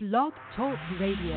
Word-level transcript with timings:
Blog 0.00 0.32
Talk 0.54 0.78
Radio. 1.00 1.34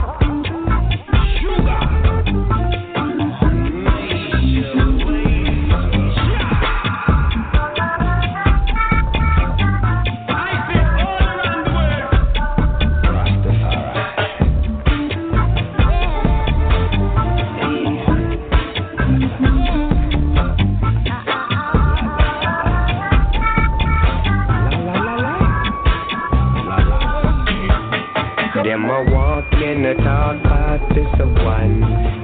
the 29.96 30.04
talk 30.04 30.40
about 30.40 30.80
this 30.96 31.08
a 31.20 31.26
one. 31.44 31.82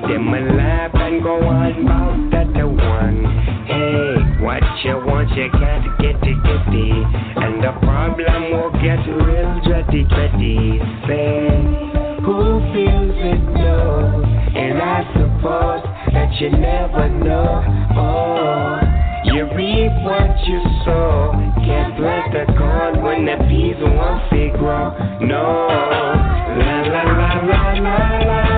Them 0.07 0.33
a 0.33 0.41
laugh 0.55 0.91
and 0.95 1.23
go 1.23 1.35
on 1.37 1.83
about 1.83 2.31
that 2.31 2.65
one. 2.65 3.25
Hey, 3.65 4.43
what 4.43 4.63
you 4.83 4.97
want, 5.05 5.29
you 5.35 5.49
can't 5.51 5.85
get 5.99 6.15
it, 6.15 6.37
get 6.43 6.73
it. 6.73 7.05
And 7.37 7.63
the 7.63 7.73
problem 7.85 8.51
will 8.51 8.71
get 8.81 9.01
real 9.05 9.53
dready, 9.65 10.07
dready. 10.09 10.79
Say, 11.05 12.21
who 12.23 12.59
feels 12.73 13.17
it 13.17 13.43
knows? 13.53 14.25
And 14.55 14.81
I 14.81 15.03
suppose 15.13 15.83
that 16.13 16.33
you 16.39 16.49
never 16.49 17.09
know. 17.09 17.63
Oh. 17.95 18.79
You 19.25 19.45
reap 19.53 19.91
what 20.03 20.47
you 20.47 20.61
sow. 20.85 21.31
Can't 21.65 21.95
plant 21.97 22.33
the 22.33 22.53
corn 22.57 23.03
when 23.03 23.25
the 23.25 23.38
peas 23.47 23.75
won't 23.79 24.57
grow. 24.57 25.19
No. 25.21 26.38
La 27.00 27.05
la 27.05 27.73
la 27.80 27.80
la 27.80 28.19
la 28.25 28.48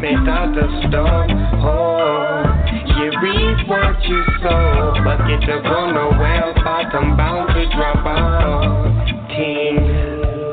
made 0.00 0.28
out 0.30 0.56
of 0.56 0.70
stone. 0.86 1.30
Oh, 1.58 2.46
you 3.02 3.10
reap 3.18 3.66
what 3.66 3.98
you 4.04 4.22
sow. 4.42 4.94
Bucket 5.02 5.40
to 5.42 5.60
go 5.62 5.90
nowhere, 5.90 6.54
bottom 6.62 7.16
bound 7.16 7.48
to 7.54 7.66
drop 7.74 8.06
out. 8.06 8.62
Team, 9.34 9.82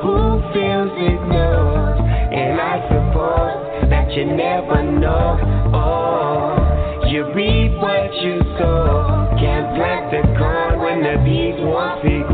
who 0.02 0.42
feels 0.50 0.94
it 0.98 1.22
knows? 1.30 1.98
And 2.34 2.60
I 2.60 2.82
suppose 2.90 3.90
that 3.90 4.12
you 4.14 4.26
never 4.26 4.82
know. 4.82 5.38
Oh, 5.74 7.06
you 7.08 7.32
reap 7.34 7.78
what 7.78 8.14
you 8.24 8.42
sow. 8.58 9.30
Can't 9.38 9.76
plant 9.78 10.10
the 10.10 10.22
corn 10.40 10.80
when 10.80 11.04
the 11.04 11.22
bees 11.24 11.62
won't 11.62 12.02
see 12.02 12.25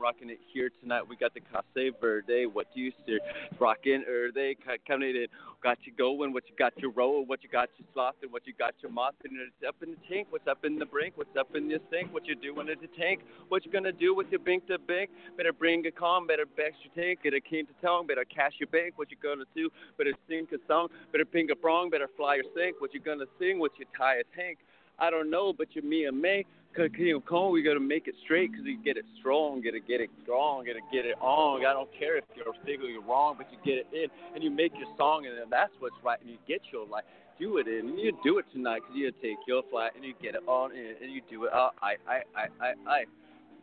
rocking 0.00 0.30
it 0.30 0.40
here 0.52 0.70
tonight. 0.80 1.02
We 1.06 1.16
got 1.16 1.34
the 1.34 1.40
Casa 1.40 1.90
Verde. 2.00 2.46
What 2.46 2.66
do 2.74 2.80
you 2.80 2.92
steer? 3.02 3.20
Rocking 3.58 4.02
Erde. 4.08 4.56
Coming 4.88 5.10
in. 5.10 5.26
Got 5.62 5.78
you 5.84 5.92
going. 5.92 6.32
What 6.32 6.44
you 6.48 6.54
got 6.56 6.72
you 6.78 6.90
roll? 6.90 7.24
What 7.26 7.42
you 7.42 7.50
got 7.50 7.68
you 7.76 7.84
slothing? 7.92 8.30
What 8.30 8.46
you 8.46 8.54
got 8.58 8.74
you 8.82 8.88
mopping? 8.88 9.36
It's 9.36 9.68
up 9.68 9.76
in 9.82 9.90
the 9.90 9.96
tank. 10.08 10.28
What's 10.30 10.48
up 10.48 10.64
in 10.64 10.78
the 10.78 10.86
brink? 10.86 11.14
What's 11.16 11.36
up 11.38 11.54
in 11.54 11.68
your 11.68 11.80
sink? 11.90 12.14
What 12.14 12.26
you 12.26 12.34
doing 12.34 12.68
in 12.68 12.80
the 12.80 12.88
tank? 12.98 13.20
What 13.48 13.66
you 13.66 13.70
gonna 13.70 13.92
do 13.92 14.14
with 14.14 14.28
your 14.30 14.40
bank 14.40 14.66
to 14.68 14.78
bank? 14.78 15.10
Better 15.36 15.52
bring 15.52 15.84
a 15.86 15.90
calm. 15.90 16.26
Better 16.26 16.46
back 16.46 16.72
your 16.82 16.94
tank. 16.96 17.20
A 17.26 17.40
keen 17.40 17.66
to 17.66 17.72
tongue. 17.82 18.06
Better 18.06 18.24
cash 18.24 18.54
your 18.58 18.68
bank. 18.68 18.94
What 18.96 19.10
you 19.10 19.18
gonna 19.22 19.44
do? 19.54 19.68
Better 19.98 20.14
sing 20.26 20.46
a 20.52 20.56
song. 20.66 20.88
Better 21.12 21.26
ping 21.26 21.50
a 21.50 21.56
prong. 21.56 21.90
Better 21.90 22.08
fly 22.16 22.36
your 22.36 22.44
sink. 22.56 22.80
What 22.80 22.94
you 22.94 23.00
gonna 23.00 23.26
sing? 23.38 23.58
What 23.58 23.72
you 23.78 23.84
tie 23.96 24.16
a 24.16 24.24
tank? 24.34 24.58
I 25.00 25.10
don't 25.10 25.30
know, 25.30 25.52
but 25.52 25.68
you're 25.72 25.84
me 25.84 26.04
and 26.04 26.20
me. 26.20 26.46
Cause 26.76 26.88
you 26.98 27.14
know, 27.14 27.20
Cone, 27.20 27.52
we 27.52 27.62
gotta 27.62 27.80
make 27.80 28.06
it 28.06 28.14
straight, 28.22 28.52
cause 28.54 28.62
you 28.64 28.78
get 28.80 28.96
it 28.96 29.04
strong, 29.18 29.60
gotta 29.60 29.80
get 29.80 30.00
it 30.00 30.08
strong, 30.22 30.64
gotta 30.64 30.78
get 30.92 31.04
it 31.04 31.16
on. 31.20 31.66
I 31.66 31.72
don't 31.72 31.90
care 31.98 32.16
if 32.16 32.24
you're 32.36 32.54
sick 32.64 32.80
or 32.80 32.86
you're 32.86 33.02
wrong, 33.02 33.34
but 33.36 33.48
you 33.50 33.58
get 33.64 33.84
it 33.84 33.88
in, 33.92 34.08
and 34.34 34.44
you 34.44 34.50
make 34.50 34.72
your 34.78 34.86
song, 34.96 35.26
and 35.26 35.36
then 35.36 35.50
that's 35.50 35.72
what's 35.80 35.96
right, 36.04 36.20
and 36.20 36.30
you 36.30 36.36
get 36.46 36.60
your 36.72 36.86
life, 36.86 37.02
do 37.40 37.58
it 37.58 37.66
in, 37.66 37.88
and 37.88 37.98
you 37.98 38.12
do 38.22 38.38
it 38.38 38.44
tonight, 38.52 38.82
cause 38.86 38.92
you 38.94 39.10
take 39.20 39.38
your 39.48 39.64
flight, 39.68 39.90
and 39.96 40.04
you 40.04 40.14
get 40.22 40.36
it 40.36 40.42
on 40.46 40.70
in, 40.70 40.94
and 41.02 41.12
you 41.12 41.20
do 41.28 41.46
it. 41.46 41.52
Uh, 41.52 41.70
I, 41.82 41.94
I, 42.06 42.22
I, 42.36 42.64
I, 42.64 42.72
I. 42.86 43.04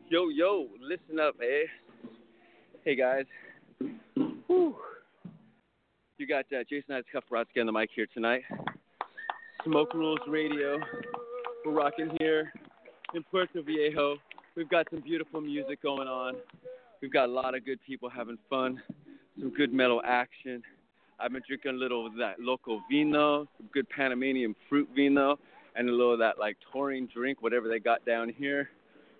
Yo, 0.09 0.27
yo, 0.27 0.67
listen 0.81 1.17
up, 1.17 1.35
eh? 1.41 1.65
Hey 2.83 2.95
guys. 2.97 3.25
Whew. 4.47 4.75
You 6.17 6.27
got 6.27 6.45
uh, 6.51 6.63
Jason 6.69 6.87
Knights 6.89 7.07
Kufratsky 7.13 7.61
on 7.61 7.67
the 7.67 7.71
mic 7.71 7.89
here 7.95 8.07
tonight. 8.13 8.41
Smoke 9.63 9.93
Rules 9.93 10.19
Radio. 10.27 10.79
We're 11.67 11.73
rocking 11.73 12.15
here 12.17 12.53
in 13.13 13.23
Puerto 13.23 13.61
Viejo. 13.61 14.15
We've 14.55 14.69
got 14.69 14.87
some 14.89 15.01
beautiful 15.01 15.41
music 15.41 15.83
going 15.83 16.07
on. 16.07 16.35
We've 17.01 17.11
got 17.11 17.27
a 17.27 17.31
lot 17.31 17.55
of 17.55 17.65
good 17.65 17.79
people 17.85 18.09
having 18.09 18.37
fun, 18.49 18.81
some 19.37 19.53
good 19.53 19.73
metal 19.73 20.01
action. 20.05 20.63
I've 21.19 21.33
been 21.33 21.41
drinking 21.45 21.71
a 21.71 21.77
little 21.77 22.07
of 22.07 22.15
that 22.19 22.39
local 22.39 22.81
vino, 22.89 23.49
some 23.57 23.67
good 23.73 23.85
Panamanian 23.89 24.55
fruit 24.69 24.87
vino, 24.95 25.39
and 25.75 25.89
a 25.89 25.91
little 25.91 26.13
of 26.13 26.19
that 26.19 26.39
like 26.39 26.55
taurine 26.71 27.09
drink, 27.13 27.41
whatever 27.41 27.67
they 27.67 27.79
got 27.79 28.05
down 28.05 28.29
here. 28.29 28.69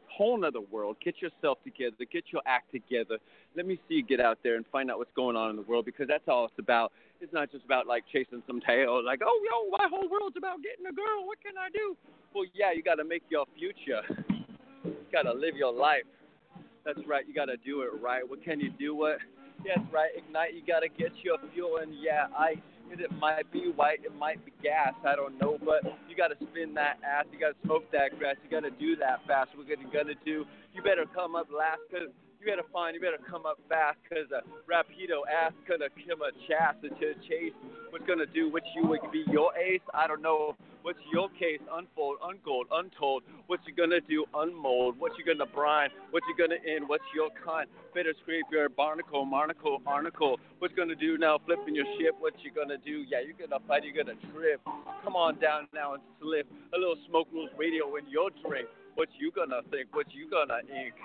Whole 0.09 0.37
nother 0.37 0.61
world. 0.61 0.97
Get 1.03 1.21
yourself 1.21 1.57
together. 1.63 1.95
Get 2.11 2.25
your 2.31 2.41
act 2.45 2.71
together. 2.71 3.17
Let 3.55 3.65
me 3.65 3.79
see 3.87 3.95
you 3.95 4.03
get 4.03 4.19
out 4.19 4.39
there 4.43 4.55
and 4.55 4.65
find 4.71 4.91
out 4.91 4.97
what's 4.97 5.13
going 5.15 5.35
on 5.35 5.49
in 5.49 5.55
the 5.55 5.61
world 5.63 5.85
because 5.85 6.07
that's 6.07 6.27
all 6.27 6.45
it's 6.45 6.59
about. 6.59 6.91
It's 7.21 7.33
not 7.33 7.51
just 7.51 7.65
about 7.65 7.87
like 7.87 8.03
chasing 8.11 8.43
some 8.45 8.61
tail, 8.61 9.03
like, 9.03 9.21
oh, 9.25 9.39
yo, 9.43 9.77
my 9.77 9.87
whole 9.89 10.07
world's 10.09 10.37
about 10.37 10.57
getting 10.61 10.85
a 10.85 10.93
girl. 10.93 11.25
What 11.25 11.39
can 11.41 11.57
I 11.57 11.69
do? 11.73 11.95
Well, 12.33 12.45
yeah, 12.53 12.71
you 12.71 12.83
got 12.83 12.95
to 12.95 13.03
make 13.03 13.23
your 13.29 13.45
future. 13.57 14.01
You 14.85 14.93
got 15.11 15.23
to 15.23 15.33
live 15.33 15.55
your 15.55 15.73
life. 15.73 16.03
That's 16.85 16.99
right. 17.07 17.27
You 17.27 17.33
got 17.33 17.45
to 17.45 17.57
do 17.57 17.81
it 17.81 17.89
right. 18.01 18.23
What 18.27 18.43
can 18.43 18.59
you 18.59 18.69
do? 18.69 18.95
What? 18.95 19.17
Yes, 19.65 19.79
right. 19.91 20.11
Ignite. 20.15 20.53
You 20.53 20.61
got 20.65 20.81
to 20.81 20.87
get 20.87 21.11
your 21.23 21.37
fuel. 21.53 21.77
And 21.81 21.91
yeah, 22.01 22.27
I 22.37 22.55
it 22.91 23.11
might 23.19 23.51
be 23.51 23.71
white, 23.75 23.99
it 24.03 24.15
might 24.15 24.43
be 24.45 24.53
gas, 24.63 24.93
I 25.05 25.15
don't 25.15 25.39
know, 25.39 25.57
but 25.63 25.83
you 26.07 26.15
got 26.15 26.29
to 26.29 26.37
spin 26.49 26.73
that 26.75 26.97
ass, 27.03 27.25
you 27.31 27.39
got 27.39 27.53
to 27.53 27.59
smoke 27.65 27.83
that 27.91 28.17
grass, 28.17 28.35
you 28.43 28.49
got 28.49 28.67
to 28.67 28.71
do 28.71 28.95
that 28.97 29.25
fast. 29.27 29.51
What 29.55 29.67
you're 29.67 29.77
gonna 29.91 30.17
do? 30.25 30.45
You 30.73 30.81
better 30.81 31.05
come 31.13 31.35
up 31.35 31.47
last, 31.51 31.81
cause 31.91 32.09
you 32.39 32.45
better 32.45 32.67
find, 32.71 32.95
you 32.95 33.01
better 33.01 33.21
come 33.29 33.45
up 33.45 33.57
fast, 33.67 33.97
cause 34.07 34.29
a 34.31 34.45
rapido 34.69 35.25
ass 35.25 35.53
gonna 35.67 35.89
come 35.93 36.21
a 36.21 36.31
chase 36.47 36.77
to 36.81 36.89
chase. 37.27 37.53
What's 37.89 38.05
gonna 38.05 38.25
do? 38.25 38.51
What 38.51 38.63
you 38.75 38.87
would 38.87 39.01
be 39.11 39.23
your 39.31 39.55
ace? 39.57 39.81
I 39.93 40.07
don't 40.07 40.21
know. 40.21 40.55
What's 40.87 41.03
your 41.11 41.27
case? 41.35 41.59
Unfold, 41.67 42.15
ungold, 42.23 42.67
untold. 42.71 43.23
What 43.47 43.59
you 43.67 43.75
gonna 43.75 43.99
do? 43.99 44.23
Unmold. 44.33 44.97
What 44.97 45.11
you 45.19 45.25
gonna 45.25 45.45
brine? 45.45 45.89
What 46.11 46.23
you 46.29 46.35
gonna 46.39 46.63
end? 46.63 46.87
What's 46.87 47.03
your 47.13 47.27
kind? 47.43 47.67
Better 47.93 48.13
scrape 48.21 48.45
your 48.49 48.69
barnacle, 48.69 49.25
marnacle, 49.25 49.81
arnacle. 49.85 50.39
What's 50.59 50.73
gonna 50.75 50.95
do 50.95 51.17
now? 51.17 51.39
Flipping 51.45 51.75
your 51.75 51.83
ship. 51.99 52.15
What 52.19 52.35
you 52.39 52.51
gonna 52.55 52.77
do? 52.77 53.03
Yeah, 53.03 53.19
you're 53.19 53.35
gonna 53.35 53.61
fight. 53.67 53.83
You're 53.83 54.01
gonna 54.01 54.15
trip. 54.31 54.61
Come 55.03 55.17
on 55.17 55.37
down 55.41 55.67
now 55.73 55.95
and 55.95 56.03
slip. 56.21 56.47
A 56.73 56.79
little 56.79 56.95
smoke 57.09 57.27
rules 57.33 57.49
radio 57.57 57.93
in 57.97 58.07
your 58.07 58.29
drink. 58.47 58.69
What 58.95 59.09
you 59.19 59.29
gonna 59.35 59.63
think? 59.69 59.93
What 59.93 60.07
you 60.15 60.29
gonna 60.31 60.59
ink? 60.71 60.95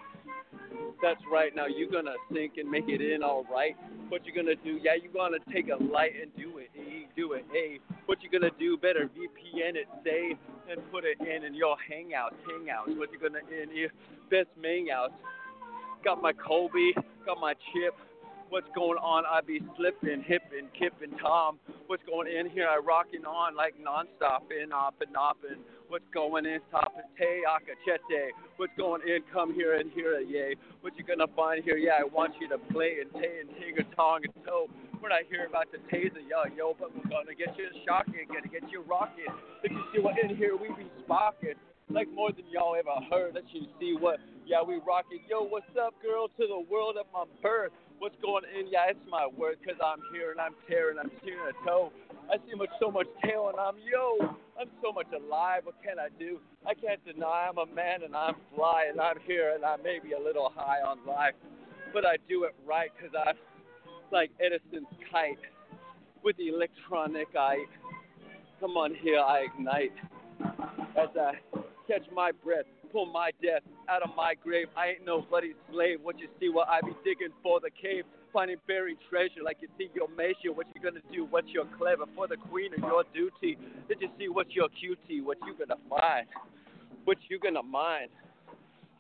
That's 1.02 1.20
right. 1.26 1.50
Now 1.56 1.67
you're 1.67 1.90
gonna 1.90 2.14
sink 2.32 2.52
and 2.56 2.70
make 2.70 2.87
it 2.87 3.02
in 3.02 3.25
all 3.25 3.43
right. 3.50 3.75
What 4.11 4.25
you 4.26 4.32
gonna 4.32 4.55
do? 4.55 4.79
Yeah, 4.81 4.94
you're 5.02 5.12
gonna 5.12 5.43
take 5.52 5.67
a 5.75 5.82
light 5.82 6.12
and 6.23 6.31
do 6.37 6.58
it. 6.58 6.70
E, 6.79 7.08
do 7.17 7.32
it. 7.32 7.44
A. 7.50 7.81
What 8.07 8.23
you 8.23 8.31
gonna 8.31 8.53
do? 8.59 8.77
Better 8.77 9.09
VPN 9.09 9.77
it, 9.77 9.89
say, 10.05 10.37
and 10.71 10.81
put 10.91 11.05
it 11.05 11.19
in 11.21 11.45
in 11.45 11.55
your 11.55 11.77
hangouts, 11.91 12.37
hangouts. 12.49 12.97
What 12.99 13.11
you 13.13 13.19
gonna 13.19 13.41
in 13.51 13.75
your 13.77 13.91
best 14.31 14.49
hangouts? 14.61 15.15
Got 16.05 16.21
my 16.21 16.33
Colby, 16.33 16.93
got 17.25 17.41
my 17.41 17.55
chip. 17.55 17.95
What's 18.49 18.69
going 18.75 18.99
on? 18.99 19.25
I 19.25 19.41
be 19.41 19.61
slipping, 19.77 20.23
hip 20.23 20.43
hipping, 20.51 20.69
kipping, 20.77 21.17
Tom. 21.19 21.59
What's 21.87 22.03
going 22.05 22.29
in 22.29 22.51
here? 22.51 22.69
I 22.69 22.77
rocking 22.77 23.25
on 23.25 23.57
like 23.57 23.75
nonstop, 23.81 24.53
in 24.53 24.73
up 24.73 24.97
and 25.01 25.17
up 25.17 25.39
and 25.49 25.59
What's 25.89 26.05
going 26.13 26.47
in? 26.47 26.61
Top 26.71 26.93
Te 27.19 27.45
Akachete. 27.45 28.29
What's 28.57 28.73
going 28.79 29.03
in? 29.07 29.21
Come 29.33 29.55
here 29.55 29.77
and 29.77 29.93
hear 29.93 30.15
it, 30.15 30.29
yay. 30.29 30.57
What 30.81 30.97
you 30.97 31.05
gonna 31.05 31.31
find 31.37 31.63
here? 31.63 31.77
Yeah, 31.77 32.01
I 32.01 32.05
want 32.05 32.35
you 32.41 32.49
to 32.49 32.59
play 32.73 32.97
and 33.01 33.13
tay 33.13 33.41
and 33.41 33.51
tigger, 33.51 33.85
tong 33.95 34.21
and 34.25 34.45
toe. 34.45 34.69
We're 35.03 35.11
not 35.11 35.27
here 35.29 35.51
about 35.51 35.67
the 35.75 35.83
taser, 35.91 36.23
yo, 36.23 36.47
yo, 36.55 36.77
but 36.79 36.95
we're 36.95 37.11
gonna 37.11 37.35
get 37.35 37.59
you 37.59 37.67
shocking, 37.83 38.23
gonna 38.31 38.47
get 38.47 38.71
you 38.71 38.87
rocking. 38.87 39.27
If 39.65 39.73
you 39.73 39.83
see 39.91 39.99
what 39.99 40.15
in 40.23 40.37
here, 40.37 40.55
we 40.55 40.69
be 40.79 40.87
sparking. 41.03 41.59
Like 41.91 42.07
more 42.15 42.31
than 42.31 42.47
y'all 42.47 42.79
ever 42.79 43.03
heard. 43.11 43.35
Let 43.35 43.51
you 43.51 43.67
see 43.81 43.97
what, 43.99 44.23
yeah, 44.47 44.63
we 44.63 44.79
rocking. 44.87 45.19
Yo, 45.29 45.43
what's 45.43 45.67
up, 45.75 45.99
girl, 46.01 46.29
to 46.39 46.47
the 46.47 46.63
world 46.71 46.95
of 47.03 47.11
my 47.13 47.25
birth? 47.43 47.73
What's 47.99 48.15
going 48.23 48.45
in? 48.55 48.71
Yeah, 48.71 48.95
it's 48.95 49.03
my 49.11 49.27
word, 49.27 49.59
cause 49.67 49.75
I'm 49.83 49.99
here 50.15 50.31
and 50.31 50.41
I'm 50.41 50.55
tearing, 50.71 50.99
I'm 51.03 51.11
tearing 51.27 51.51
a 51.51 51.67
toe. 51.67 51.91
I 52.31 52.39
see 52.47 52.55
much 52.55 52.71
so 52.79 52.89
much 52.89 53.11
tail 53.27 53.51
and 53.51 53.59
I'm 53.59 53.83
yo, 53.83 54.39
I'm 54.55 54.71
so 54.79 54.93
much 54.95 55.11
alive. 55.11 55.67
What 55.67 55.83
can 55.83 55.99
I 55.99 56.15
do? 56.15 56.39
I 56.63 56.79
can't 56.79 57.03
deny 57.05 57.51
I'm 57.51 57.59
a 57.59 57.67
man 57.67 58.07
and 58.07 58.15
I'm 58.15 58.39
fly 58.55 58.87
and 58.89 59.01
I'm 59.01 59.19
here 59.27 59.51
and 59.59 59.65
I 59.65 59.75
may 59.83 59.99
be 59.99 60.13
a 60.15 60.23
little 60.23 60.53
high 60.55 60.79
on 60.79 61.03
life, 61.05 61.35
but 61.93 62.07
I 62.07 62.23
do 62.29 62.45
it 62.45 62.55
right 62.65 62.91
because 62.95 63.11
I'm 63.19 63.35
like 64.12 64.31
Edison's 64.38 64.87
kite 65.11 65.38
with 66.23 66.37
the 66.37 66.49
electronic 66.49 67.29
eye. 67.37 67.64
Come 68.61 68.76
on 68.76 68.94
here, 68.94 69.19
I 69.19 69.47
ignite 69.53 69.93
as 70.97 71.09
I 71.19 71.32
catch 71.88 72.06
my 72.14 72.31
breath, 72.44 72.67
pull 72.93 73.06
my 73.06 73.31
death 73.43 73.62
out 73.88 74.03
of 74.03 74.11
my 74.17 74.35
grave. 74.35 74.69
I 74.76 74.88
ain't 74.88 75.05
nobody's 75.05 75.56
slave. 75.73 75.99
What 76.03 76.19
you 76.19 76.29
see, 76.38 76.49
what 76.49 76.69
I 76.69 76.81
be 76.81 76.93
digging 77.03 77.35
for 77.43 77.59
the 77.59 77.70
cave 77.70 78.05
finding 78.32 78.56
buried 78.67 78.97
treasure 79.11 79.43
like 79.44 79.59
you 79.61 79.69
see 79.76 79.91
your 79.94 80.09
measure, 80.09 80.53
what 80.55 80.67
you 80.75 80.81
gonna 80.81 81.05
do, 81.12 81.25
what 81.26 81.47
you're 81.49 81.69
clever 81.76 82.05
for 82.15 82.26
the 82.26 82.37
queen 82.37 82.73
of 82.75 82.81
your 82.81 83.05
duty. 83.12 83.58
Did 83.88 84.00
you 84.00 84.08
see 84.19 84.29
what 84.29 84.50
your 84.53 84.69
cutie, 84.69 85.20
what 85.20 85.38
you 85.47 85.55
gonna 85.55 85.81
find, 85.88 86.26
what 87.05 87.19
you 87.29 87.38
gonna 87.38 87.62
mind? 87.62 88.08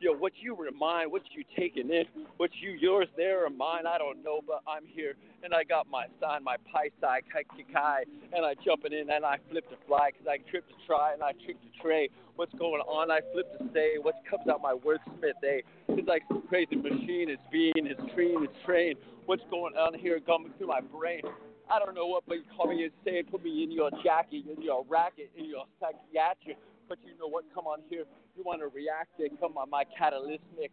Yo, 0.02 0.12
what 0.12 0.32
you 0.40 0.56
remind, 0.56 1.12
what 1.12 1.22
you 1.30 1.44
taking 1.56 1.88
in, 1.88 2.02
what 2.36 2.50
you 2.60 2.72
yours 2.72 3.06
there 3.16 3.46
or 3.46 3.50
mine, 3.50 3.86
I 3.86 3.98
don't 3.98 4.20
know, 4.24 4.40
but 4.44 4.60
I'm 4.66 4.82
here 4.84 5.14
and 5.44 5.54
I 5.54 5.62
got 5.62 5.86
my 5.88 6.06
sign, 6.20 6.42
my 6.42 6.56
pi 6.72 6.90
sai 7.00 7.20
kai 7.32 7.44
kai, 7.72 8.02
and 8.32 8.44
I 8.44 8.54
jumping 8.64 8.92
in 8.92 9.10
and 9.10 9.24
I 9.24 9.38
flip 9.48 9.70
to 9.70 9.76
fly 9.86 10.10
because 10.10 10.26
I 10.26 10.38
trip 10.50 10.66
to 10.66 10.74
try 10.88 11.12
and 11.12 11.22
I 11.22 11.30
trick 11.46 11.54
to 11.54 11.80
tray. 11.80 12.08
What's 12.34 12.52
going 12.54 12.82
on? 12.82 13.12
I 13.12 13.20
flip 13.32 13.46
to 13.60 13.70
stay. 13.70 13.94
What 14.02 14.16
comes 14.28 14.48
out 14.50 14.60
my 14.60 14.74
wordsmith? 14.74 15.38
Eh? 15.46 15.62
It's 15.90 16.08
like 16.08 16.22
some 16.26 16.42
crazy 16.48 16.74
machine. 16.74 17.30
It's 17.30 17.42
being, 17.52 17.86
it's 17.86 18.02
train, 18.12 18.42
it's 18.42 18.58
train. 18.66 18.94
What's 19.26 19.44
going 19.50 19.76
on 19.76 19.94
here? 19.94 20.18
Coming 20.18 20.50
through 20.58 20.66
my 20.66 20.80
brain. 20.80 21.22
I 21.70 21.78
don't 21.78 21.94
know 21.94 22.08
what, 22.08 22.24
but 22.26 22.38
you 22.38 22.44
call 22.56 22.66
me 22.74 22.90
insane. 22.90 23.22
Put 23.30 23.44
me 23.44 23.62
in 23.62 23.70
your 23.70 23.90
jacket, 24.02 24.50
in 24.50 24.60
your 24.62 24.84
racket, 24.88 25.30
in 25.38 25.44
your 25.44 25.66
psychiatric. 25.78 26.58
But 26.88 26.98
you 27.04 27.16
know 27.18 27.28
what? 27.28 27.44
Come 27.54 27.66
on 27.66 27.80
here. 27.88 28.04
You 28.36 28.42
want 28.44 28.60
to 28.60 28.68
react 28.68 29.18
it? 29.18 29.32
Come 29.40 29.56
on, 29.56 29.70
my 29.70 29.84
catalytic. 29.96 30.72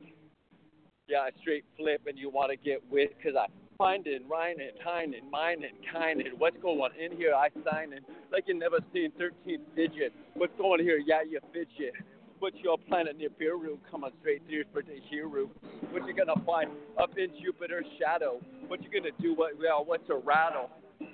Yeah, 1.08 1.20
I 1.20 1.30
straight 1.42 1.66
flip, 1.78 2.02
and 2.08 2.18
you 2.18 2.30
want 2.30 2.52
to 2.52 2.58
get 2.58 2.82
with 2.92 3.10
because 3.18 3.36
I 3.36 3.48
find 3.78 4.06
it, 4.06 4.22
rhyme 4.30 4.60
it, 4.60 4.78
time 4.84 5.14
it, 5.14 5.24
mine 5.32 5.64
it, 5.64 5.72
kind 5.92 6.22
it. 6.22 6.38
What's 6.38 6.58
going 6.62 6.80
on 6.80 6.92
in 7.00 7.18
here? 7.18 7.34
I 7.34 7.50
sign 7.70 7.94
it 7.94 8.04
like 8.32 8.44
you 8.48 8.54
never 8.54 8.78
seen 8.94 9.12
13th 9.20 9.64
digit. 9.76 10.14
What's 10.36 10.54
going 10.58 10.82
here? 10.82 11.00
Yeah, 11.00 11.22
you 11.28 11.40
fidget. 11.54 11.94
What's 12.40 12.58
your 12.64 12.78
planet 12.78 13.18
near 13.18 13.30
Nibiru? 13.30 13.80
Come 13.90 14.04
on 14.04 14.12
straight 14.22 14.42
through 14.48 14.64
for 14.72 14.82
the 14.82 15.00
hero. 15.10 15.50
What 15.92 16.08
you 16.08 16.14
gonna 16.14 16.40
find 16.46 16.70
up 16.98 17.18
in 17.18 17.30
Jupiter's 17.42 17.86
shadow? 18.00 18.40
What 18.68 18.84
you 18.84 18.90
gonna 18.90 19.16
do? 19.20 19.34
What 19.34 19.60
well, 19.60 19.84
what's 19.86 20.10
a 20.10 20.16
rattle? 20.16 20.70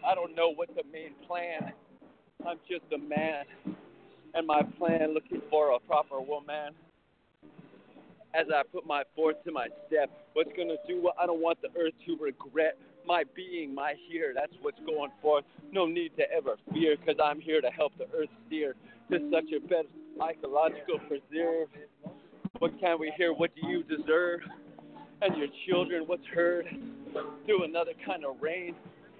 I 0.06 0.14
don't 0.14 0.36
know 0.36 0.54
what's 0.54 0.74
the 0.76 0.84
main 0.92 1.14
plan. 1.28 1.72
I'm 2.48 2.58
just 2.70 2.86
a 2.94 2.98
man, 2.98 3.46
and 4.36 4.46
my 4.46 4.62
plan 4.78 5.14
looking 5.14 5.42
for 5.50 5.72
a 5.72 5.80
proper 5.80 6.20
woman. 6.20 6.74
As 8.34 8.48
I 8.54 8.64
put 8.70 8.86
my 8.86 9.04
forth 9.16 9.42
to 9.46 9.52
my 9.52 9.68
step, 9.88 10.10
what's 10.34 10.52
gonna 10.58 10.76
do 10.88 11.02
what 11.02 11.16
I 11.18 11.26
don't 11.26 11.42
want 11.42 11.62
the 11.62 11.70
earth 11.80 11.94
to 12.06 12.18
regret 12.22 12.78
my 13.08 13.24
being, 13.34 13.74
my 13.74 13.94
here. 14.10 14.34
That's 14.36 14.52
what's 14.62 14.80
going 14.86 15.12
forth. 15.22 15.46
No 15.72 15.86
need 15.86 16.12
to 16.18 16.30
ever 16.32 16.58
fear, 16.74 16.98
cause 17.06 17.16
I'm 17.24 17.40
here 17.40 17.62
to 17.62 17.70
help 17.70 17.94
the 17.98 18.08
earth 18.14 18.30
steer 18.46 18.76
to 19.10 19.20
such 19.32 19.52
a 19.56 19.66
better 19.66 19.88
psychological 20.18 21.00
preserve. 21.08 21.70
What 22.60 22.78
can 22.80 23.00
we 23.00 23.14
hear? 23.18 23.34
What 23.34 23.52
do 23.56 23.68
you 23.68 23.84
deserve? 23.84 24.42
And 25.22 25.38
your 25.38 25.48
children, 25.68 26.04
what's 26.08 26.26
heard 26.34 26.66
through 27.46 27.64
another 27.64 27.94
kind 28.06 28.26
of 28.26 28.42
rain? 28.42 28.76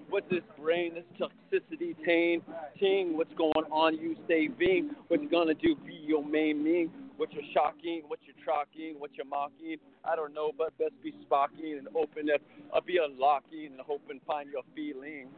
What's 0.08 0.28
this 0.30 0.42
brain, 0.58 0.94
this 0.94 1.04
toxicity 1.18 1.96
tain? 2.04 2.40
Ting, 2.78 3.16
what's 3.16 3.32
going 3.34 3.66
on? 3.72 3.96
You 3.96 4.16
saving? 4.28 4.90
What 5.08 5.20
you 5.20 5.28
gonna 5.28 5.54
do? 5.54 5.74
Be 5.84 5.94
your 5.94 6.24
main 6.24 6.62
mean? 6.62 6.90
What 7.16 7.32
you're 7.32 7.42
shocking? 7.52 8.02
What 8.06 8.20
you're 8.24 8.36
trocking? 8.44 8.96
What 8.98 9.10
you're 9.16 9.26
mocking? 9.26 9.76
I 10.04 10.14
don't 10.14 10.32
know, 10.32 10.52
but 10.56 10.76
best 10.78 10.92
be 11.02 11.12
spocking 11.28 11.78
and 11.78 11.88
open 11.96 12.30
up. 12.32 12.40
I'll 12.72 12.82
be 12.82 12.98
unlocking 13.02 13.66
and 13.72 13.80
hoping 13.80 14.20
find 14.26 14.48
your 14.50 14.62
feeling. 14.74 15.28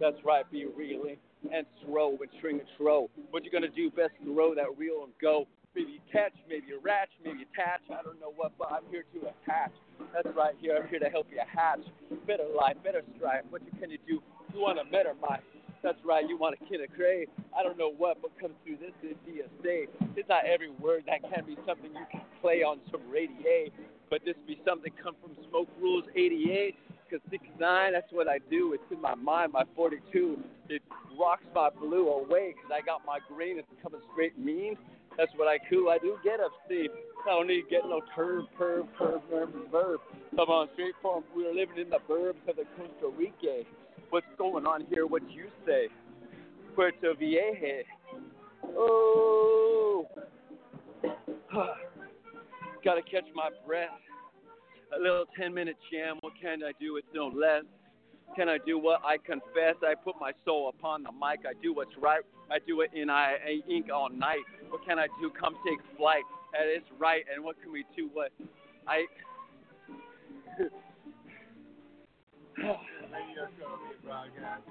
That's 0.00 0.16
right, 0.24 0.48
be 0.50 0.66
reeling 0.66 1.16
and 1.52 1.66
throw 1.84 2.10
and 2.10 2.30
string 2.38 2.60
and 2.60 2.68
throw. 2.76 3.10
What 3.30 3.44
you 3.44 3.50
gonna 3.50 3.68
do? 3.68 3.90
Best 3.90 4.12
throw 4.22 4.54
that 4.54 4.78
reel 4.78 5.04
and 5.04 5.12
go. 5.20 5.46
Maybe 5.74 6.00
catch, 6.12 6.34
maybe 6.48 6.66
ratch, 6.80 7.10
maybe 7.24 7.42
attach. 7.42 7.82
I 7.90 8.02
don't 8.02 8.20
know 8.20 8.32
what, 8.36 8.52
but 8.56 8.70
I'm 8.70 8.84
here 8.90 9.04
to 9.14 9.28
attach. 9.28 9.72
That's 10.12 10.28
right 10.36 10.54
here. 10.60 10.78
I'm 10.80 10.88
here 10.88 10.98
to 10.98 11.08
help 11.08 11.26
you 11.30 11.40
hatch. 11.46 11.80
Better 12.26 12.44
life, 12.56 12.76
better 12.82 13.02
strive. 13.16 13.44
What 13.50 13.62
you, 13.64 13.72
can 13.80 13.90
you 13.90 13.98
do? 14.06 14.20
You 14.54 14.60
want 14.60 14.78
a 14.78 14.84
better 14.84 15.14
life. 15.28 15.40
That's 15.84 16.00
right, 16.02 16.26
you 16.26 16.38
want 16.38 16.56
a 16.56 16.64
kid 16.64 16.80
of 16.80 16.88
cray. 16.96 17.26
I 17.52 17.62
don't 17.62 17.76
know 17.76 17.92
what, 17.92 18.22
but 18.22 18.30
come 18.40 18.52
through 18.64 18.78
this 18.80 18.96
is 19.04 19.16
DSA. 19.28 19.84
It's 20.16 20.28
not 20.30 20.46
every 20.46 20.70
word 20.70 21.04
that 21.06 21.20
can 21.28 21.44
be 21.44 21.58
something 21.66 21.92
you 21.92 22.06
can 22.10 22.22
play 22.40 22.62
on 22.64 22.80
some 22.90 23.02
radio, 23.10 23.68
but 24.08 24.24
this 24.24 24.34
be 24.46 24.58
something 24.64 24.90
come 24.96 25.14
from 25.20 25.36
Smoke 25.50 25.68
Rules 25.78 26.04
88 26.16 26.74
because 27.04 27.20
69, 27.30 27.92
that's 27.92 28.10
what 28.12 28.28
I 28.28 28.38
do. 28.48 28.72
It's 28.72 28.82
in 28.90 28.98
my 29.02 29.14
mind, 29.14 29.52
my 29.52 29.64
42. 29.76 30.38
It 30.70 30.80
rocks 31.20 31.44
my 31.54 31.68
blue 31.68 32.08
away 32.08 32.54
because 32.56 32.70
I 32.72 32.80
got 32.80 33.02
my 33.06 33.18
green. 33.28 33.58
It's 33.58 33.68
coming 33.82 34.00
straight 34.12 34.38
mean. 34.38 34.76
That's 35.18 35.32
what 35.36 35.48
I 35.48 35.58
do. 35.70 35.90
I 35.90 35.98
do 35.98 36.16
get 36.24 36.40
upset. 36.40 36.96
I 37.26 37.30
don't 37.30 37.46
need 37.46 37.62
to 37.62 37.70
get 37.70 37.84
no 37.84 38.02
turb, 38.14 38.44
perv, 38.58 38.86
perv, 39.00 39.22
verb, 39.30 39.50
verb. 39.72 40.00
Come 40.36 40.48
on, 40.50 40.68
straight 40.74 40.94
from 41.00 41.24
we 41.34 41.46
are 41.46 41.54
living 41.54 41.78
in 41.78 41.88
the 41.88 41.98
burbs 42.08 42.46
of 42.48 42.56
the 42.56 42.64
Costa 42.76 43.08
Rica. 43.16 43.62
What's 44.10 44.26
going 44.36 44.66
on 44.66 44.84
here? 44.90 45.06
What 45.06 45.22
you 45.30 45.46
say? 45.64 45.88
Puerto 46.74 47.14
Vieja. 47.14 47.82
Oh. 48.76 50.06
Gotta 52.84 53.02
catch 53.02 53.24
my 53.34 53.48
breath. 53.66 53.88
A 54.94 55.00
little 55.00 55.24
10 55.38 55.54
minute 55.54 55.76
jam, 55.90 56.18
what 56.20 56.34
can 56.40 56.62
I 56.62 56.72
do? 56.78 56.96
It's 56.98 57.06
no 57.14 57.28
less. 57.28 57.64
Can 58.36 58.48
I 58.48 58.58
do 58.66 58.78
what 58.78 59.00
I 59.04 59.16
confess? 59.16 59.76
I 59.82 59.94
put 59.94 60.16
my 60.20 60.32
soul 60.44 60.68
upon 60.68 61.04
the 61.04 61.12
mic. 61.12 61.40
I 61.48 61.54
do 61.62 61.74
what's 61.74 61.96
right. 61.98 62.22
I 62.50 62.58
do 62.66 62.82
it 62.82 62.90
in 62.94 63.08
I 63.08 63.36
ink 63.70 63.86
all 63.94 64.10
night. 64.10 64.44
What 64.68 64.84
can 64.84 64.98
I 64.98 65.06
do? 65.20 65.30
Come 65.40 65.54
take 65.66 65.78
flight. 65.96 66.24
And 66.56 66.70
it's 66.70 66.86
right. 66.98 67.24
And 67.34 67.44
what 67.44 67.60
can 67.60 67.72
we 67.72 67.84
do? 67.96 68.08
What 68.12 68.30
I. 68.86 69.06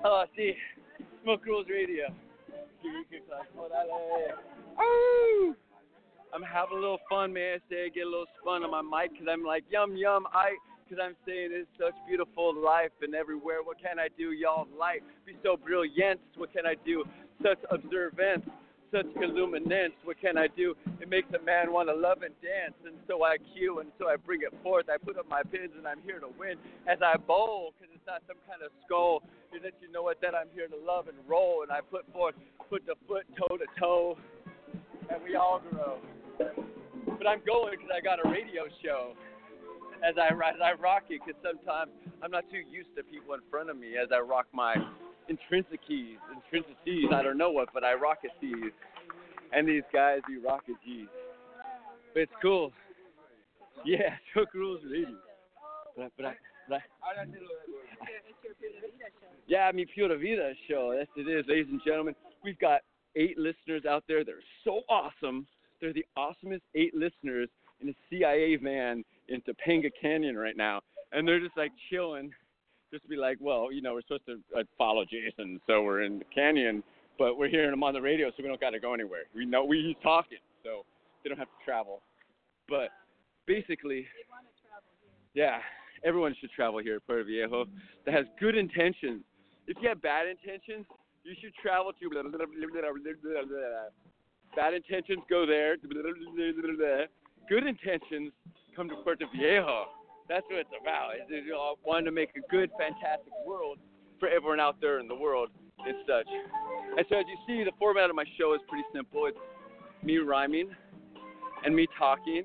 oh, 0.05 0.23
see, 0.35 0.53
Smoke 1.23 1.45
Rules 1.45 1.67
Radio. 1.69 2.05
I'm 6.33 6.41
having 6.41 6.77
a 6.77 6.81
little 6.81 6.99
fun, 7.09 7.33
man. 7.33 7.59
Say 7.69 7.85
I 7.85 7.89
get 7.89 8.07
a 8.07 8.09
little 8.09 8.25
spun 8.41 8.63
on 8.63 8.71
my 8.71 8.81
mic 8.81 9.11
because 9.11 9.27
I'm 9.29 9.43
like 9.43 9.63
yum 9.69 9.95
yum. 9.95 10.25
I 10.33 10.55
because 10.83 11.01
I'm 11.03 11.15
saying 11.25 11.49
it's 11.51 11.69
such 11.77 11.93
beautiful 12.07 12.53
life 12.53 12.91
and 13.01 13.15
everywhere. 13.15 13.63
What 13.63 13.81
can 13.81 13.99
I 13.99 14.07
do, 14.17 14.31
y'all? 14.31 14.67
Life 14.77 15.01
be 15.25 15.35
so 15.43 15.57
brilliant. 15.57 16.19
What 16.35 16.51
can 16.53 16.65
I 16.65 16.75
do? 16.85 17.03
Such 17.41 17.59
observance, 17.71 18.43
such 18.93 19.09
illuminance. 19.17 19.97
What 20.05 20.21
can 20.21 20.37
I 20.37 20.45
do? 20.47 20.77
It 21.01 21.09
makes 21.09 21.27
a 21.33 21.43
man 21.43 21.73
want 21.73 21.89
to 21.89 21.95
love 21.97 22.21
and 22.21 22.33
dance. 22.45 22.77
And 22.85 22.93
so 23.09 23.25
I 23.25 23.41
cue 23.51 23.79
and 23.81 23.89
so 23.97 24.07
I 24.07 24.15
bring 24.15 24.41
it 24.45 24.53
forth. 24.61 24.85
I 24.87 25.01
put 25.01 25.17
up 25.17 25.27
my 25.27 25.41
pins 25.41 25.73
and 25.75 25.87
I'm 25.87 25.99
here 26.05 26.19
to 26.19 26.29
win 26.37 26.61
as 26.85 27.01
I 27.01 27.17
bowl 27.17 27.73
because 27.73 27.89
it's 27.89 28.05
not 28.05 28.21
some 28.29 28.37
kind 28.45 28.61
of 28.61 28.69
skull. 28.85 29.25
You 29.51 29.59
let 29.63 29.73
you 29.81 29.91
know 29.91 30.03
what 30.05 30.21
that 30.21 30.37
I'm 30.37 30.53
here 30.53 30.69
to 30.69 30.77
love 30.77 31.09
and 31.09 31.17
roll. 31.27 31.65
And 31.65 31.71
I 31.73 31.81
put 31.81 32.05
forth, 32.13 32.35
put 32.69 32.85
the 32.85 32.93
foot 33.09 33.25
toe 33.33 33.57
to 33.57 33.65
toe, 33.81 34.17
and 35.09 35.17
we 35.25 35.35
all 35.35 35.59
grow. 35.73 35.97
But 36.37 37.25
I'm 37.27 37.41
going 37.45 37.73
because 37.73 37.89
I 37.89 37.99
got 37.99 38.21
a 38.21 38.29
radio 38.29 38.69
show 38.85 39.17
as 40.05 40.15
I 40.21 40.35
as 40.35 40.59
I 40.61 40.73
rock 40.77 41.09
it 41.09 41.21
because 41.25 41.39
sometimes 41.41 41.89
I'm 42.21 42.31
not 42.31 42.43
too 42.51 42.61
used 42.69 42.93
to 42.97 43.03
people 43.03 43.33
in 43.33 43.41
front 43.49 43.69
of 43.69 43.77
me 43.77 43.97
as 43.97 44.09
I 44.13 44.19
rock 44.19 44.47
my 44.53 44.75
intrinsic 45.29 45.79
keys, 45.87 46.17
intrinsic 46.33 46.75
keys. 46.85 47.05
I 47.13 47.23
don't 47.23 47.37
know 47.37 47.51
what, 47.51 47.69
but 47.73 47.83
I 47.83 47.93
rock 47.93 48.19
it 48.23 48.31
these, 48.41 48.71
and 49.51 49.67
these 49.67 49.83
guys 49.91 50.19
do 50.27 50.41
rocket 50.45 50.75
G's. 50.85 51.07
But 52.13 52.21
it's 52.21 52.31
cool. 52.41 52.71
Yeah, 53.85 54.15
Smoke 54.33 54.53
Rules 54.53 54.81
Radio. 54.89 55.17
But 55.95 56.03
I, 56.03 56.09
but 56.17 56.25
I, 56.25 56.35
but 56.69 56.75
I, 56.75 56.79
yeah, 59.47 59.71
Pura 59.93 60.17
Vida 60.17 60.53
show. 60.69 60.95
Yes, 60.97 61.07
it 61.15 61.29
is, 61.29 61.45
ladies 61.47 61.67
and 61.69 61.81
gentlemen. 61.85 62.15
We've 62.43 62.59
got 62.59 62.81
eight 63.15 63.37
listeners 63.37 63.85
out 63.87 64.03
there 64.07 64.23
that 64.23 64.31
are 64.31 64.43
so 64.63 64.81
awesome. 64.89 65.45
They're 65.81 65.93
the 65.93 66.05
awesomest 66.17 66.61
eight 66.75 66.93
listeners 66.95 67.49
in 67.81 67.89
a 67.89 67.93
CIA 68.09 68.55
van 68.55 69.03
in 69.27 69.41
Topanga 69.41 69.91
Canyon 70.01 70.37
right 70.37 70.55
now, 70.55 70.81
and 71.11 71.27
they're 71.27 71.39
just 71.39 71.57
like 71.57 71.71
chilling, 71.89 72.31
just 72.93 73.09
be 73.09 73.15
like, 73.15 73.37
well, 73.41 73.71
you 73.71 73.81
know, 73.81 73.93
we're 73.93 74.01
supposed 74.01 74.25
to 74.27 74.39
uh, 74.57 74.63
follow 74.77 75.03
Jason, 75.03 75.59
so 75.65 75.81
we're 75.81 76.03
in 76.03 76.19
the 76.19 76.25
canyon, 76.33 76.83
but 77.17 77.37
we're 77.37 77.49
hearing 77.49 77.73
him 77.73 77.83
on 77.83 77.93
the 77.93 78.01
radio, 78.01 78.29
so 78.29 78.35
we 78.39 78.47
don't 78.47 78.61
got 78.61 78.69
to 78.69 78.79
go 78.79 78.93
anywhere. 78.93 79.23
We 79.35 79.45
know 79.45 79.65
we 79.65 79.81
he's 79.81 80.03
talking, 80.03 80.37
so 80.63 80.85
they 81.23 81.29
don't 81.29 81.39
have 81.39 81.47
to 81.47 81.65
travel. 81.65 82.01
But 82.69 82.89
basically, 83.47 84.05
yeah, 85.33 85.57
everyone 86.05 86.35
should 86.39 86.51
travel 86.51 86.79
here 86.79 86.97
at 86.97 87.07
Puerto 87.07 87.23
Viejo 87.23 87.65
that 88.05 88.13
has 88.13 88.25
good 88.39 88.55
intentions. 88.55 89.21
If 89.67 89.77
you 89.81 89.89
have 89.89 90.01
bad 90.01 90.27
intentions, 90.27 90.85
you 91.23 91.33
should 91.41 91.53
travel 91.55 91.93
to 91.93 92.09
blah, 92.09 92.21
blah, 92.21 92.31
blah, 92.31 92.45
bad 94.55 94.73
intentions 94.73 95.23
go 95.29 95.45
there. 95.47 95.77
Good 97.49 97.65
intentions 97.65 98.31
come 98.75 98.87
to 98.89 98.95
Puerto 99.03 99.25
Viejo. 99.35 99.85
That's 100.33 100.49
what 100.49 100.65
it's 100.65 100.73
about. 100.81 101.13
It's, 101.13 101.29
it's 101.29 101.53
all 101.53 101.77
wanting 101.85 102.05
to 102.05 102.11
make 102.11 102.33
a 102.33 102.41
good, 102.49 102.71
fantastic 102.73 103.29
world 103.45 103.77
for 104.17 104.27
everyone 104.27 104.59
out 104.59 104.81
there 104.81 104.97
in 104.97 105.07
the 105.07 105.13
world 105.13 105.49
and 105.85 105.93
such. 106.09 106.25
And 106.97 107.05
so, 107.05 107.21
as 107.21 107.25
you 107.29 107.37
see, 107.45 107.63
the 107.63 107.75
format 107.77 108.09
of 108.09 108.15
my 108.15 108.25
show 108.33 108.55
is 108.55 108.61
pretty 108.67 108.85
simple. 108.89 109.27
It's 109.27 109.37
me 110.01 110.17
rhyming 110.17 110.71
and 111.63 111.75
me 111.75 111.85
talking 111.99 112.41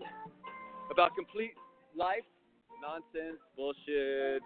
about 0.92 1.16
complete 1.16 1.56
life, 1.96 2.28
nonsense, 2.84 3.40
bullshit, 3.56 4.44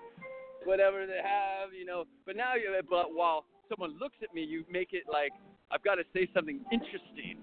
whatever 0.62 1.04
they 1.04 1.18
have, 1.18 1.75
you 1.76 1.84
know. 1.84 2.04
But 2.25 2.37
now, 2.37 2.54
you, 2.54 2.70
but 2.88 3.11
while 3.11 3.44
someone 3.68 3.99
looks 3.99 4.22
at 4.22 4.32
me, 4.32 4.44
you 4.44 4.64
make 4.70 4.92
it 4.92 5.02
like 5.11 5.32
I've 5.72 5.82
got 5.82 5.96
to 5.96 6.04
say 6.14 6.30
something 6.32 6.61
interesting. 6.70 7.42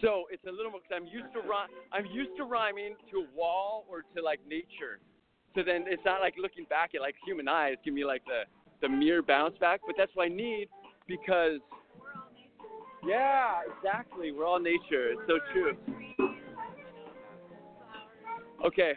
So 0.00 0.24
it's 0.30 0.44
a 0.46 0.50
little 0.50 0.70
more 0.70 0.80
because 0.80 0.96
I'm 0.96 1.06
used 1.06 1.32
to 1.34 1.40
I'm 1.92 2.06
used 2.06 2.36
to 2.38 2.44
rhyming 2.44 2.96
to 3.10 3.18
a 3.18 3.36
wall 3.36 3.84
or 3.88 4.02
to 4.16 4.22
like 4.22 4.40
nature. 4.48 5.00
So 5.54 5.62
then 5.64 5.84
it's 5.86 6.04
not 6.04 6.20
like 6.20 6.34
looking 6.38 6.64
back 6.64 6.94
at 6.94 7.00
like 7.00 7.14
human 7.24 7.48
eyes 7.48 7.76
give 7.84 7.94
me 7.94 8.04
like 8.04 8.22
the 8.24 8.42
the 8.80 8.88
mere 8.88 9.22
bounce 9.22 9.58
back, 9.58 9.80
but 9.86 9.94
that's 9.98 10.10
what 10.14 10.24
I 10.24 10.28
need 10.28 10.68
because 11.06 11.60
yeah, 13.06 13.60
exactly. 13.76 14.32
We're 14.32 14.46
all 14.46 14.60
nature. 14.60 15.12
It's 15.12 15.22
so 15.26 15.38
true. 15.52 15.76
Okay, 18.64 18.92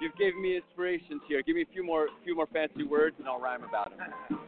you've 0.00 0.16
given 0.16 0.40
me 0.40 0.56
inspirations 0.56 1.20
here. 1.28 1.42
Give 1.42 1.56
me 1.56 1.62
a 1.62 1.72
few 1.72 1.84
more 1.84 2.08
few 2.24 2.34
more 2.34 2.46
fancy 2.46 2.82
words 2.82 3.16
and 3.18 3.28
I'll 3.28 3.40
rhyme 3.40 3.62
about 3.62 3.90
them. 3.96 4.40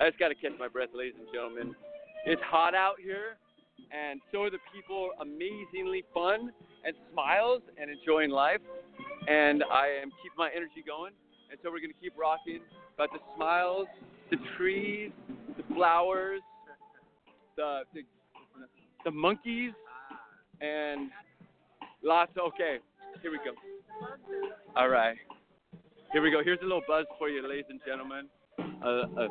I 0.00 0.08
just 0.08 0.18
got 0.18 0.28
to 0.28 0.34
catch 0.34 0.52
my 0.58 0.68
breath, 0.68 0.90
ladies 0.94 1.14
and 1.18 1.26
gentlemen. 1.32 1.74
It's 2.24 2.40
hot 2.44 2.74
out 2.74 2.96
here, 3.02 3.36
and 3.90 4.20
so 4.30 4.42
are 4.42 4.50
the 4.50 4.58
people 4.74 5.10
amazingly 5.20 6.04
fun 6.14 6.52
and 6.84 6.94
smiles 7.12 7.62
and 7.80 7.90
enjoying 7.90 8.30
life. 8.30 8.60
And 9.26 9.64
I 9.64 9.88
am 10.00 10.10
keeping 10.22 10.38
my 10.38 10.50
energy 10.54 10.84
going, 10.86 11.12
and 11.50 11.58
so 11.62 11.70
we're 11.70 11.80
going 11.80 11.92
to 11.92 12.00
keep 12.00 12.12
rocking 12.16 12.60
about 12.94 13.10
the 13.12 13.18
smiles, 13.34 13.86
the 14.30 14.36
trees, 14.56 15.10
the 15.56 15.74
flowers, 15.74 16.40
the, 17.56 17.80
the, 17.92 18.02
the 19.04 19.10
monkeys, 19.10 19.72
and 20.60 21.10
lots 22.04 22.30
of, 22.36 22.52
okay, 22.52 22.76
here 23.20 23.32
we 23.32 23.38
go. 23.38 23.52
All 24.76 24.88
right. 24.88 25.16
Here 26.12 26.22
we 26.22 26.30
go. 26.30 26.42
Here's 26.42 26.60
a 26.60 26.64
little 26.64 26.82
buzz 26.86 27.06
for 27.18 27.28
you, 27.28 27.46
ladies 27.46 27.66
and 27.68 27.80
gentlemen. 27.86 28.28
Uh, 28.82 29.22
uh, 29.22 29.28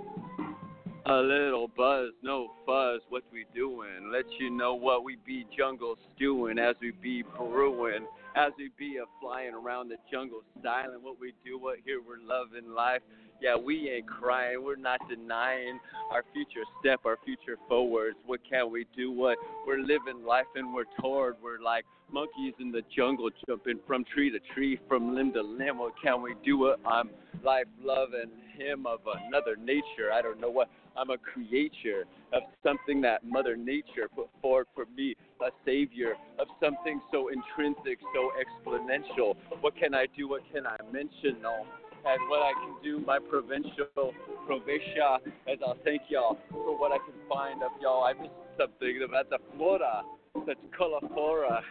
a 1.10 1.22
little 1.22 1.70
buzz, 1.70 2.12
no 2.22 2.50
fuzz, 2.66 3.00
what 3.08 3.24
we 3.32 3.46
doing? 3.56 4.12
Let 4.12 4.26
you 4.40 4.50
know 4.50 4.76
what 4.76 5.06
we 5.06 5.18
be 5.26 5.46
jungle 5.58 5.96
stewing 6.16 6.60
as 6.60 6.76
we 6.82 6.92
be 6.92 7.24
brewing, 7.38 8.06
as 8.36 8.52
we 8.58 8.72
be 8.78 8.98
a 8.98 9.06
flying 9.22 9.54
around 9.54 9.88
the 9.88 9.96
jungle 10.12 10.42
styling 10.60 11.02
what 11.02 11.18
we 11.20 11.34
do, 11.46 11.58
what 11.58 11.78
here 11.86 12.02
we're 12.06 12.20
loving 12.20 12.74
life. 12.74 13.02
Yeah, 13.42 13.56
we 13.56 13.90
ain't 13.90 14.08
crying, 14.08 14.64
we're 14.64 14.76
not 14.76 15.00
denying 15.08 15.80
our 16.12 16.24
future 16.34 16.66
step, 16.82 17.02
our 17.06 17.18
future 17.24 17.58
forwards. 17.70 18.18
What 18.26 18.42
can 18.50 18.70
we 18.70 18.86
do? 18.96 19.10
What 19.12 19.38
we're 19.66 19.80
living 19.80 20.26
life 20.26 20.48
and 20.56 20.74
we're 20.74 20.86
toward. 21.00 21.36
We're 21.42 21.62
like 21.62 21.86
monkeys 22.12 22.54
in 22.60 22.72
the 22.72 22.82
jungle 22.94 23.30
jumping 23.48 23.80
from 23.88 24.04
tree 24.14 24.30
to 24.32 24.40
tree, 24.54 24.80
from 24.90 25.16
limb 25.16 25.32
to 25.34 25.42
limb. 25.42 25.78
What 25.78 25.94
can 26.04 26.22
we 26.22 26.34
do? 26.44 26.58
What 26.58 26.80
I'm 26.86 27.12
life 27.44 27.68
loving 27.82 28.32
him 28.58 28.86
of 28.86 29.00
another 29.28 29.56
nature. 29.56 30.12
I 30.14 30.22
don't 30.22 30.42
know 30.42 30.50
what 30.50 30.70
I'm 30.98 31.12
a 31.12 31.18
creator 31.18 32.06
of 32.34 32.42
something 32.64 33.02
that 33.02 33.24
Mother 33.24 33.56
Nature 33.56 34.10
put 34.14 34.28
forward 34.42 34.68
for 34.74 34.86
me, 34.96 35.16
a 35.42 35.50
savior 35.66 36.14
of 36.40 36.48
something 36.62 37.00
so 37.12 37.30
intrinsic, 37.30 38.00
so 38.14 38.32
exponential. 38.42 39.36
What 39.62 39.76
can 39.78 39.94
I 39.94 40.08
do? 40.18 40.28
What 40.28 40.42
can 40.52 40.66
I 40.66 40.78
mention? 40.92 41.42
No. 41.42 41.66
And 42.06 42.30
what 42.30 42.42
I 42.42 42.54
can 42.54 42.76
do, 42.84 43.06
my 43.06 43.20
provincial 43.20 44.14
provincia, 44.46 45.20
as 45.48 45.58
I'll 45.66 45.78
thank 45.84 46.04
y'all 46.10 46.38
for 46.50 46.80
what 46.80 46.92
I 46.92 46.98
can 46.98 47.16
find 47.30 47.62
of 47.62 47.72
y'all. 47.82 48.04
I 48.04 48.14
missed 48.14 48.34
something 48.58 49.02
about 49.04 49.30
the 49.30 49.40
flora, 49.56 50.04
such 50.46 50.58
color 50.78 51.00
flora, 51.14 51.62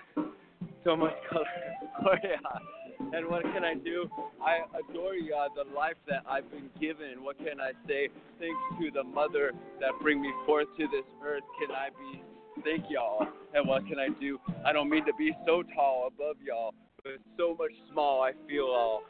so 0.84 0.96
much 0.96 1.14
color. 1.30 1.44
Oh, 2.04 2.75
And 3.12 3.28
what 3.28 3.42
can 3.42 3.64
I 3.64 3.74
do? 3.74 4.10
I 4.42 4.58
adore 4.78 5.14
uh, 5.14 5.48
the 5.54 5.74
life 5.74 5.96
that 6.08 6.22
I've 6.28 6.50
been 6.50 6.70
given. 6.80 7.22
What 7.22 7.38
can 7.38 7.60
I 7.60 7.72
say? 7.86 8.08
Thanks 8.38 8.58
to 8.80 8.90
the 8.90 9.04
mother 9.04 9.52
that 9.80 9.90
bring 10.02 10.20
me 10.20 10.32
forth 10.44 10.66
to 10.78 10.86
this 10.88 11.04
earth. 11.24 11.42
Can 11.60 11.74
I 11.74 11.88
be? 11.90 12.22
Thank 12.64 12.86
y'all. 12.90 13.26
And 13.54 13.68
what 13.68 13.86
can 13.86 13.98
I 13.98 14.08
do? 14.20 14.38
I 14.64 14.72
don't 14.72 14.90
mean 14.90 15.04
to 15.06 15.12
be 15.18 15.32
so 15.46 15.62
tall 15.74 16.08
above 16.08 16.36
y'all, 16.44 16.74
but 17.04 17.14
so 17.38 17.56
much 17.58 17.72
small 17.92 18.22
I 18.22 18.32
feel 18.48 18.64
all. 18.64 19.02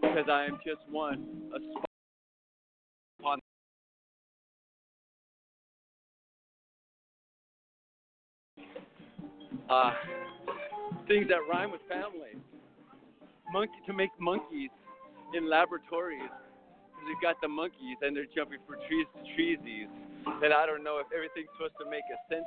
Because 0.00 0.28
I 0.30 0.44
am 0.46 0.58
just 0.64 0.80
one, 0.90 1.26
a 1.54 1.58
spot 1.58 1.84
upon 3.18 3.38
uh, 9.68 9.92
things 11.06 11.28
that 11.28 11.40
rhyme 11.50 11.70
with 11.70 11.80
family 11.88 12.40
monkey 13.52 13.80
to 13.86 13.92
make 13.92 14.10
monkeys 14.18 14.70
in 15.34 15.48
laboratories 15.48 16.30
we've 17.06 17.20
got 17.20 17.40
the 17.40 17.48
monkeys 17.48 17.96
and 18.02 18.16
they're 18.16 18.30
jumping 18.34 18.58
from 18.66 18.76
trees 18.88 19.06
to 19.16 19.20
treesies. 19.34 19.88
And 20.44 20.52
I 20.52 20.66
don't 20.66 20.84
know 20.84 21.00
if 21.00 21.08
everything's 21.14 21.48
supposed 21.56 21.76
to 21.80 21.88
make 21.88 22.04
a 22.12 22.18
sense 22.28 22.44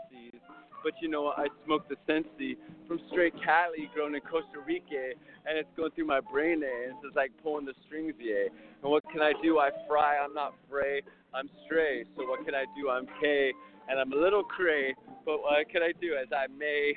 But 0.84 0.94
you 1.02 1.10
know, 1.10 1.34
I 1.34 1.48
smoke 1.66 1.90
the 1.90 1.98
Sensi 2.06 2.58
from 2.88 3.00
straight 3.10 3.34
Cali, 3.44 3.90
grown 3.94 4.14
in 4.14 4.22
Costa 4.22 4.62
Rica, 4.62 5.18
and 5.46 5.58
it's 5.58 5.70
going 5.76 5.92
through 5.92 6.06
my 6.06 6.20
brain, 6.20 6.62
eh, 6.62 6.90
and 6.90 6.96
it's 7.04 7.16
like 7.16 7.32
pulling 7.42 7.66
the 7.66 7.74
strings, 7.88 8.14
yeah. 8.20 8.52
And 8.84 8.92
what 8.92 9.04
can 9.10 9.22
I 9.22 9.34
do? 9.42 9.58
I 9.58 9.72
fry. 9.88 10.18
I'm 10.18 10.34
not 10.34 10.54
fray. 10.70 11.02
I'm 11.34 11.50
stray. 11.66 12.06
So 12.16 12.28
what 12.30 12.46
can 12.46 12.54
I 12.54 12.66
do? 12.78 12.90
I'm 12.90 13.08
K, 13.20 13.52
and 13.90 14.00
I'm 14.00 14.14
a 14.14 14.20
little 14.20 14.44
cray. 14.44 14.94
But 15.26 15.42
what 15.42 15.68
can 15.70 15.82
I 15.82 15.94
do? 16.00 16.14
As 16.14 16.28
I 16.32 16.46
may 16.52 16.94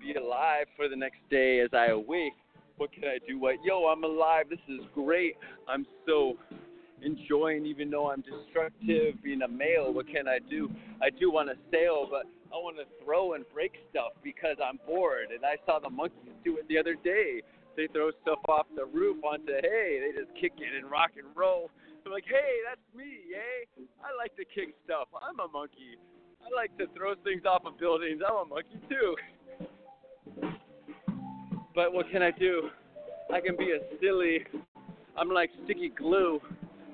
be 0.00 0.14
alive 0.14 0.66
for 0.76 0.88
the 0.88 0.96
next 0.96 1.20
day, 1.28 1.60
as 1.60 1.70
I 1.74 1.88
awake. 1.88 2.32
What 2.78 2.92
can 2.92 3.04
I 3.04 3.18
do? 3.26 3.38
What? 3.38 3.56
Yo, 3.64 3.86
I'm 3.86 4.04
alive. 4.04 4.46
This 4.48 4.62
is 4.68 4.80
great. 4.94 5.36
I'm 5.68 5.84
so 6.06 6.34
enjoying, 7.02 7.66
even 7.66 7.90
though 7.90 8.10
I'm 8.10 8.22
destructive, 8.22 9.22
being 9.22 9.42
a 9.42 9.48
male. 9.48 9.92
What 9.92 10.06
can 10.06 10.26
I 10.26 10.38
do? 10.38 10.70
I 11.02 11.10
do 11.10 11.30
want 11.30 11.48
to 11.50 11.56
sail, 11.70 12.06
but 12.08 12.24
I 12.50 12.56
want 12.56 12.76
to 12.78 12.84
throw 13.04 13.34
and 13.34 13.44
break 13.52 13.72
stuff 13.90 14.12
because 14.22 14.56
I'm 14.64 14.78
bored. 14.86 15.34
And 15.34 15.44
I 15.44 15.56
saw 15.66 15.78
the 15.78 15.90
monkeys 15.90 16.32
do 16.44 16.56
it 16.56 16.66
the 16.68 16.78
other 16.78 16.94
day. 16.94 17.42
They 17.76 17.86
throw 17.92 18.10
stuff 18.22 18.40
off 18.48 18.66
the 18.74 18.86
roof 18.86 19.22
onto 19.22 19.54
hay. 19.54 20.00
They 20.02 20.10
just 20.18 20.34
kick 20.40 20.52
it 20.58 20.74
and 20.74 20.90
rock 20.90 21.10
and 21.18 21.26
roll. 21.36 21.70
I'm 22.06 22.12
like, 22.12 22.24
hey, 22.24 22.64
that's 22.66 22.80
me, 22.96 23.20
yay! 23.28 23.68
I 24.00 24.16
like 24.16 24.34
to 24.36 24.44
kick 24.48 24.72
stuff. 24.86 25.08
I'm 25.12 25.38
a 25.40 25.48
monkey. 25.52 26.00
I 26.40 26.48
like 26.56 26.72
to 26.78 26.86
throw 26.96 27.14
things 27.22 27.42
off 27.44 27.66
of 27.66 27.78
buildings. 27.78 28.22
I'm 28.24 28.34
a 28.34 28.44
monkey 28.48 28.80
too. 28.88 29.14
But 31.78 31.92
what 31.92 32.10
can 32.10 32.22
I 32.22 32.32
do? 32.32 32.70
I 33.32 33.40
can 33.40 33.56
be 33.56 33.70
a 33.70 33.78
silly. 34.00 34.44
I'm 35.16 35.28
like 35.28 35.48
sticky 35.64 35.90
glue. 35.96 36.40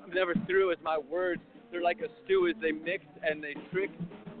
I'm 0.03 0.11
never 0.11 0.35
through 0.45 0.73
as 0.73 0.77
my 0.83 0.99
words. 0.99 1.41
They're 1.71 1.81
like 1.81 2.01
a 2.01 2.07
stew 2.23 2.47
as 2.47 2.55
they 2.61 2.71
mix 2.71 3.03
and 3.23 3.43
they 3.43 3.55
trick 3.73 3.89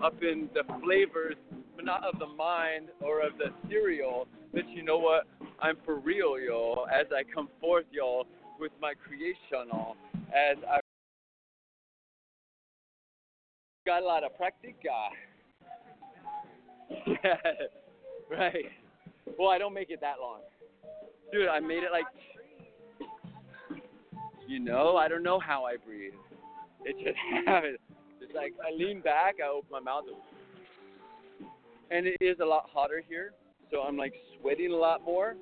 up 0.03 0.13
in 0.21 0.47
the 0.53 0.61
flavors, 0.83 1.33
but 1.75 1.83
not 1.83 2.03
of 2.03 2.19
the 2.19 2.27
mind 2.27 2.89
or 3.01 3.21
of 3.21 3.39
the 3.39 3.45
cereal. 3.67 4.27
But 4.53 4.69
you 4.69 4.83
know 4.83 4.99
what? 4.99 5.23
I'm 5.59 5.77
for 5.83 5.95
real, 5.95 6.39
y'all. 6.39 6.85
As 6.93 7.07
I 7.11 7.23
come 7.23 7.49
forth, 7.59 7.85
y'all, 7.91 8.27
with 8.59 8.71
my 8.79 8.93
creation, 8.93 9.71
all 9.71 9.97
as 10.29 10.57
I 10.69 10.79
got 13.87 14.03
a 14.03 14.05
lot 14.05 14.23
of 14.23 14.29
practica. 14.39 15.09
right. 18.29 18.65
Well, 19.37 19.49
I 19.49 19.57
don't 19.57 19.73
make 19.73 19.89
it 19.89 20.01
that 20.01 20.15
long. 20.21 20.39
Dude, 21.31 21.47
I 21.47 21.59
made 21.59 21.83
it 21.83 21.91
like, 21.91 22.05
you 24.47 24.59
know, 24.59 24.95
I 24.97 25.07
don't 25.07 25.23
know 25.23 25.39
how 25.39 25.65
I 25.65 25.75
breathe. 25.77 26.13
It 26.85 26.95
just 27.03 27.17
happens. 27.45 27.79
It's 28.21 28.33
like 28.33 28.53
I 28.65 28.75
lean 28.75 29.01
back, 29.01 29.35
I 29.43 29.49
open 29.49 29.69
my 29.71 29.79
mouth, 29.79 30.05
and 31.91 32.07
it 32.07 32.17
is 32.21 32.37
a 32.41 32.45
lot 32.45 32.69
hotter 32.71 33.03
here, 33.07 33.33
so 33.71 33.81
I'm 33.81 33.97
like 33.97 34.13
sweating 34.39 34.71
a 34.71 34.75
lot 34.75 35.03
more. 35.03 35.35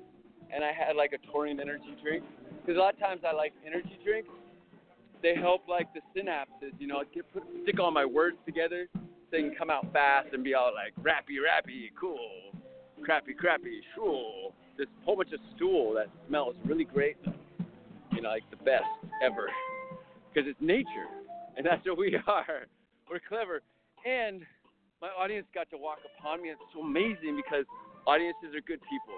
And 0.54 0.62
I 0.62 0.72
had 0.72 0.94
like 0.96 1.12
a 1.12 1.32
taurine 1.32 1.58
energy 1.58 1.96
drink 2.02 2.22
because 2.60 2.76
a 2.76 2.80
lot 2.80 2.94
of 2.94 3.00
times 3.00 3.22
I 3.26 3.34
like 3.34 3.52
energy 3.66 3.98
drinks. 4.04 4.28
They 5.22 5.34
help 5.34 5.66
like 5.68 5.88
the 5.94 6.00
synapses, 6.14 6.72
you 6.78 6.86
know, 6.86 7.02
get 7.14 7.30
put, 7.32 7.42
stick 7.62 7.80
all 7.80 7.90
my 7.90 8.04
words 8.04 8.36
together 8.44 8.88
so 8.94 9.00
they 9.32 9.40
can 9.40 9.54
come 9.56 9.70
out 9.70 9.90
fast 9.92 10.28
and 10.32 10.44
be 10.44 10.54
all 10.54 10.70
like 10.74 10.94
rappy, 11.02 11.40
rappy, 11.40 11.88
cool, 11.98 12.53
crappy, 13.04 13.34
crappy, 13.34 13.80
shul. 13.94 14.54
This 14.78 14.88
whole 15.04 15.16
bunch 15.16 15.32
of 15.32 15.40
stool 15.54 15.94
that 15.94 16.08
smells 16.26 16.56
really 16.64 16.84
great. 16.84 17.16
You 18.12 18.22
know, 18.22 18.30
like 18.30 18.48
the 18.50 18.56
best 18.56 18.88
ever. 19.22 19.50
Because 20.32 20.48
it's 20.48 20.60
nature. 20.60 21.06
And 21.56 21.66
that's 21.66 21.84
what 21.86 21.98
we 21.98 22.16
are. 22.26 22.66
We're 23.10 23.20
clever. 23.28 23.60
And 24.04 24.42
my 25.00 25.08
audience 25.08 25.46
got 25.54 25.70
to 25.70 25.76
walk 25.76 25.98
upon 26.18 26.42
me. 26.42 26.48
It's 26.48 26.60
so 26.72 26.80
amazing 26.80 27.36
because 27.36 27.64
audiences 28.06 28.56
are 28.56 28.64
good 28.64 28.80
people. 28.88 29.16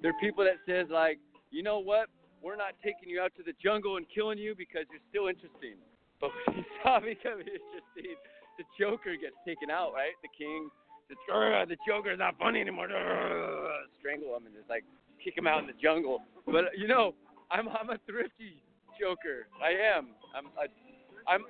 They're 0.00 0.16
people 0.20 0.44
that 0.44 0.62
says 0.66 0.86
like, 0.90 1.18
you 1.50 1.62
know 1.62 1.78
what? 1.78 2.08
We're 2.42 2.56
not 2.56 2.74
taking 2.84 3.08
you 3.08 3.20
out 3.20 3.32
to 3.36 3.42
the 3.42 3.54
jungle 3.62 3.96
and 3.96 4.06
killing 4.12 4.38
you 4.38 4.54
because 4.56 4.84
you're 4.92 5.04
still 5.08 5.28
interesting. 5.28 5.80
But 6.20 6.30
when 6.46 6.58
you 6.58 6.64
saw 6.82 7.00
me 7.00 7.16
becoming 7.16 7.48
interesting, 7.48 8.14
the 8.58 8.64
Joker 8.78 9.16
gets 9.16 9.34
taken 9.42 9.70
out, 9.70 9.92
right? 9.92 10.14
The 10.22 10.30
king 10.36 10.70
the, 11.08 11.16
uh, 11.32 11.64
the 11.64 11.76
Joker's 11.86 12.18
not 12.18 12.38
funny 12.38 12.60
anymore. 12.60 12.86
Uh, 12.86 13.86
strangle 13.98 14.36
him 14.36 14.46
and 14.46 14.54
just 14.54 14.68
like 14.68 14.84
kick 15.22 15.36
him 15.36 15.46
out 15.46 15.60
in 15.60 15.66
the 15.66 15.78
jungle. 15.82 16.22
But 16.46 16.76
you 16.76 16.88
know, 16.88 17.14
I'm 17.50 17.68
I'm 17.68 17.90
a 17.90 17.98
thrifty 18.06 18.62
Joker. 19.00 19.46
I 19.62 19.70
am. 19.96 20.08
I'm 20.36 20.46
a, 20.46 21.30
I'm 21.30 21.44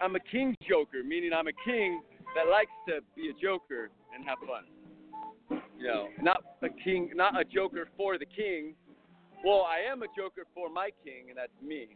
I'm 0.00 0.16
a 0.16 0.20
king 0.20 0.56
Joker, 0.68 1.02
meaning 1.04 1.32
I'm 1.32 1.48
a 1.48 1.56
king 1.64 2.02
that 2.34 2.50
likes 2.50 2.70
to 2.88 3.00
be 3.16 3.30
a 3.30 3.32
Joker 3.40 3.90
and 4.14 4.24
have 4.24 4.38
fun. 4.46 5.62
You 5.78 5.86
know, 5.86 6.08
not 6.20 6.42
a 6.62 6.68
king, 6.84 7.10
not 7.14 7.40
a 7.40 7.44
Joker 7.44 7.88
for 7.96 8.18
the 8.18 8.26
king. 8.26 8.74
Well, 9.44 9.64
I 9.68 9.90
am 9.90 10.02
a 10.02 10.06
Joker 10.16 10.42
for 10.54 10.68
my 10.68 10.90
king, 11.04 11.26
and 11.28 11.38
that's 11.38 11.52
me. 11.62 11.88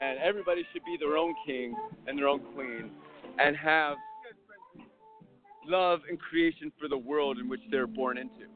And 0.00 0.18
everybody 0.20 0.64
should 0.72 0.84
be 0.84 0.96
their 0.98 1.16
own 1.16 1.34
king 1.44 1.74
and 2.06 2.16
their 2.16 2.28
own 2.28 2.40
queen, 2.54 2.90
and 3.38 3.56
have 3.56 3.96
love 5.66 6.00
and 6.08 6.18
creation 6.18 6.72
for 6.78 6.88
the 6.88 6.98
world 6.98 7.38
in 7.38 7.48
which 7.48 7.60
they're 7.70 7.86
born 7.86 8.18
into. 8.18 8.46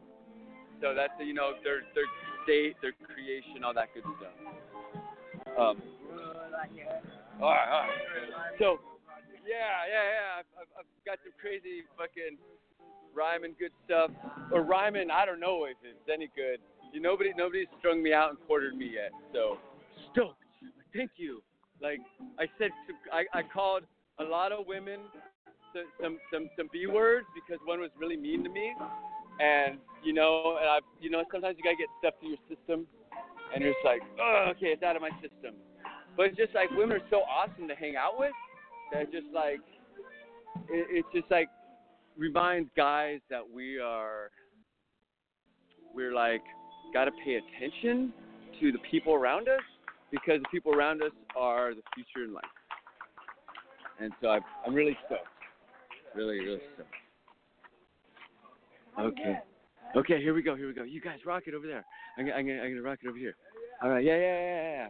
So 0.80 0.94
that's 0.94 1.12
you 1.20 1.34
know 1.34 1.52
their 1.64 1.82
their 1.94 2.04
state, 2.44 2.76
their 2.82 2.92
creation, 2.92 3.64
all 3.64 3.74
that 3.74 3.88
good 3.94 4.04
stuff. 4.18 4.36
Um, 5.56 5.82
all 7.40 7.50
right, 7.50 7.68
all 7.68 7.80
right. 7.80 7.90
So 8.58 8.78
yeah, 9.46 9.86
yeah, 9.88 10.04
yeah. 10.04 10.30
I've, 10.40 10.68
I've, 10.78 10.90
got 11.06 11.18
some 11.22 11.32
crazy 11.40 11.86
fucking 11.96 12.36
rhyming 13.14 13.54
good 13.58 13.70
stuff, 13.86 14.10
or 14.50 14.62
rhyming. 14.62 15.10
I 15.10 15.24
don't 15.24 15.40
know 15.40 15.64
if 15.64 15.76
it's 15.82 16.10
any 16.12 16.28
good. 16.34 16.58
You 16.92 17.00
nobody 17.00 17.32
nobody's 17.36 17.68
strung 17.78 18.02
me 18.02 18.12
out 18.12 18.30
and 18.30 18.38
quartered 18.46 18.76
me 18.76 18.90
yet. 18.94 19.12
So 19.32 19.58
stoked. 20.12 20.42
Thank 20.94 21.12
you. 21.16 21.42
Like 21.80 22.00
I 22.38 22.46
said, 22.58 22.70
I 23.12 23.24
I 23.38 23.42
called 23.42 23.84
a 24.18 24.24
lot 24.24 24.52
of 24.52 24.66
women 24.66 25.00
some 26.00 26.18
some 26.32 26.48
some 26.56 26.68
B 26.72 26.86
words 26.86 27.26
because 27.34 27.60
one 27.64 27.80
was 27.80 27.90
really 27.98 28.16
mean 28.16 28.44
to 28.44 28.50
me, 28.50 28.72
and 29.40 29.78
you 30.02 30.12
know, 30.12 30.56
and 30.60 30.68
I, 30.68 30.78
you 31.00 31.10
know, 31.10 31.24
sometimes 31.32 31.56
you 31.58 31.64
gotta 31.64 31.76
get 31.76 31.88
stuff 31.98 32.14
through 32.20 32.30
your 32.30 32.44
system, 32.48 32.86
and 33.54 33.62
you're 33.62 33.72
just 33.72 33.84
like, 33.84 34.02
oh, 34.20 34.52
okay, 34.56 34.68
it's 34.68 34.82
out 34.82 34.96
of 34.96 35.02
my 35.02 35.10
system. 35.20 35.54
But 36.16 36.26
it's 36.26 36.36
just 36.36 36.54
like 36.54 36.70
women 36.70 36.96
are 36.96 37.06
so 37.10 37.22
awesome 37.28 37.68
to 37.68 37.74
hang 37.74 37.96
out 37.96 38.18
with 38.18 38.32
that 38.92 39.12
just 39.12 39.26
like 39.34 39.60
it, 40.70 40.86
it 40.90 41.04
just 41.14 41.30
like 41.30 41.48
reminds 42.16 42.70
guys 42.76 43.20
that 43.30 43.42
we 43.42 43.78
are 43.78 44.30
we're 45.94 46.14
like 46.14 46.42
gotta 46.92 47.10
pay 47.24 47.38
attention 47.40 48.12
to 48.60 48.72
the 48.72 48.78
people 48.90 49.14
around 49.14 49.48
us 49.48 49.60
because 50.10 50.40
the 50.40 50.48
people 50.50 50.74
around 50.74 51.02
us 51.02 51.12
are 51.36 51.74
the 51.74 51.82
future 51.94 52.24
in 52.24 52.32
life. 52.32 52.44
And 54.00 54.12
so 54.20 54.28
I'm, 54.28 54.42
I'm 54.66 54.74
really 54.74 54.96
stoked. 55.06 55.26
Really, 56.16 56.40
really 56.40 56.60
simple. 56.76 56.86
Okay. 58.98 59.38
Okay, 59.94 60.20
here 60.20 60.34
we 60.34 60.42
go. 60.42 60.56
Here 60.56 60.66
we 60.66 60.74
go. 60.74 60.82
You 60.82 61.00
guys 61.00 61.18
rock 61.26 61.42
it 61.46 61.54
over 61.54 61.66
there. 61.66 61.84
I'm, 62.18 62.26
I'm, 62.26 62.46
gonna, 62.46 62.60
I'm 62.60 62.70
gonna 62.70 62.82
rock 62.82 62.98
it 63.02 63.08
over 63.08 63.18
here. 63.18 63.36
All 63.82 63.90
right. 63.90 64.04
Yeah, 64.04 64.16
yeah, 64.16 64.40
yeah, 64.40 64.70
yeah. 64.72 64.88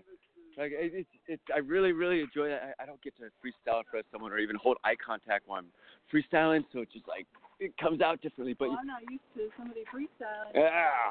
Like 0.56 0.72
it, 0.72 0.92
it's, 0.94 1.08
it's. 1.26 1.42
I 1.54 1.58
really, 1.58 1.92
really 1.92 2.20
enjoy 2.20 2.48
that. 2.48 2.74
I, 2.78 2.84
I 2.84 2.86
don't 2.86 3.02
get 3.02 3.16
to 3.18 3.24
freestyle 3.42 3.80
in 3.80 3.84
front 3.90 4.06
of 4.06 4.10
someone 4.12 4.32
or 4.32 4.38
even 4.38 4.56
hold 4.56 4.78
eye 4.84 4.96
contact 5.04 5.46
while 5.46 5.58
I'm 5.58 5.66
freestyling, 6.12 6.64
so 6.72 6.80
it's 6.80 6.92
just 6.92 7.06
like 7.08 7.26
it 7.60 7.76
comes 7.76 8.00
out 8.00 8.22
differently. 8.22 8.54
But 8.58 8.68
well, 8.68 8.78
I'm 8.80 8.86
not 8.86 9.02
used 9.10 9.22
to 9.34 9.48
somebody 9.58 9.82
freestyling. 9.92 10.54
Yeah. 10.54 10.62
Uh, 10.62 11.10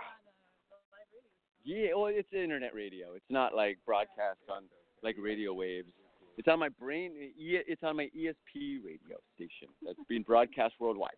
yeah, 1.63 1.87
well, 1.95 2.07
it's 2.07 2.31
internet 2.31 2.73
radio. 2.73 3.13
It's 3.15 3.29
not 3.29 3.53
like 3.53 3.77
broadcast 3.85 4.39
on 4.49 4.63
like 5.03 5.15
radio 5.19 5.53
waves. 5.53 5.91
It's 6.37 6.47
on 6.47 6.59
my 6.59 6.69
brain. 6.69 7.11
It's 7.15 7.83
on 7.83 7.97
my 7.97 8.09
ESP 8.15 8.83
radio 8.83 9.17
station 9.35 9.69
that's 9.83 9.97
being 10.09 10.23
broadcast 10.23 10.73
worldwide. 10.79 11.11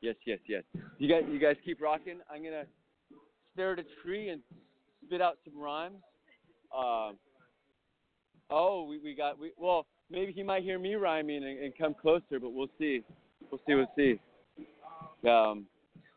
Yes, 0.00 0.16
yes, 0.26 0.38
yes. 0.46 0.62
You 0.98 1.08
guys, 1.08 1.22
you 1.30 1.38
guys 1.38 1.56
keep 1.64 1.80
rocking. 1.80 2.20
I'm 2.32 2.42
gonna 2.42 2.64
stare 3.54 3.72
at 3.72 3.78
a 3.78 3.84
tree 4.02 4.28
and 4.30 4.42
spit 5.06 5.20
out 5.20 5.38
some 5.44 5.60
rhymes. 5.60 5.96
Uh, 6.74 7.12
oh, 8.50 8.86
we, 8.88 8.98
we 8.98 9.14
got 9.14 9.38
we 9.38 9.52
well 9.56 9.86
maybe 10.10 10.32
he 10.32 10.42
might 10.42 10.62
hear 10.62 10.78
me 10.78 10.94
rhyming 10.94 11.44
and, 11.44 11.58
and 11.58 11.76
come 11.76 11.94
closer, 11.94 12.38
but 12.40 12.52
we'll 12.52 12.70
see. 12.78 13.02
We'll 13.50 13.60
see. 13.66 13.74
We'll 13.74 13.90
see. 13.96 14.20
Um, 15.28 15.66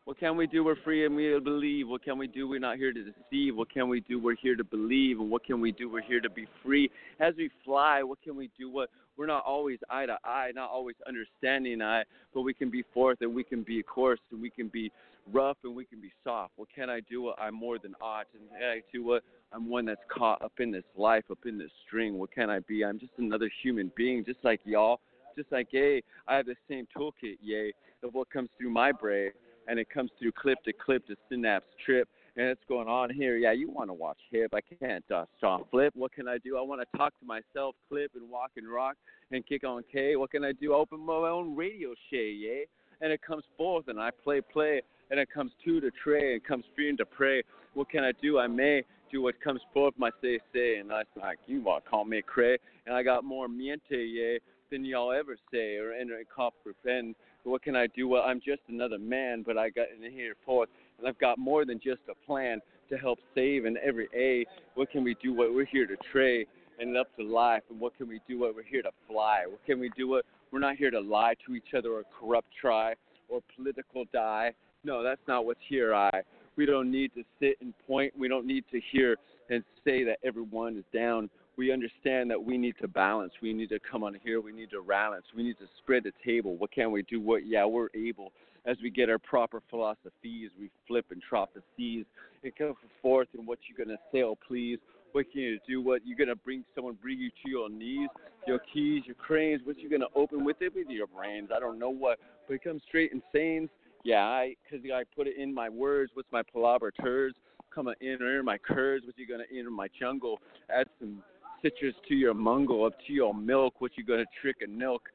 what 0.04 0.20
can 0.20 0.36
we 0.36 0.46
do? 0.46 0.62
We're 0.62 0.76
free 0.84 1.06
and 1.06 1.16
we 1.16 1.38
believe. 1.40 1.88
What 1.88 2.04
can 2.04 2.18
we 2.18 2.26
do? 2.26 2.46
We're 2.46 2.60
not 2.60 2.76
here 2.76 2.92
to 2.92 3.02
deceive. 3.02 3.56
What 3.56 3.72
can 3.72 3.88
we 3.88 4.00
do? 4.00 4.20
We're 4.20 4.36
here 4.36 4.54
to 4.54 4.64
believe. 4.64 5.18
And 5.18 5.30
what 5.30 5.44
can 5.44 5.62
we 5.62 5.72
do? 5.72 5.90
We're 5.90 6.02
here 6.02 6.20
to 6.20 6.28
be 6.28 6.46
free. 6.62 6.90
As 7.20 7.34
we 7.36 7.50
fly, 7.64 8.02
what 8.02 8.20
can 8.22 8.36
we 8.36 8.50
do? 8.58 8.70
What 8.70 8.90
we're 9.16 9.26
not 9.26 9.44
always 9.46 9.78
eye 9.88 10.06
to 10.06 10.18
eye, 10.24 10.50
not 10.54 10.68
always 10.70 10.96
understanding 11.06 11.80
eye, 11.80 12.02
but 12.34 12.42
we 12.42 12.52
can 12.52 12.68
be 12.68 12.84
forth 12.92 13.18
and 13.22 13.34
we 13.34 13.44
can 13.44 13.62
be 13.62 13.82
coarse 13.82 14.20
and 14.30 14.42
we 14.42 14.50
can 14.50 14.68
be 14.68 14.90
rough 15.32 15.56
and 15.64 15.74
we 15.74 15.86
can 15.86 16.00
be 16.00 16.12
soft. 16.22 16.52
What 16.56 16.68
can 16.74 16.90
I 16.90 17.00
do? 17.08 17.32
I'm 17.38 17.54
more 17.54 17.78
than 17.78 17.94
ought. 18.02 18.26
And 18.34 18.62
I 18.62 18.82
do 18.92 19.04
what 19.04 19.22
I'm 19.52 19.70
one 19.70 19.86
that's 19.86 20.02
caught 20.14 20.42
up 20.42 20.52
in 20.58 20.70
this 20.70 20.84
life, 20.96 21.24
up 21.30 21.38
in 21.46 21.56
this 21.56 21.70
string. 21.86 22.18
What 22.18 22.30
can 22.30 22.50
I 22.50 22.58
be? 22.60 22.84
I'm 22.84 22.98
just 22.98 23.12
another 23.16 23.50
human 23.62 23.90
being, 23.96 24.22
just 24.24 24.40
like 24.42 24.60
y'all 24.64 25.00
Just 25.36 25.50
like 25.50 25.68
yay, 25.72 26.02
I 26.28 26.36
have 26.36 26.46
the 26.46 26.56
same 26.68 26.86
toolkit, 26.96 27.38
yay, 27.40 27.72
of 28.02 28.14
what 28.14 28.30
comes 28.30 28.50
through 28.58 28.70
my 28.70 28.92
brain, 28.92 29.30
and 29.68 29.78
it 29.78 29.88
comes 29.90 30.10
through 30.18 30.32
clip 30.32 30.62
to 30.64 30.72
clip 30.72 31.06
to 31.06 31.16
synapse 31.28 31.66
trip, 31.84 32.08
and 32.36 32.46
it's 32.46 32.62
going 32.68 32.88
on 32.88 33.10
here. 33.10 33.36
Yeah, 33.36 33.52
you 33.52 33.70
want 33.70 33.90
to 33.90 33.94
watch 33.94 34.18
hip. 34.30 34.52
I 34.54 34.60
can't 34.60 35.04
uh, 35.10 35.24
stop 35.38 35.70
flip. 35.70 35.92
What 35.94 36.12
can 36.12 36.28
I 36.28 36.38
do? 36.38 36.56
I 36.58 36.62
want 36.62 36.80
to 36.80 36.98
talk 36.98 37.12
to 37.20 37.26
myself, 37.26 37.74
clip 37.88 38.12
and 38.14 38.28
walk 38.28 38.52
and 38.56 38.70
rock 38.70 38.96
and 39.30 39.46
kick 39.46 39.64
on 39.64 39.82
K. 39.92 40.16
What 40.16 40.30
can 40.30 40.44
I 40.44 40.52
do? 40.52 40.74
Open 40.74 41.00
my 41.00 41.14
own 41.14 41.54
radio 41.56 41.94
show, 42.10 42.16
yeah. 42.16 42.64
And 43.00 43.12
it 43.12 43.20
comes 43.26 43.44
forth, 43.56 43.88
and 43.88 44.00
I 44.00 44.10
play, 44.22 44.40
play, 44.40 44.80
and 45.10 45.20
it 45.20 45.28
comes 45.32 45.52
to 45.64 45.80
the 45.80 45.90
tray, 46.02 46.34
and 46.34 46.44
comes 46.44 46.64
free 46.74 46.94
to 46.96 47.04
pray. 47.04 47.42
What 47.74 47.90
can 47.90 48.04
I 48.04 48.12
do? 48.22 48.38
I 48.38 48.46
may 48.46 48.82
do 49.10 49.22
what 49.22 49.40
comes 49.40 49.60
forth, 49.72 49.94
my 49.96 50.10
say, 50.22 50.38
say, 50.52 50.76
and 50.78 50.92
I 50.92 51.02
like 51.20 51.38
you 51.46 51.62
want 51.62 51.84
to 51.84 51.90
call 51.90 52.04
me 52.04 52.22
cray, 52.22 52.56
and 52.86 52.94
I 52.94 53.02
got 53.02 53.24
more 53.24 53.48
miente, 53.48 53.80
yeah, 53.90 54.38
than 54.70 54.84
y'all 54.84 55.12
ever 55.12 55.36
say 55.52 55.76
or 55.76 55.92
enter 55.92 56.18
a 56.18 56.24
copper 56.24 56.72
pen. 56.84 57.14
What 57.44 57.62
can 57.62 57.76
I 57.76 57.86
do? 57.88 58.08
Well, 58.08 58.22
I'm 58.22 58.40
just 58.40 58.62
another 58.68 58.98
man, 58.98 59.42
but 59.46 59.56
I 59.58 59.70
got 59.70 59.86
in 59.94 60.10
here 60.10 60.34
forth, 60.44 60.68
and 60.98 61.06
I've 61.06 61.18
got 61.18 61.38
more 61.38 61.64
than 61.64 61.78
just 61.78 62.00
a 62.10 62.26
plan 62.26 62.60
to 62.88 62.96
help 62.96 63.18
save 63.34 63.66
in 63.66 63.76
every 63.84 64.08
A. 64.14 64.46
What 64.74 64.90
can 64.90 65.04
we 65.04 65.14
do? 65.22 65.34
What 65.34 65.54
we're 65.54 65.66
here 65.66 65.86
to 65.86 65.96
trade 66.10 66.46
and 66.78 66.96
up 66.96 67.14
to 67.16 67.24
life. 67.24 67.62
And 67.70 67.78
what 67.78 67.96
can 67.96 68.08
we 68.08 68.20
do? 68.26 68.40
What 68.40 68.54
we're 68.54 68.62
here 68.62 68.82
to 68.82 68.90
fly. 69.08 69.44
What 69.46 69.64
can 69.66 69.78
we 69.78 69.90
do? 69.96 70.08
What 70.08 70.24
we're 70.50 70.58
not 70.58 70.76
here 70.76 70.90
to 70.90 71.00
lie 71.00 71.34
to 71.46 71.54
each 71.54 71.74
other 71.76 71.92
or 71.92 72.02
corrupt 72.18 72.48
try 72.60 72.94
or 73.28 73.40
political 73.56 74.04
die. 74.12 74.52
No, 74.82 75.02
that's 75.02 75.20
not 75.28 75.44
what's 75.46 75.60
here. 75.68 75.94
I. 75.94 76.10
We 76.56 76.66
don't 76.66 76.90
need 76.90 77.10
to 77.14 77.24
sit 77.40 77.56
and 77.60 77.74
point. 77.86 78.12
We 78.16 78.28
don't 78.28 78.46
need 78.46 78.64
to 78.70 78.80
hear 78.92 79.16
and 79.50 79.64
say 79.84 80.04
that 80.04 80.18
everyone 80.24 80.76
is 80.76 80.84
down. 80.94 81.28
We 81.56 81.72
understand 81.72 82.30
that 82.30 82.42
we 82.42 82.58
need 82.58 82.74
to 82.80 82.88
balance. 82.88 83.32
We 83.40 83.52
need 83.52 83.68
to 83.68 83.78
come 83.78 84.02
on 84.02 84.16
here. 84.24 84.40
We 84.40 84.52
need 84.52 84.70
to 84.70 84.82
balance. 84.82 85.24
We 85.36 85.42
need 85.42 85.58
to 85.58 85.66
spread 85.78 86.04
the 86.04 86.12
table. 86.24 86.56
What 86.56 86.72
can 86.72 86.90
we 86.90 87.02
do? 87.02 87.20
What? 87.20 87.46
Yeah, 87.46 87.64
we're 87.64 87.88
able 87.94 88.32
as 88.66 88.76
we 88.82 88.90
get 88.90 89.08
our 89.08 89.18
proper 89.18 89.62
philosophies. 89.70 90.50
We 90.58 90.70
flip 90.88 91.06
and 91.10 91.22
drop 91.28 91.54
the 91.54 91.62
seas 91.76 92.06
and 92.42 92.54
come 92.56 92.74
forth. 93.00 93.28
And 93.36 93.46
what 93.46 93.58
you 93.68 93.84
gonna 93.84 93.98
say? 94.12 94.22
Oh, 94.22 94.36
please 94.46 94.78
what 95.14 95.30
can 95.30 95.42
you 95.42 95.58
do? 95.66 95.80
What 95.80 96.04
you 96.04 96.16
gonna 96.16 96.34
bring 96.34 96.64
someone 96.74 96.98
bring 97.00 97.20
you 97.20 97.30
to 97.30 97.48
your 97.48 97.70
knees, 97.70 98.08
your 98.48 98.58
keys, 98.72 99.04
your 99.06 99.14
cranes? 99.14 99.60
What 99.62 99.78
you 99.78 99.88
gonna 99.88 100.10
open 100.16 100.44
with 100.44 100.56
it 100.60 100.74
with 100.74 100.88
your 100.88 101.06
brains? 101.06 101.50
I 101.54 101.60
don't 101.60 101.78
know 101.78 101.88
what, 101.88 102.18
but 102.48 102.54
it 102.54 102.64
comes 102.64 102.82
straight 102.88 103.12
and 103.12 103.22
sayings. 103.32 103.70
Yeah, 104.02 104.24
I 104.24 104.56
because 104.64 104.84
I 104.92 105.04
put 105.14 105.28
it 105.28 105.36
in 105.38 105.54
my 105.54 105.68
words. 105.68 106.10
What's 106.14 106.30
my 106.32 106.42
palaver 106.42 106.90
turds? 106.90 107.36
Come 107.72 107.86
on, 107.86 107.94
enter 108.02 108.42
my 108.42 108.58
curds. 108.58 109.06
What 109.06 109.16
you 109.16 109.26
gonna 109.28 109.44
enter 109.56 109.70
my 109.70 109.86
jungle? 109.98 110.40
Add 110.68 110.88
some 110.98 111.22
citrus 111.64 111.94
to 112.08 112.14
your 112.14 112.34
mungle, 112.34 112.84
up 112.84 112.92
to 113.06 113.12
your 113.12 113.34
milk. 113.34 113.80
What 113.80 113.92
you 113.96 114.04
gonna 114.04 114.24
trick 114.40 114.56
and 114.60 114.76
milk? 114.76 115.08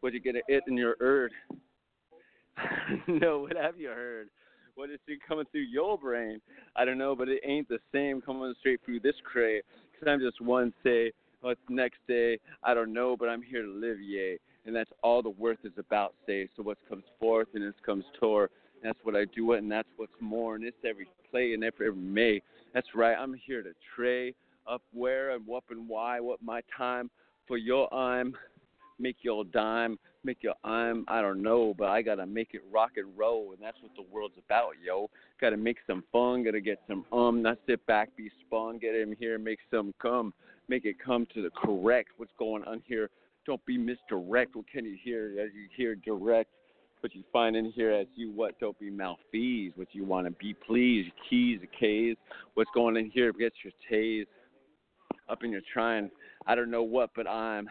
What 0.00 0.14
you 0.14 0.20
gonna 0.20 0.40
eat 0.48 0.62
in 0.68 0.76
your 0.76 0.96
erd? 1.00 1.32
no, 3.08 3.40
what 3.40 3.56
have 3.56 3.78
you 3.78 3.88
heard? 3.88 4.28
what 4.76 4.90
is 4.90 5.00
it 5.08 5.18
coming 5.26 5.46
through 5.50 5.62
your 5.62 5.98
brain? 5.98 6.40
I 6.76 6.84
don't 6.84 6.98
know, 6.98 7.16
but 7.16 7.28
it 7.28 7.40
ain't 7.44 7.68
the 7.68 7.78
same 7.92 8.20
coming 8.20 8.54
straight 8.60 8.80
through 8.84 9.00
this 9.00 9.14
cray. 9.24 9.62
Cause 9.98 10.08
I'm 10.08 10.20
just 10.20 10.40
one 10.40 10.72
say, 10.84 11.12
oh, 11.42 11.54
next 11.70 11.98
day. 12.06 12.38
I 12.62 12.74
don't 12.74 12.92
know, 12.92 13.16
but 13.16 13.28
I'm 13.30 13.42
here 13.42 13.62
to 13.62 13.68
live, 13.68 14.00
yay. 14.00 14.38
And 14.66 14.76
that's 14.76 14.90
all 15.02 15.22
the 15.22 15.30
worth 15.30 15.58
is 15.64 15.72
about, 15.78 16.14
say. 16.26 16.48
So 16.56 16.62
what 16.62 16.76
comes 16.88 17.04
forth 17.18 17.48
and 17.54 17.64
this 17.64 17.74
comes 17.84 18.04
toward. 18.20 18.50
That's 18.82 18.98
what 19.02 19.16
I 19.16 19.24
do 19.34 19.52
it, 19.52 19.58
and 19.58 19.72
that's 19.72 19.88
what's 19.96 20.12
more. 20.20 20.54
And 20.54 20.64
it's 20.64 20.76
every 20.86 21.08
play 21.30 21.54
and 21.54 21.64
every, 21.64 21.88
every 21.88 22.00
May. 22.00 22.42
That's 22.74 22.88
right. 22.94 23.16
I'm 23.18 23.34
here 23.46 23.62
to 23.62 23.72
tray 23.96 24.34
up 24.68 24.82
where 24.92 25.30
and 25.30 25.46
what 25.46 25.64
and 25.70 25.88
why, 25.88 26.20
what 26.20 26.42
my 26.42 26.60
time 26.76 27.10
for 27.46 27.56
your 27.56 27.92
I'm 27.92 28.34
make 28.98 29.16
your 29.22 29.44
dime, 29.44 29.98
make 30.24 30.42
your 30.42 30.54
I'm 30.64 31.04
I 31.08 31.20
don't 31.20 31.42
know, 31.42 31.74
but 31.76 31.88
I 31.88 32.02
gotta 32.02 32.26
make 32.26 32.50
it 32.52 32.62
rock 32.72 32.92
and 32.96 33.06
roll, 33.16 33.52
and 33.52 33.62
that's 33.62 33.76
what 33.82 33.92
the 33.96 34.04
world's 34.12 34.36
about, 34.44 34.72
yo. 34.84 35.10
Gotta 35.40 35.56
make 35.56 35.78
some 35.86 36.02
fun, 36.12 36.44
gotta 36.44 36.60
get 36.60 36.80
some 36.88 37.04
um, 37.12 37.42
not 37.42 37.58
sit 37.66 37.84
back, 37.86 38.16
be 38.16 38.30
spun, 38.46 38.78
get 38.78 38.94
in 38.94 39.14
here, 39.18 39.38
make 39.38 39.58
some 39.70 39.94
come, 40.00 40.32
make 40.68 40.84
it 40.84 40.96
come 41.04 41.26
to 41.34 41.42
the 41.42 41.50
correct. 41.50 42.10
What's 42.16 42.32
going 42.38 42.64
on 42.64 42.82
here? 42.86 43.10
Don't 43.46 43.64
be 43.64 43.78
misdirect. 43.78 44.56
What 44.56 44.66
can 44.70 44.84
you 44.84 44.96
hear 45.02 45.36
as 45.40 45.50
you 45.54 45.68
hear 45.76 45.94
direct? 45.94 46.50
What 47.00 47.14
you 47.14 47.22
find 47.32 47.54
in 47.54 47.70
here 47.72 47.92
as 47.92 48.06
you 48.16 48.32
what? 48.32 48.58
Don't 48.58 48.76
be 48.80 48.90
malfeased. 48.90 49.76
What 49.76 49.88
you 49.92 50.04
want 50.04 50.26
to 50.26 50.32
be 50.32 50.54
pleased. 50.54 51.10
Keys, 51.28 51.60
K's. 51.78 52.16
What's 52.54 52.70
going 52.74 52.96
in 52.96 53.10
here? 53.10 53.32
Get 53.32 53.52
your 53.62 53.72
tase 53.88 54.26
up 55.28 55.44
in 55.44 55.50
your 55.50 55.62
trying. 55.72 56.10
I 56.46 56.54
don't 56.54 56.70
know 56.70 56.82
what, 56.82 57.10
but 57.14 57.26
I'm 57.26 57.68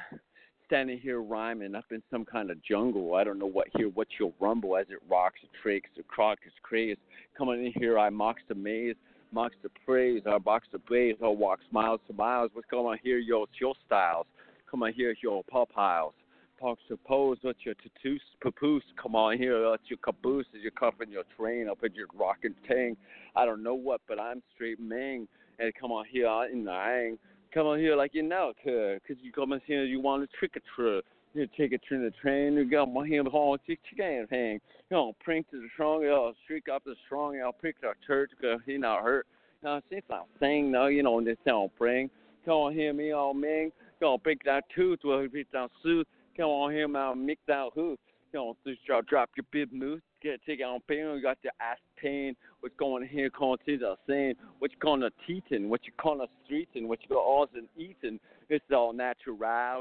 standing 0.65 0.99
here 0.99 1.21
rhyming 1.21 1.75
up 1.75 1.85
in 1.91 2.01
some 2.11 2.25
kind 2.25 2.49
of 2.49 2.61
jungle. 2.63 3.15
I 3.15 3.23
don't 3.23 3.39
know 3.39 3.45
what 3.45 3.67
here, 3.77 3.89
what 3.89 4.07
you'll 4.19 4.33
rumble 4.39 4.77
as 4.77 4.87
it 4.89 4.99
rocks, 5.09 5.39
it 5.43 5.49
trakes, 5.61 5.89
the 5.95 6.03
croc 6.03 6.39
is 6.45 6.53
crazed. 6.63 6.99
Coming 7.37 7.65
in 7.65 7.73
here, 7.79 7.99
I 7.99 8.09
mocks 8.09 8.41
the 8.47 8.55
maze, 8.55 8.95
mocks 9.31 9.55
the 9.63 9.69
praise, 9.85 10.23
I 10.25 10.37
box 10.37 10.67
the 10.71 10.79
blaze, 10.79 11.15
I 11.23 11.27
walk 11.27 11.59
miles 11.71 11.99
to 12.07 12.13
miles. 12.13 12.51
What's 12.53 12.67
going 12.69 12.85
on 12.85 12.97
here, 13.03 13.19
yo? 13.19 13.43
It's 13.43 13.53
your 13.59 13.75
styles. 13.85 14.25
Come 14.69 14.83
on 14.83 14.93
here, 14.93 15.15
yo, 15.21 15.43
pop 15.49 15.71
piles. 15.71 16.13
Talk 16.59 16.79
suppose 16.87 17.37
what 17.41 17.57
your 17.63 17.75
tattoos 17.75 18.21
papoose. 18.41 18.83
Come 19.01 19.15
on 19.15 19.37
here, 19.37 19.69
that's 19.69 19.83
your 19.87 19.99
caboose 19.99 20.45
as 20.55 20.61
you're 20.61 20.71
cuffing 20.71 21.11
your 21.11 21.23
train 21.37 21.67
up 21.69 21.83
in 21.83 21.93
your 21.93 22.07
rocking 22.17 22.55
tang. 22.67 22.95
I 23.35 23.45
don't 23.45 23.61
know 23.61 23.75
what, 23.75 24.01
but 24.07 24.19
I'm 24.19 24.41
straight 24.53 24.79
mang. 24.79 25.27
And 25.59 25.73
come 25.79 25.91
on 25.91 26.05
here 26.09 26.27
I'm 26.27 26.51
in 26.51 26.65
the 26.65 26.71
hang 26.71 27.17
come 27.55 27.67
on 27.67 27.79
here 27.79 27.95
like 27.95 28.13
you 28.13 28.21
know 28.21 28.51
cause 28.63 29.15
you 29.21 29.31
come 29.31 29.53
on 29.53 29.61
here 29.65 29.85
you 29.85 30.01
want 30.01 30.29
to 30.29 30.37
trick 30.37 30.51
or 30.57 30.61
treat. 30.75 31.05
You 31.33 31.47
take 31.57 31.73
a 31.73 31.77
turn 31.77 32.03
the 32.03 32.11
train, 32.11 32.53
you 32.53 32.69
got 32.69 32.85
my 32.85 33.05
hand 33.07 33.27
home, 33.27 33.57
chick 33.67 33.79
chicken 33.89 34.25
hang. 34.29 34.59
You 34.89 34.97
know, 34.97 35.13
prink 35.21 35.49
to 35.51 35.59
the 35.59 35.67
strong, 35.73 36.01
you 36.01 36.07
know, 36.07 36.33
streak 36.45 36.67
up 36.73 36.83
the 36.85 36.95
strong, 37.05 37.33
you 37.33 37.41
know, 37.41 37.51
prick 37.51 37.75
the 37.81 37.91
church, 38.07 38.31
cause 38.41 38.59
he 38.65 38.77
not 38.77 39.03
hurt. 39.03 39.25
You 39.61 39.69
know, 39.69 39.81
since 39.89 40.03
I'm 40.09 40.23
saying 40.39 40.71
no, 40.71 40.87
you 40.87 41.03
know, 41.03 41.21
this 41.21 41.37
don't 41.45 41.75
bring. 41.77 42.09
Come 42.45 42.53
on 42.53 42.73
here, 42.73 42.93
me 42.93 43.11
all 43.11 43.33
ming. 43.33 43.71
On, 44.01 44.19
pick 44.19 44.43
that 44.45 44.63
tooth, 44.73 44.99
well, 45.03 45.25
pick 45.31 45.51
that 45.51 45.71
suit. 45.81 46.07
Come 46.37 46.45
on 46.45 46.71
here, 46.71 46.87
my 46.87 47.13
mick 47.13 47.37
that 47.47 47.69
hoot. 47.73 47.99
Come 48.33 48.41
on, 48.41 48.55
just 48.65 48.85
drop, 48.85 49.29
your 49.35 49.45
bib 49.51 49.73
moose 49.73 50.01
get 50.25 50.41
take 50.45 50.59
on 50.65 50.79
pain. 50.87 50.97
You 50.97 51.21
got 51.21 51.41
to 51.43 51.51
ask 51.61 51.79
pain. 52.01 52.35
What's 52.59 52.75
going 52.77 53.03
on 53.03 53.09
here? 53.09 53.29
Calling 53.29 53.59
to 53.65 53.95
saying 54.07 54.33
what 54.59 54.71
you 54.71 54.77
calling 54.81 55.03
a 55.03 55.11
teeting, 55.27 55.69
what 55.69 55.81
you 55.85 55.91
calling 56.01 56.21
a 56.21 56.51
streeting, 56.51 56.87
what 56.87 56.99
you 57.03 57.09
got 57.09 57.19
all 57.19 57.47
and 57.55 57.67
eating. 57.77 58.19
It's 58.49 58.65
all 58.73 58.91
natural. 58.91 59.37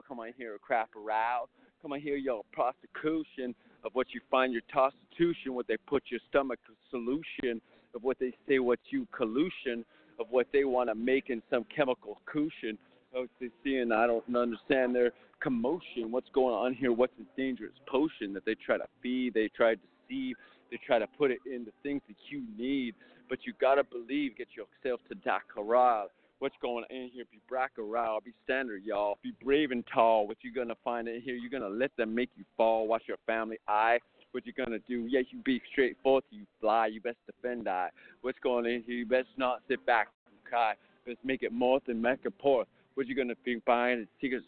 Come 0.07 0.21
on 0.21 0.33
here, 0.37 0.59
crap 0.61 0.91
around. 0.95 1.49
Come 1.81 1.93
on 1.93 2.01
here, 2.01 2.17
your 2.17 2.43
prostitution 2.53 3.55
of 3.85 3.93
what 3.95 4.09
you 4.13 4.21
find 4.31 4.53
your 4.53 4.63
prostitution, 4.71 5.55
what 5.55 5.67
they 5.67 5.77
put 5.87 6.03
your 6.09 6.21
stomach 6.29 6.59
solution 6.91 7.61
of 7.95 8.03
what 8.03 8.19
they 8.19 8.33
say, 8.47 8.59
what 8.59 8.79
you 8.91 9.07
collusion 9.17 9.85
of 10.21 10.27
what 10.31 10.47
they 10.53 10.65
want 10.65 10.89
to 10.91 10.95
make 10.95 11.31
in 11.31 11.43
some 11.51 11.65
chemical 11.75 12.21
cushion. 12.27 12.79
Oh, 13.17 13.27
they 13.41 13.49
see, 13.63 13.77
and 13.77 13.93
I 13.93 14.07
don't 14.07 14.25
understand 14.35 14.95
their 14.95 15.13
commotion. 15.41 16.11
What's 16.11 16.29
going 16.35 16.55
on 16.55 16.75
here? 16.75 16.93
What's 16.93 17.13
this 17.19 17.27
dangerous 17.37 17.73
potion 17.87 18.33
that 18.35 18.45
they 18.45 18.55
try 18.55 18.77
to 18.77 18.87
feed? 19.03 19.35
They 19.35 19.49
try 19.49 19.75
to 19.75 19.81
deceive. 20.15 20.37
They 20.71 20.79
try 20.87 20.99
to 20.99 21.07
put 21.07 21.31
it 21.31 21.39
in 21.47 21.65
the 21.65 21.73
things 21.83 22.03
that 22.09 22.17
you 22.31 22.43
need. 22.57 22.95
But 23.29 23.39
you 23.45 23.53
gotta 23.61 23.85
believe, 23.85 24.37
get 24.37 24.49
yourself 24.55 25.01
to 25.09 25.15
Dakar. 25.17 26.07
What's 26.41 26.55
going 26.61 26.85
in 26.91 27.11
here? 27.13 27.25
Be 27.31 27.41
Braccaral, 27.51 28.23
be 28.23 28.33
standard, 28.45 28.83
y'all. 28.85 29.19
Be 29.23 29.33
brave 29.43 29.71
and 29.71 29.85
tall. 29.93 30.27
What 30.27 30.39
you 30.43 30.53
gonna 30.53 30.75
find 30.85 31.09
in 31.09 31.23
here? 31.23 31.35
You're 31.35 31.51
gonna 31.51 31.75
let 31.75 31.97
them 31.97 32.15
make 32.15 32.31
you 32.37 32.45
fall. 32.57 32.87
Watch 32.87 33.05
your 33.07 33.17
family 33.27 33.57
eye. 33.67 33.99
What 34.33 34.45
you 34.47 34.53
gonna 34.53 34.81
do? 34.81 35.07
Yeah, 35.07 35.21
you 35.31 35.39
be 35.45 35.63
straightforward. 35.73 36.25
You 36.31 36.45
fly. 36.61 36.89
You 36.89 37.01
best 37.01 37.17
defend 37.25 37.69
I. 37.69 37.89
What's 38.23 38.39
going 38.41 38.67
in 38.67 38.83
here? 38.87 38.97
You 38.97 39.07
best 39.07 39.29
not 39.37 39.63
sit 39.69 39.85
back 39.87 40.09
and 40.27 40.51
cry. 40.51 40.75
Let's 41.07 41.21
make 41.25 41.43
it 41.43 41.53
more 41.53 41.81
than 41.87 42.03
make 42.03 42.21
it 42.25 42.37
poor. 42.39 42.65
What 42.95 43.07
you 43.07 43.15
gonna 43.15 43.35
be 43.45 43.61
buying? 43.65 44.01
It's 44.01 44.11
secret. 44.21 44.43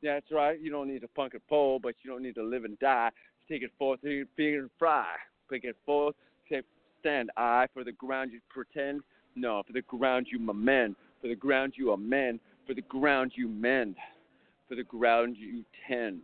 Yeah, 0.00 0.14
that's 0.14 0.30
right. 0.32 0.60
You 0.60 0.70
don't 0.70 0.88
need 0.88 1.02
a 1.04 1.08
punk 1.08 1.34
and 1.34 1.46
pole, 1.48 1.78
but 1.82 1.94
you 2.02 2.10
don't 2.10 2.22
need 2.22 2.34
to 2.34 2.42
live 2.42 2.64
and 2.64 2.78
die. 2.78 3.10
Take 3.48 3.62
it 3.62 3.70
forth, 3.78 4.00
figure 4.00 4.26
and 4.60 4.70
fry. 4.78 5.06
It 5.50 5.76
forth, 5.86 6.16
stand 7.00 7.30
I 7.36 7.66
for 7.72 7.84
the 7.84 7.92
ground 7.92 8.32
you 8.32 8.40
pretend. 8.48 9.02
No, 9.36 9.62
for 9.66 9.72
the 9.72 9.82
ground 9.82 10.26
you 10.30 10.38
amend. 10.48 10.96
For 11.20 11.28
the 11.28 11.34
ground 11.34 11.74
you 11.76 11.92
amend. 11.92 12.40
For 12.66 12.74
the 12.74 12.82
ground 12.82 13.32
you 13.34 13.48
mend. 13.48 13.96
For 14.68 14.74
the 14.74 14.84
ground 14.84 15.36
you 15.38 15.64
tend. 15.86 16.22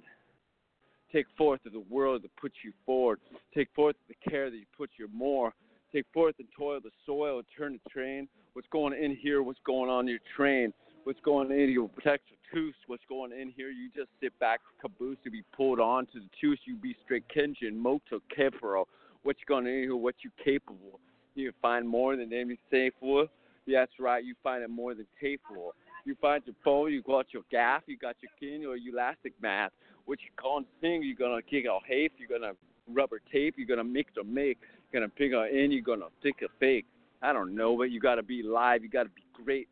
Take 1.13 1.27
forth 1.37 1.61
of 1.67 1.73
the 1.73 1.85
world 1.91 2.23
that 2.23 2.35
puts 2.37 2.55
you 2.65 2.73
forward. 2.87 3.21
Take 3.55 3.69
forth 3.75 3.97
the 4.09 4.15
care 4.31 4.49
that 4.49 4.57
you 4.57 4.65
put 4.77 4.91
your 4.99 5.09
more. 5.09 5.53
Take 5.93 6.07
forth 6.15 6.37
and 6.39 6.49
toil 6.57 6.81
the 6.83 6.91
soil 7.05 7.39
and 7.39 7.47
turn 7.57 7.79
the 7.85 7.91
train. 7.91 8.29
What's 8.55 8.69
going 8.69 8.95
in 8.95 9.17
here? 9.17 9.43
What's 9.43 9.61
going 9.67 9.91
on 9.91 10.09
your 10.09 10.21
train? 10.37 10.73
What's 11.05 11.21
going 11.21 11.51
in? 11.51 11.69
You 11.69 11.89
protect 11.95 12.25
your 12.31 12.39
What's 12.87 13.05
going 13.09 13.31
in 13.33 13.53
here? 13.57 13.71
You 13.71 13.89
just 13.95 14.09
sit 14.21 14.37
back, 14.41 14.61
caboose 14.81 15.19
to 15.23 15.31
be 15.31 15.43
pulled 15.57 15.79
on 15.79 16.07
to 16.07 16.19
the 16.19 16.29
tooth. 16.41 16.59
You 16.65 16.75
be 16.75 16.97
straight 17.05 17.25
Kenjin, 17.29 17.77
Moto, 17.77 18.21
Kepro. 18.37 18.87
What 19.23 19.37
you 19.39 19.47
going 19.47 19.67
in 19.67 19.83
here? 19.83 19.97
What 19.97 20.17
you 20.25 20.31
capable? 20.45 20.99
You 21.37 21.53
find 21.63 21.87
more 21.87 22.17
than 22.17 22.33
any 22.33 22.59
safe 22.71 22.93
for. 22.99 23.27
That's 23.69 23.93
right. 24.01 24.25
You 24.25 24.35
find 24.43 24.65
it 24.65 24.71
more 24.71 24.95
than 24.95 25.07
capable. 25.21 25.75
You 26.05 26.17
find 26.21 26.43
your 26.45 26.57
phone, 26.65 26.93
you 26.93 27.03
got 27.03 27.27
your 27.33 27.43
gaff, 27.53 27.83
you 27.87 27.97
got 27.97 28.17
your 28.21 28.31
kin 28.41 28.67
or 28.67 28.77
elastic 28.77 29.35
mask. 29.41 29.75
What 30.07 30.19
you 30.21 30.31
can't 30.43 30.67
sing, 30.81 31.03
you're 31.05 31.15
gonna 31.15 31.43
kick 31.43 31.67
out 31.71 31.83
hafe, 31.89 32.13
you're 32.19 32.39
gonna 32.39 32.55
rubber 32.93 33.21
tape, 33.31 33.55
you're 33.59 33.69
gonna 33.69 33.85
mix 33.85 34.13
or 34.17 34.25
make, 34.25 34.59
you're 34.91 35.01
gonna 35.01 35.13
pick 35.13 35.33
a 35.33 35.47
in, 35.47 35.71
you're 35.71 35.83
gonna 35.83 36.07
pick 36.23 36.37
a 36.43 36.49
fake. 36.59 36.87
I 37.23 37.33
don't 37.33 37.55
know, 37.55 37.77
but 37.77 37.91
you 37.91 38.01
gotta 38.01 38.23
be 38.23 38.43
live, 38.43 38.83
you 38.83 38.89
gotta 38.89 39.11
be 39.11 39.23
great. 39.45 39.69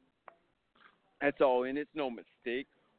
That's 1.20 1.40
all, 1.40 1.64
and 1.64 1.76
it's 1.76 1.90
no 1.94 2.10
mistake. 2.10 2.37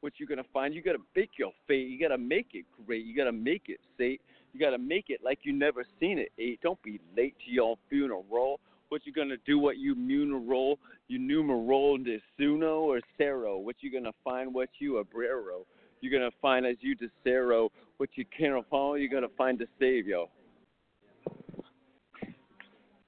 What 0.01 0.13
you're 0.17 0.29
gonna 0.29 0.43
find, 0.53 0.73
you 0.73 0.81
gotta 0.81 0.99
bake 1.13 1.31
your 1.37 1.51
fate. 1.67 1.89
You 1.89 1.99
gotta 1.99 2.17
make 2.17 2.49
it 2.53 2.65
great. 2.85 3.05
You 3.05 3.15
gotta 3.15 3.31
make 3.31 3.63
it 3.67 3.79
safe. 3.97 4.19
You 4.53 4.59
gotta 4.59 4.77
make 4.77 5.09
it 5.09 5.21
like 5.23 5.39
you 5.43 5.53
never 5.53 5.83
seen 5.99 6.17
it. 6.19 6.31
Eight. 6.37 6.61
Don't 6.61 6.81
be 6.81 6.99
late 7.15 7.35
to 7.45 7.51
your 7.51 7.77
funeral. 7.89 8.59
What 8.89 9.05
you 9.05 9.13
gonna 9.13 9.37
do? 9.45 9.59
What 9.59 9.77
you 9.77 9.95
numeral? 9.95 10.79
You 11.07 11.19
numeral 11.19 11.97
de 11.97 12.19
suno 12.39 12.81
or 12.81 13.01
cero? 13.17 13.57
What 13.57 13.75
you 13.81 13.91
gonna 13.91 14.13
find? 14.23 14.53
What 14.53 14.69
you 14.79 14.97
a 14.97 15.03
brero? 15.03 15.65
You're 16.01 16.17
gonna 16.17 16.31
find 16.41 16.65
as 16.65 16.77
you 16.79 16.95
desero. 16.95 17.69
What 17.97 18.09
you 18.15 18.25
can't 18.25 18.65
find, 18.69 19.01
you're 19.01 19.11
gonna 19.11 19.27
find 19.37 19.61
save 19.79 20.07
yo. 20.07 20.29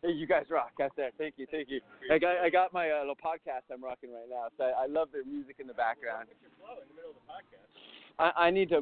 Hey, 0.04 0.14
you 0.14 0.26
guys 0.26 0.46
rock 0.50 0.72
out 0.82 0.92
there. 0.98 1.12
Thank 1.20 1.36
you, 1.38 1.46
thank 1.52 1.70
you. 1.70 1.80
I 2.12 2.18
got, 2.18 2.38
I 2.38 2.50
got 2.50 2.74
my 2.74 2.90
uh, 2.90 3.00
little 3.02 3.16
podcast 3.16 3.72
I'm 3.72 3.84
rocking 3.84 4.12
right 4.12 4.28
now, 4.30 4.48
so 4.58 4.64
I, 4.64 4.84
I 4.84 4.86
love 4.88 5.10
the 5.14 5.24
music 5.30 5.58
in 5.60 5.68
the 5.68 5.76
background. 5.76 6.28
I, 8.18 8.32
I 8.36 8.50
need 8.50 8.70
to 8.70 8.82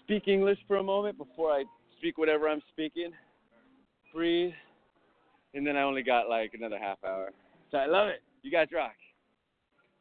speak 0.00 0.26
English 0.26 0.58
for 0.66 0.78
a 0.78 0.82
moment 0.82 1.16
before 1.16 1.52
I 1.52 1.62
speak 1.98 2.18
whatever 2.18 2.48
I'm 2.48 2.62
speaking. 2.72 3.12
Breathe, 4.12 4.52
and 5.54 5.64
then 5.64 5.76
I 5.76 5.82
only 5.82 6.02
got 6.02 6.28
like 6.28 6.54
another 6.54 6.78
half 6.78 6.98
hour. 7.04 7.30
So 7.70 7.78
I 7.78 7.86
love 7.86 8.08
it. 8.08 8.20
You 8.42 8.50
guys 8.50 8.66
rock. 8.74 8.96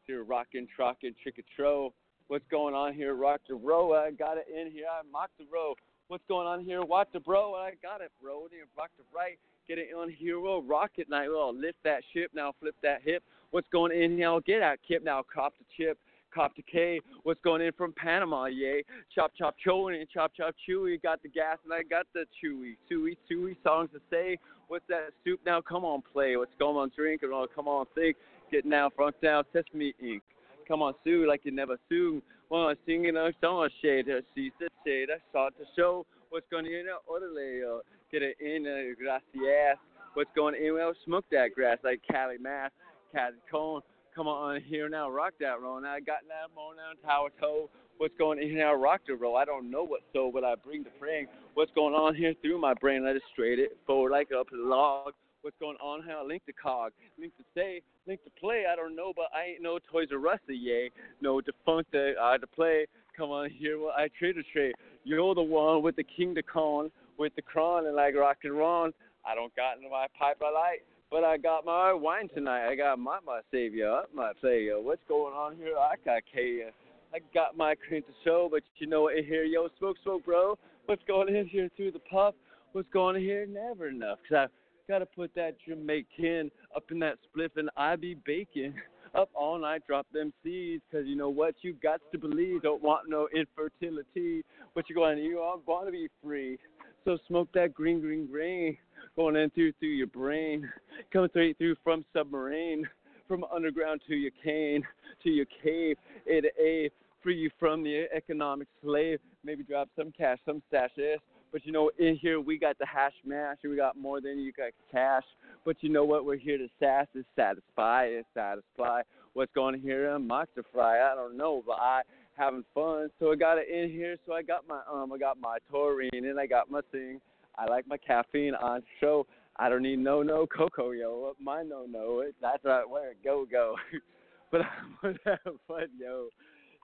Here, 0.08 0.24
rockin', 0.24 0.68
trockin', 0.76 1.14
trick-a-tro. 1.22 1.94
What's 2.28 2.46
going 2.50 2.74
on 2.74 2.94
here? 2.94 3.14
Rock 3.14 3.42
the 3.48 3.56
row. 3.56 3.94
I 3.94 4.10
got 4.10 4.38
it 4.38 4.48
in 4.50 4.72
here. 4.72 4.86
I 4.92 5.04
mock 5.10 5.30
the 5.38 5.46
row. 5.54 5.76
What's 6.08 6.24
going 6.28 6.48
on 6.48 6.66
here? 6.66 6.84
Watch 6.84 7.10
the 7.14 7.20
bro. 7.20 7.54
I 7.54 7.72
got 7.82 8.02
it, 8.02 8.12
bro. 8.22 8.48
Rock 8.78 8.90
the 8.98 9.04
right 9.16 9.38
get 9.72 9.80
it 9.80 9.96
on 9.98 10.10
hero 10.10 10.62
rocket 10.62 11.10
night. 11.10 11.30
Well, 11.30 11.56
lift 11.56 11.78
that 11.86 12.02
ship 12.14 12.32
now, 12.36 12.54
flip 12.60 12.76
that 12.84 13.02
hip. 13.04 13.24
What's 13.52 13.68
going 13.72 13.92
in 13.98 14.18
here? 14.18 14.38
Get 14.46 14.62
out 14.62 14.80
kip 14.86 15.04
now, 15.04 15.24
cop 15.34 15.54
the 15.58 15.66
chip. 15.78 15.98
Cop 16.34 16.56
to 16.56 16.62
K, 16.62 17.02
what's 17.24 17.42
going 17.42 17.62
in 17.62 17.74
from 17.74 17.92
Panama, 17.92 18.46
yay? 18.46 18.86
Chop, 19.14 19.32
chop, 19.38 19.54
chewing 19.62 20.00
and 20.00 20.10
chop, 20.10 20.32
chop, 20.34 20.56
chewy. 20.66 21.02
Got 21.04 21.22
the 21.22 21.28
gas 21.28 21.58
and 21.66 21.74
I 21.74 21.84
got 21.84 22.06
the 22.14 22.24
chewy. 22.42 22.78
Chewy, 22.90 23.18
chewy 23.30 23.58
songs 23.66 23.90
to 23.94 24.00
say. 24.10 24.38
What's 24.70 24.86
that 24.88 25.10
soup 25.26 25.42
now? 25.46 25.60
Come 25.60 25.84
on, 25.84 26.02
play. 26.14 26.38
What's 26.38 26.54
going 26.58 26.78
on, 26.78 26.90
drink? 26.96 27.24
And 27.24 27.34
come 27.54 27.68
on, 27.68 27.86
think. 27.96 28.16
Get 28.50 28.66
now, 28.66 28.90
front 28.96 29.20
down, 29.22 29.44
sesame 29.52 29.94
ink. 30.02 30.24
Come 30.70 30.82
on, 30.82 30.94
sue 31.04 31.28
like 31.28 31.42
you 31.44 31.52
never 31.52 31.78
sue. 31.90 32.22
Well, 32.50 32.68
I'm 32.70 32.78
singing 32.86 33.18
a 33.18 33.32
song, 33.42 33.68
shade. 33.82 34.06
She 34.34 34.54
said, 34.58 34.70
shade. 34.86 35.10
I 35.14 35.20
saw 35.34 35.50
the 35.60 35.66
show. 35.76 36.06
What's 36.32 36.48
going 36.50 36.66
in? 36.66 36.86
Orderly. 37.08 37.60
Uh, 37.62 37.80
get 38.10 38.24
it 38.24 38.38
in, 38.40 38.66
uh, 38.66 38.96
gracias. 38.98 39.78
What's 40.14 40.30
going 40.34 40.56
in? 40.56 40.76
Well, 40.76 40.94
smoke 41.04 41.26
that 41.30 41.50
grass 41.54 41.78
like 41.84 42.00
Cali 42.10 42.38
Mass, 42.38 42.72
Cali 43.12 43.36
Cone. 43.52 43.82
Come 44.16 44.30
on 44.30 44.62
here 44.62 44.88
now, 44.88 45.12
rock 45.12 45.34
that 45.42 45.60
roll. 45.62 45.82
Now 45.82 45.92
I 45.92 46.00
got 46.00 46.20
that 46.30 46.56
more 46.56 46.72
now, 46.74 46.96
tower 47.06 47.32
toe. 47.38 47.70
What's 47.98 48.14
going 48.18 48.42
in 48.42 48.56
now, 48.56 48.74
rock 48.74 49.02
the 49.06 49.16
roll. 49.16 49.36
I 49.36 49.44
don't 49.44 49.70
know 49.70 49.84
what 49.84 50.04
so, 50.14 50.32
but 50.34 50.46
I 50.46 50.56
bring 50.56 50.84
the 50.84 50.90
praying. 51.02 51.28
What's 51.54 51.72
going 51.76 51.94
on 51.94 52.16
here 52.16 52.34
through 52.42 52.62
my 52.62 52.76
brain? 52.76 53.04
Let 53.04 53.18
it 53.18 53.24
straight 53.34 53.60
it 53.60 53.78
forward 53.86 54.12
like 54.12 54.30
the 54.30 54.42
log. 54.54 55.12
What's 55.42 55.58
going 55.60 55.78
on 55.84 56.04
here? 56.04 56.16
Link 56.26 56.44
the 56.48 56.54
cog, 56.54 56.94
link 57.20 57.36
to 57.36 57.44
say, 57.54 57.82
link 58.08 58.24
to 58.24 58.30
play. 58.40 58.64
I 58.72 58.78
don't 58.78 58.96
know, 58.96 59.12
but 59.14 59.26
I 59.36 59.52
ain't 59.52 59.62
no 59.62 59.80
Toys 59.92 60.08
R 60.14 60.28
Us, 60.30 60.40
yay. 60.48 60.92
No 61.20 61.42
defunct 61.42 61.94
uh, 61.94 62.22
I 62.22 62.38
to 62.38 62.48
play. 62.48 62.86
Come 63.18 63.32
on 63.32 63.50
here, 63.50 63.78
well 63.78 63.94
I 63.98 64.08
trade 64.18 64.38
a 64.38 64.44
trade. 64.54 64.74
You're 65.04 65.36
the 65.36 65.42
one 65.42 65.82
with 65.82 65.96
the 65.96 66.04
king 66.04 66.36
to 66.36 66.44
con 66.44 66.92
with 67.18 67.36
the 67.36 67.42
cron 67.42 67.86
and 67.86 67.96
like 67.96 68.16
rock 68.16 68.38
and 68.44 68.54
roll. 68.54 68.92
I 69.26 69.36
don't 69.36 69.56
got 69.56 69.78
in 69.78 69.90
my 69.90 70.08
pipe 70.18 70.42
I 70.42 70.52
like, 70.52 70.86
but 71.10 71.24
I 71.24 71.38
got 71.38 71.66
my 71.66 71.94
wine 71.94 72.30
tonight. 72.34 72.70
I 72.70 72.76
got 72.76 73.00
my 73.00 73.20
my 73.26 73.42
savior 73.52 74.02
my 74.14 74.32
savior. 74.42 74.80
What's 74.82 75.02
going 75.08 75.34
on 75.34 75.56
here? 75.56 75.78
I 75.78 75.96
got 76.04 76.24
K. 76.32 76.70
I 77.14 77.20
got 77.34 77.58
my 77.58 77.76
cream 77.76 78.04
to 78.04 78.14
show, 78.24 78.48
but 78.50 78.64
you 78.78 78.88
know 78.88 79.04
what 79.04 79.16
here, 79.16 79.44
yo, 79.44 79.68
smoke, 79.78 79.98
smoke, 80.02 80.24
bro. 80.26 80.58
What's 80.86 81.04
going 81.08 81.36
in 81.36 81.46
here 81.48 81.70
through 81.76 81.92
the 81.92 82.00
puff? 82.00 82.36
What's 82.72 82.88
going 82.94 83.18
in 83.18 83.22
here? 83.22 83.46
Never 83.46 83.90
enough, 83.90 84.20
cause 84.30 84.48
I 84.48 84.92
gotta 84.92 85.06
put 85.06 85.34
that 85.36 85.58
Jamaican 85.68 86.52
up 86.76 86.86
in 86.90 87.00
that 87.00 87.18
spliff, 87.28 87.50
and 87.58 87.70
I 87.76 87.98
be 87.98 88.16
baking 88.26 88.74
up 89.16 89.30
all 89.34 89.60
night, 89.60 89.82
drop 89.88 90.08
them 90.14 90.34
seeds, 90.44 90.84
cause 90.92 91.04
you 91.06 91.16
know 91.16 91.30
what? 91.30 91.56
You 91.62 91.74
got 91.74 92.02
to 92.12 92.18
believe. 92.18 92.64
Don't 92.64 92.82
want 92.82 93.10
no 93.10 93.28
infertility, 93.36 94.44
but 94.74 94.90
you're 94.90 94.96
going, 94.96 95.18
you 95.20 95.40
all 95.40 95.62
going 95.66 95.86
to 95.86 95.92
be 95.92 96.08
free. 96.24 96.58
So 97.04 97.18
smoke 97.28 97.50
that 97.54 97.74
green, 97.74 98.00
green, 98.00 98.28
green 98.28 98.78
going 99.16 99.36
in 99.36 99.50
through 99.52 99.74
through 99.80 99.90
your 99.90 100.08
brain, 100.08 100.70
coming 101.12 101.30
straight 101.30 101.58
through 101.58 101.76
from 101.84 102.06
submarine, 102.14 102.88
from 103.28 103.44
underground 103.54 104.02
to 104.08 104.16
your 104.16 104.32
cane, 104.44 104.84
to 105.24 105.30
your 105.30 105.46
cave, 105.64 105.98
A 106.28 106.42
to 106.42 106.50
A, 106.60 106.90
free 107.22 107.38
you 107.38 107.50
from 107.60 107.84
the 107.84 108.06
economic 108.16 108.68
slave. 108.82 109.20
Maybe 109.44 109.64
drop 109.64 109.90
some 109.98 110.12
cash, 110.18 110.38
some 110.46 110.62
stashes. 110.72 111.18
But 111.52 111.66
you 111.66 111.72
know, 111.72 111.92
in 112.00 112.16
here 112.16 112.40
we 112.40 112.58
got 112.58 112.78
the 112.80 112.86
hash 112.86 113.14
mash, 113.26 113.58
and 113.64 113.72
we 113.72 113.78
got 113.78 113.98
more 113.98 114.22
than 114.22 114.40
you 114.40 114.54
got 114.54 114.72
cash. 114.92 115.24
But 115.66 115.78
you 115.82 115.90
know 115.90 116.06
what? 116.06 116.26
We're 116.26 116.38
here 116.38 116.58
to 116.58 116.68
sass 116.80 117.08
is 117.14 117.26
satisfy, 117.36 118.08
is 118.08 118.26
satisfy. 118.34 119.02
What's 119.34 119.52
going 119.54 119.80
here? 119.80 120.10
I'm 120.10 120.28
fry. 120.74 121.12
I 121.12 121.16
don't 121.16 121.38
know, 121.38 121.64
but 121.66 121.78
I 121.80 122.02
having 122.38 122.64
fun. 122.74 123.10
So 123.20 123.32
I 123.32 123.36
got 123.36 123.58
it 123.58 123.68
in 123.70 123.90
here. 123.90 124.18
So 124.26 124.34
I 124.34 124.42
got 124.42 124.68
my 124.68 124.82
um, 124.92 125.12
I 125.12 125.18
got 125.18 125.40
my 125.40 125.58
taurine 125.70 126.10
and 126.14 126.40
I 126.40 126.48
got 126.48 126.72
my 126.72 126.82
thing. 126.92 127.20
I 127.58 127.66
like 127.66 127.88
my 127.88 127.98
caffeine 127.98 128.56
on 128.56 128.84
show. 129.00 129.28
I 129.58 129.70
don't 129.70 129.84
need 129.84 130.00
no 130.00 130.24
no 130.24 130.48
cocoa 130.48 130.92
yo. 130.92 131.34
My 131.40 131.64
no 131.64 131.86
no. 131.90 132.24
That's 132.42 132.64
right 132.64 132.90
where 132.90 133.14
go 133.24 133.46
go. 133.50 133.76
but 134.52 134.62
I'm 134.62 134.98
gonna 135.02 135.18
have 135.26 135.56
fun 135.68 135.88
yo. 136.00 136.28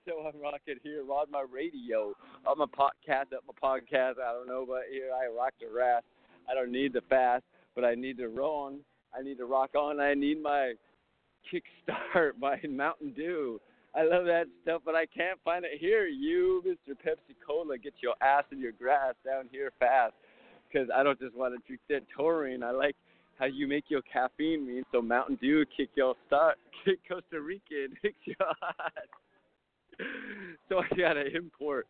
I'm 0.08 0.40
rocking 0.42 0.76
here 0.84 1.02
on 1.02 1.32
my 1.32 1.46
radio, 1.52 2.14
on 2.46 2.58
my 2.60 2.66
podcast, 2.66 3.34
up 3.36 3.44
my 3.48 3.54
podcast. 3.62 4.16
I 4.24 4.34
don't 4.34 4.48
know, 4.48 4.66
but 4.68 4.84
here 4.92 5.10
I 5.14 5.28
rock 5.28 5.54
the 5.60 5.68
rest. 5.74 6.06
I 6.50 6.54
don't 6.54 6.72
need 6.72 6.94
the 6.94 7.02
fast, 7.10 7.44
but 7.76 7.84
I 7.84 7.96
need 7.96 8.18
to 8.18 8.30
run. 8.30 8.80
I 9.18 9.22
need 9.22 9.38
to 9.40 9.46
rock 9.46 9.72
on. 9.76 10.00
I 10.00 10.14
need 10.14 10.42
my 10.42 10.74
kickstart, 11.52 12.32
my 12.40 12.58
Mountain 12.68 13.14
Dew. 13.16 13.60
I 13.96 14.04
love 14.04 14.26
that 14.26 14.46
stuff, 14.64 14.82
but 14.86 14.96
I 14.96 15.06
can't 15.06 15.40
find 15.44 15.66
it 15.66 15.80
here. 15.80 16.08
You, 16.08 16.64
Mr. 16.66 16.94
Pepsi 16.94 17.36
Cola, 17.46 17.78
get 17.78 17.94
your 18.02 18.14
ass 18.22 18.44
in 18.52 18.60
your 18.60 18.74
grass 18.74 19.16
down 19.26 19.50
here 19.52 19.72
fast. 19.80 20.14
Because 20.72 20.90
I 20.94 21.02
don't 21.04 21.20
just 21.20 21.36
want 21.36 21.56
to 21.56 21.66
drink 21.66 21.82
that 21.90 22.04
taurine. 22.16 22.62
I 22.62 22.72
like 22.72 22.96
how 23.40 23.46
you 23.46 23.68
make 23.68 23.86
your 23.88 24.02
caffeine 24.02 24.68
mean. 24.68 24.84
So 24.92 25.02
Mountain 25.02 25.40
Dew 25.42 25.66
kick 25.76 25.90
your 25.96 26.16
start, 26.28 26.58
kick 26.86 27.00
Costa 27.08 27.42
Rican, 27.42 27.96
kick 28.02 28.16
your 28.26 28.48
ass. 28.50 29.27
so 30.70 30.80
I 30.80 30.96
gotta 30.96 31.36
import 31.36 31.88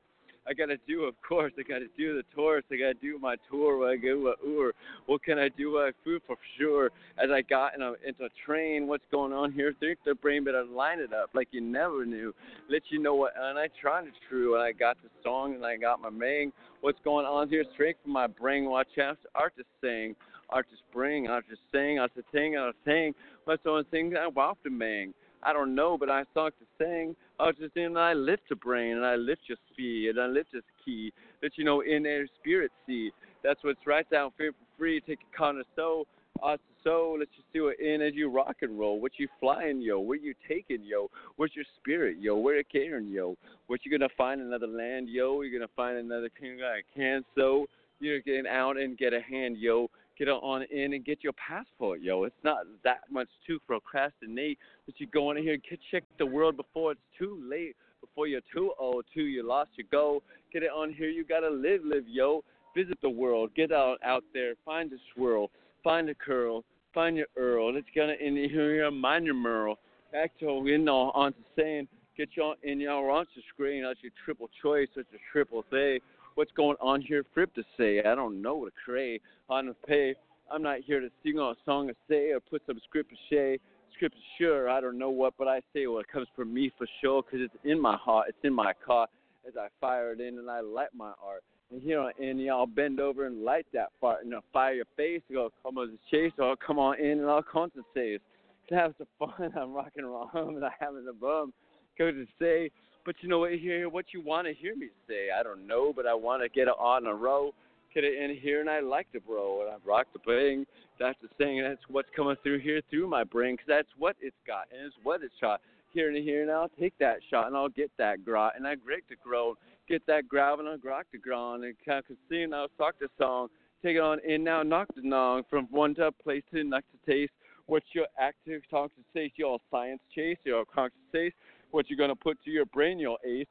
I 0.49 0.53
gotta 0.53 0.77
do, 0.87 1.03
of 1.03 1.15
course, 1.27 1.51
I 1.59 1.63
gotta 1.63 1.87
do 1.97 2.15
the 2.15 2.23
tours. 2.33 2.63
I 2.71 2.77
gotta 2.77 2.93
do 2.93 3.19
my 3.19 3.35
tour. 3.51 3.89
I 3.89 3.97
go 3.97 4.33
Ur. 4.47 4.71
What 5.05 5.21
can 5.23 5.37
I 5.37 5.49
do? 5.49 5.77
I 5.77 5.91
food 6.05 6.21
for 6.25 6.37
sure. 6.57 6.89
As 7.21 7.29
I 7.31 7.41
got 7.41 7.75
in 7.75 7.81
a 7.81 7.93
into 8.07 8.23
a 8.23 8.29
train, 8.45 8.87
what's 8.87 9.03
going 9.11 9.33
on 9.33 9.51
here? 9.51 9.73
Think 9.79 9.99
the 10.05 10.15
brain 10.15 10.45
better 10.45 10.63
line 10.63 10.99
it 10.99 11.11
up 11.11 11.31
like 11.33 11.49
you 11.51 11.59
never 11.59 12.05
knew. 12.05 12.33
Let 12.69 12.83
you 12.89 12.99
know 12.99 13.15
what. 13.15 13.33
And 13.37 13.59
I 13.59 13.67
tried 13.81 14.05
to 14.05 14.11
true. 14.29 14.55
And 14.55 14.63
I 14.63 14.71
got 14.71 14.95
the 15.03 15.09
song 15.21 15.55
and 15.55 15.65
I 15.65 15.75
got 15.75 16.01
my 16.01 16.09
mang. 16.09 16.53
What's 16.79 16.99
going 17.03 17.25
on 17.25 17.49
here? 17.49 17.65
Straight 17.73 17.97
from 18.01 18.13
my 18.13 18.27
brain. 18.27 18.65
Watch 18.65 18.97
out, 19.01 19.17
artist 19.35 19.67
sing, 19.81 20.15
artist 20.49 20.81
bring, 20.93 21.27
artist 21.27 21.59
sing, 21.73 21.99
artist 21.99 22.25
sing, 22.31 22.55
artist 22.55 22.79
sing. 22.85 23.13
What's 23.43 23.63
the 23.63 23.69
only 23.69 23.83
thing 23.91 24.15
I 24.15 24.27
want 24.27 24.59
to 24.63 24.69
mang? 24.69 25.13
I 25.43 25.53
don't 25.53 25.75
know, 25.75 25.97
but 25.97 26.09
I 26.09 26.23
start 26.31 26.53
to 26.59 26.65
sing. 26.77 27.15
I 27.39 27.51
just 27.51 27.77
in, 27.77 27.97
I 27.97 28.13
lift 28.13 28.43
your 28.49 28.57
brain 28.57 28.97
and 28.97 29.05
I 29.05 29.15
lift 29.15 29.41
your 29.47 29.57
speed 29.71 30.09
and 30.09 30.19
I 30.19 30.27
lift 30.27 30.53
your 30.53 30.63
key. 30.83 31.13
That 31.41 31.51
you 31.55 31.63
know, 31.63 31.81
in 31.81 32.05
a 32.05 32.25
spirit 32.39 32.71
see. 32.85 33.11
That's 33.43 33.63
what's 33.63 33.85
right 33.85 34.09
down 34.09 34.31
for 34.35 34.49
free. 34.77 35.01
Take 35.01 35.19
a 35.33 35.37
corner 35.37 35.63
so, 35.75 36.05
us 36.43 36.59
uh, 36.59 36.83
so. 36.83 37.15
Let's 37.19 37.31
just 37.35 37.51
do 37.53 37.67
it 37.67 37.79
in 37.79 38.01
as 38.01 38.13
you 38.15 38.29
rock 38.29 38.57
and 38.61 38.77
roll. 38.77 38.99
What 38.99 39.13
you 39.17 39.27
flying, 39.39 39.81
yo? 39.81 39.99
Where 39.99 40.17
you 40.17 40.33
taking, 40.47 40.83
yo? 40.83 41.09
What's 41.35 41.55
your 41.55 41.65
spirit, 41.79 42.17
yo? 42.19 42.35
Where 42.37 42.57
you 42.57 42.63
catering, 42.71 43.07
yo? 43.07 43.37
What 43.67 43.85
you 43.85 43.91
gonna 43.91 44.09
find 44.17 44.41
another 44.41 44.67
land, 44.67 45.09
yo? 45.09 45.41
You're 45.41 45.59
gonna 45.59 45.71
find 45.75 45.97
another 45.97 46.29
king 46.29 46.59
I 46.63 46.81
can 46.95 47.23
so. 47.35 47.67
You're 47.99 48.21
getting 48.21 48.45
out 48.47 48.77
and 48.77 48.97
get 48.97 49.13
a 49.13 49.21
hand, 49.21 49.57
yo 49.57 49.89
get 50.17 50.27
on 50.27 50.63
in 50.71 50.93
and 50.93 51.05
get 51.05 51.23
your 51.23 51.33
passport, 51.33 52.01
yo. 52.01 52.23
It's 52.23 52.35
not 52.43 52.59
that 52.83 53.01
much 53.11 53.27
to 53.47 53.59
procrastinate, 53.67 54.57
but 54.85 54.99
you 54.99 55.07
go 55.07 55.31
in 55.31 55.37
here, 55.37 55.57
get 55.69 55.79
check 55.91 56.03
the 56.17 56.25
world 56.25 56.57
before 56.57 56.93
it's 56.93 57.01
too 57.17 57.39
late, 57.49 57.75
before 58.01 58.27
you're 58.27 58.41
too 58.53 58.73
old, 58.79 59.05
too 59.13 59.23
you 59.23 59.47
lost 59.47 59.71
your 59.75 59.87
go. 59.91 60.23
Get 60.51 60.63
it 60.63 60.71
on 60.71 60.93
here, 60.93 61.09
you 61.09 61.23
gotta 61.23 61.49
live, 61.49 61.81
live, 61.83 62.03
yo. 62.07 62.43
Visit 62.75 62.97
the 63.01 63.09
world, 63.09 63.51
get 63.55 63.71
out 63.71 63.97
out 64.03 64.23
there, 64.33 64.53
find 64.63 64.91
a 64.93 64.97
swirl, 65.13 65.49
find 65.83 66.09
a 66.09 66.15
curl, 66.15 66.63
find 66.93 67.17
your 67.17 67.27
Earl. 67.35 67.73
Let's 67.73 67.87
get 67.93 68.09
in 68.21 68.35
here, 68.35 68.89
mind 68.91 69.25
your 69.25 69.35
Merle. 69.35 69.77
back 70.11 70.31
to 70.39 70.63
you 70.65 70.77
know 70.77 71.11
on 71.13 71.33
to 71.33 71.39
saying 71.55 71.87
get 72.17 72.29
you 72.35 72.43
on 72.43 72.55
in 72.63 72.79
your 72.79 73.09
on 73.11 73.25
to 73.25 73.41
screen. 73.53 73.83
That's 73.83 73.99
your 74.01 74.11
triple 74.25 74.49
choice. 74.61 74.87
That's 74.95 75.07
a 75.13 75.19
triple 75.31 75.63
say. 75.71 75.99
What's 76.37 76.51
going 76.51 76.77
on 76.79 77.01
here? 77.01 77.25
Fripp 77.33 77.51
to 77.55 77.63
say. 77.79 77.99
I 78.03 78.13
don't 78.13 78.43
know 78.43 78.53
what 78.57 78.67
to 78.67 78.71
cray 78.85 79.19
on 79.49 79.65
the 79.65 79.73
pay. 79.87 80.13
I'm 80.51 80.61
not 80.61 80.81
here 80.85 80.99
to 80.99 81.09
sing 81.23 81.39
a 81.39 81.53
song 81.65 81.87
to 81.87 81.95
say 82.07 82.29
or 82.29 82.39
put 82.39 82.61
some 82.67 82.79
script 82.87 83.09
to 83.09 83.15
say. 83.27 83.57
Script 83.95 84.13
to 84.13 84.21
sure. 84.37 84.69
I 84.69 84.79
don't 84.79 84.99
know 84.99 85.09
what, 85.09 85.33
but 85.39 85.47
I 85.47 85.61
say 85.73 85.87
what 85.87 86.07
comes 86.07 86.27
from 86.35 86.53
me 86.53 86.71
for 86.77 86.85
sure, 87.01 87.23
'cause 87.23 87.39
it's 87.41 87.55
in 87.63 87.79
my 87.79 87.97
heart. 87.97 88.29
It's 88.29 88.37
in 88.43 88.53
my 88.53 88.73
car 88.73 89.07
as 89.47 89.57
I 89.57 89.69
fire 89.81 90.11
it 90.11 90.21
in 90.21 90.37
and 90.37 90.47
I 90.47 90.59
light 90.59 90.93
my 90.93 91.11
art. 91.19 91.43
And 91.71 91.81
here 91.81 92.01
on 92.01 92.11
in, 92.19 92.37
y'all 92.37 92.67
bend 92.67 92.99
over 92.99 93.25
and 93.25 93.43
light 93.43 93.65
that 93.73 93.91
fart 93.99 94.23
and 94.23 94.35
I'll 94.35 94.43
fire 94.53 94.75
your 94.75 94.85
face. 94.95 95.23
Go, 95.31 95.51
come 95.63 95.79
on, 95.79 95.97
chase, 96.11 96.33
or 96.37 96.55
come 96.55 96.77
on 96.77 96.99
in 96.99 97.19
and 97.19 97.27
I'll 97.27 97.41
compensate. 97.41 98.21
Have 98.69 98.93
some 98.99 99.07
fun. 99.17 99.51
I'm 99.59 99.73
rocking 99.73 100.03
around 100.03 100.29
and 100.35 100.63
I'm 100.63 100.71
having 100.79 101.07
a 101.09 101.13
bum. 101.13 101.51
Go 101.97 102.11
to 102.11 102.27
say, 102.37 102.69
but 103.07 103.15
you 103.21 103.29
know 103.29 103.39
what? 103.39 103.53
Here, 103.53 103.87
what 103.87 104.07
you 104.11 104.19
want 104.19 104.47
to 104.47 104.53
hear 104.53 104.75
me 104.75 104.89
say? 105.07 105.29
I 105.31 105.41
don't 105.41 105.65
know, 105.65 105.93
but 105.95 106.05
I 106.05 106.13
want 106.13 106.43
to 106.43 106.49
get 106.49 106.67
it 106.67 106.75
on 106.77 107.07
a 107.07 107.13
row. 107.13 107.53
Get 107.95 108.03
it 108.03 108.21
in 108.21 108.35
here, 108.35 108.59
and 108.59 108.69
I 108.69 108.81
like 108.81 109.09
to 109.13 109.21
bro, 109.21 109.61
and 109.61 109.69
I 109.71 109.77
rock 109.87 110.07
the 110.11 110.19
bang. 110.27 110.65
That's 110.99 111.17
the 111.21 111.29
thing. 111.37 111.63
That's 111.63 111.79
what's 111.87 112.09
coming 112.13 112.35
through 112.43 112.59
here 112.59 112.81
through 112.89 113.07
my 113.07 113.23
brain, 113.23 113.55
'cause 113.55 113.65
that's 113.65 113.87
what 113.97 114.17
it's 114.19 114.35
got, 114.45 114.67
and 114.73 114.85
it's 114.85 114.95
what 115.03 115.23
it's 115.23 115.33
shot. 115.37 115.61
Here 115.93 116.09
and 116.09 116.17
here, 116.17 116.41
and 116.41 116.51
I'll 116.51 116.67
take 116.67 116.97
that 116.97 117.23
shot, 117.23 117.47
and 117.47 117.55
I'll 117.55 117.69
get 117.69 117.95
that 117.95 118.25
grot, 118.25 118.57
and 118.57 118.67
I 118.67 118.75
break 118.75 119.07
the 119.07 119.15
grow, 119.15 119.55
get 119.87 120.05
that 120.07 120.27
growl, 120.27 120.59
and 120.59 120.67
I'll 120.67 120.77
rock 120.79 121.05
the 121.13 121.17
ground, 121.17 121.63
and 121.63 121.79
can 121.79 122.03
sing, 122.27 122.53
I'll 122.53 122.67
talk 122.77 122.99
the 122.99 123.09
song. 123.17 123.49
Take 123.81 123.95
it 123.95 124.01
on 124.01 124.19
in 124.19 124.43
now, 124.43 124.63
knock 124.63 124.93
the 124.95 125.01
nong 125.01 125.45
from 125.49 125.67
one 125.67 125.95
to 125.95 126.11
place 126.11 126.43
to 126.51 126.61
next 126.65 126.91
to 126.91 126.97
taste. 127.09 127.33
What's 127.67 127.95
your 127.95 128.07
active 128.17 128.67
talk 128.69 128.91
to 128.95 129.01
taste? 129.13 129.39
Your 129.39 129.59
science 129.71 130.01
chase, 130.13 130.37
your 130.43 130.65
conscious 130.65 130.99
taste. 131.11 131.35
What 131.71 131.89
you're 131.89 131.97
gonna 131.97 132.15
put 132.15 132.41
to 132.43 132.51
your 132.51 132.65
brain, 132.65 132.99
your 132.99 133.17
ace. 133.25 133.47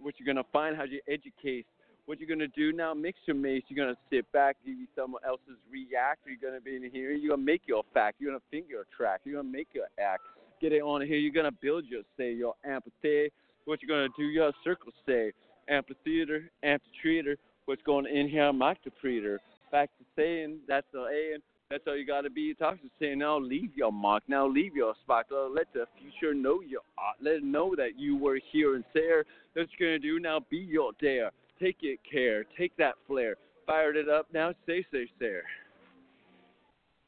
What 0.00 0.14
you're 0.18 0.26
gonna 0.26 0.46
find, 0.52 0.76
how 0.76 0.84
you 0.84 1.00
educate. 1.08 1.66
What 2.06 2.20
you're 2.20 2.28
gonna 2.28 2.48
do 2.48 2.72
now, 2.72 2.94
mix 2.94 3.18
your 3.26 3.36
mace. 3.36 3.62
You're 3.68 3.84
gonna 3.84 3.98
sit 4.10 4.30
back, 4.32 4.56
give 4.64 4.76
you 4.76 4.86
someone 4.94 5.22
else's 5.26 5.58
react. 5.70 6.20
You're 6.26 6.50
gonna 6.50 6.60
be 6.60 6.76
in 6.76 6.90
here. 6.90 7.12
You're 7.12 7.30
gonna 7.30 7.42
make 7.42 7.62
your 7.66 7.82
fact. 7.94 8.20
You're 8.20 8.30
gonna 8.30 8.42
think 8.50 8.66
your 8.68 8.84
track. 8.96 9.22
You're 9.24 9.42
gonna 9.42 9.52
make 9.52 9.68
your 9.72 9.86
act. 9.98 10.22
Get 10.60 10.72
it 10.72 10.82
on 10.82 11.02
here. 11.02 11.16
You're 11.16 11.32
gonna 11.32 11.50
build 11.50 11.84
your 11.86 12.02
say, 12.16 12.32
your 12.32 12.54
empathy. 12.64 13.30
What 13.64 13.82
you're 13.82 13.88
gonna 13.88 14.14
do, 14.16 14.24
your 14.24 14.52
circle 14.62 14.92
say. 15.06 15.32
Amphitheater, 15.68 16.50
amphitheater. 16.62 17.36
What's 17.64 17.82
going 17.82 18.06
in 18.06 18.28
here, 18.28 18.52
the 18.52 19.38
Back 19.72 19.90
to 19.98 20.04
saying, 20.14 20.60
that's 20.68 20.86
the 20.92 21.00
A, 21.00 21.34
and 21.34 21.42
that's 21.70 21.82
all 21.86 21.96
you 21.96 22.06
gotta 22.06 22.30
be. 22.30 22.54
Talk 22.54 22.80
to 22.80 22.88
saying, 23.00 23.18
now 23.18 23.38
leave 23.38 23.70
your 23.76 23.92
mark. 23.92 24.22
Now 24.28 24.46
leave 24.46 24.76
your 24.76 24.94
spot. 25.02 25.26
Uh, 25.32 25.48
Let 25.48 25.72
the 25.72 25.86
future 25.98 26.34
know 26.34 26.60
you 26.60 26.80
are. 26.98 27.14
Let 27.20 27.34
it 27.36 27.44
know 27.44 27.74
that 27.76 27.98
you 27.98 28.16
were 28.16 28.38
here 28.52 28.76
and 28.76 28.84
there. 28.94 29.24
That's 29.54 29.68
you're 29.78 29.90
gonna 29.90 29.98
do 29.98 30.20
now. 30.20 30.40
Be 30.48 30.58
your 30.58 30.92
dare. 31.00 31.30
Take 31.60 31.78
it 31.82 31.98
care. 32.10 32.44
Take 32.56 32.76
that 32.76 32.94
flare. 33.06 33.36
Fired 33.66 33.96
it 33.96 34.08
up. 34.08 34.26
Now 34.32 34.52
say, 34.66 34.84
say, 34.92 35.08
say. 35.18 35.38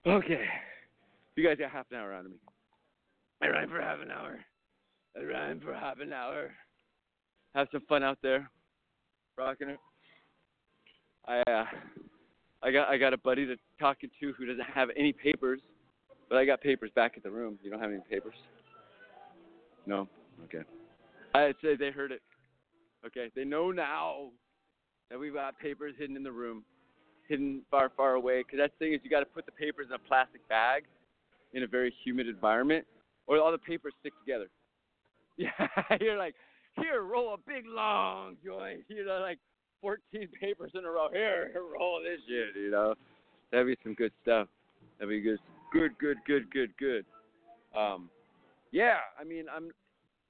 Okay. 0.07 0.45
You 1.37 1.47
guys 1.47 1.59
got 1.59 1.71
half 1.71 1.87
an 1.93 1.99
hour 1.99 2.13
out 2.13 2.25
of 2.25 2.33
me. 2.33 2.39
I 3.41 3.49
rhyme 3.49 3.69
for 3.69 3.81
half 3.81 4.01
an 4.03 4.11
hour. 4.11 4.41
I 5.17 5.23
rhyme 5.23 5.61
for 5.61 5.73
half 5.73 6.01
an 6.01 6.13
hour. 6.13 6.51
Have 7.55 7.69
some 7.71 7.83
fun 7.89 8.03
out 8.03 8.19
there. 8.23 8.51
Rocking 9.37 9.69
it. 9.69 9.79
I 11.29 11.43
uh 11.49 11.65
I 12.63 12.71
got 12.71 12.89
I 12.89 12.97
got 12.99 13.13
a 13.13 13.19
buddy 13.19 13.47
to 13.47 13.57
talking 13.79 14.11
to 14.21 14.33
who 14.33 14.47
doesn't 14.47 14.65
have 14.65 14.89
any 14.97 15.13
papers, 15.13 15.61
but 16.29 16.39
I 16.39 16.45
got 16.45 16.61
papers 16.61 16.91
back 16.95 17.15
at 17.17 17.23
the 17.23 17.31
room. 17.31 17.59
You 17.63 17.71
don't 17.71 17.81
have 17.81 17.91
any 17.91 18.03
papers? 18.11 18.35
No. 19.87 20.09
Okay. 20.45 20.65
I'd 21.35 21.55
say 21.63 21.77
they 21.77 21.91
heard 21.91 22.13
it. 22.13 22.23
Okay. 23.07 23.31
They 23.35 23.45
know 23.45 23.71
now 23.71 24.31
that 25.11 25.19
we've 25.19 25.35
got 25.35 25.59
papers 25.59 25.95
hidden 25.99 26.17
in 26.17 26.23
the 26.23 26.33
room, 26.33 26.65
hidden 27.29 27.63
far, 27.71 27.91
far 27.97 28.15
away. 28.15 28.43
Because 28.43 28.59
that 28.59 28.79
thing 28.79 28.93
is, 28.93 29.01
you 29.03 29.11
got 29.11 29.21
to 29.21 29.27
put 29.27 29.47
the 29.47 29.53
papers 29.53 29.87
in 29.89 29.95
a 29.95 29.99
plastic 29.99 30.47
bag 30.49 30.85
in 31.55 31.63
a 31.63 31.67
very 31.67 31.95
humid 32.05 32.29
environment, 32.29 32.85
or 33.27 33.39
all 33.39 33.51
the 33.53 33.59
papers 33.59 33.95
stick 34.01 34.13
together. 34.25 34.47
Yeah. 35.41 35.53
You're 36.01 36.19
like, 36.19 36.35
here, 36.83 37.03
roll 37.03 37.33
a 37.33 37.37
big 37.37 37.65
long 37.65 38.35
joint. 38.45 38.81
You 38.89 39.07
know, 39.07 39.21
like 39.21 39.39
14 39.81 40.29
papers 40.41 40.73
in 40.75 40.85
a 40.85 40.91
row. 40.91 41.09
Here, 41.13 41.51
here, 41.53 41.63
roll 41.63 42.01
this 42.03 42.21
shit, 42.29 42.61
you 42.61 42.71
know. 42.71 42.95
That'd 43.51 43.67
be 43.67 43.77
some 43.83 43.95
good 43.95 44.13
stuff. 44.23 44.49
That'd 44.99 45.11
be 45.11 45.21
good, 45.21 45.39
good, 45.73 45.97
good, 45.99 46.17
good, 46.27 46.51
good, 46.51 46.71
good. 46.79 47.05
Um, 47.77 48.11
yeah, 48.73 48.99
I 49.19 49.25
mean, 49.25 49.47
I'm, 49.55 49.71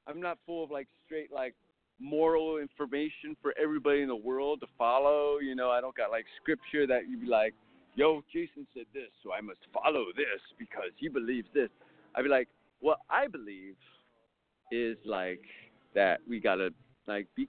I'm 0.06 0.20
not 0.20 0.38
full 0.46 0.64
of 0.64 0.70
like 0.70 0.87
straight 1.04 1.32
like 1.32 1.54
moral 2.00 2.58
information 2.58 3.37
for 3.42 3.54
everybody 3.61 4.02
in 4.02 4.08
the 4.08 4.16
world 4.16 4.61
to 4.61 4.66
follow. 4.76 5.38
You 5.38 5.54
know, 5.54 5.70
I 5.70 5.80
don't 5.80 5.96
got 5.96 6.11
like 6.11 6.26
scripture 6.40 6.87
that 6.87 7.08
you'd 7.08 7.22
be 7.22 7.26
like, 7.26 7.54
yo, 7.94 8.22
Jason 8.32 8.66
said 8.74 8.87
this, 8.94 9.08
so 9.22 9.32
I 9.32 9.40
must 9.40 9.61
follow 9.72 10.06
this 10.16 10.40
because 10.58 10.90
he 10.96 11.08
believes 11.08 11.48
this. 11.54 11.68
I'd 12.14 12.22
be 12.22 12.28
like, 12.28 12.48
what 12.80 12.98
I 13.11 13.26
believe 13.26 13.74
is 14.70 14.96
like 15.04 15.42
that 15.94 16.20
we 16.28 16.38
gotta 16.40 16.70
like 17.06 17.26
be 17.34 17.48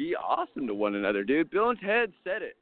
be 0.00 0.16
awesome 0.16 0.66
to 0.66 0.72
one 0.72 0.94
another, 0.94 1.22
dude. 1.22 1.50
Bill 1.50 1.68
and 1.68 1.78
Ted 1.78 2.10
said 2.24 2.40
it. 2.40 2.56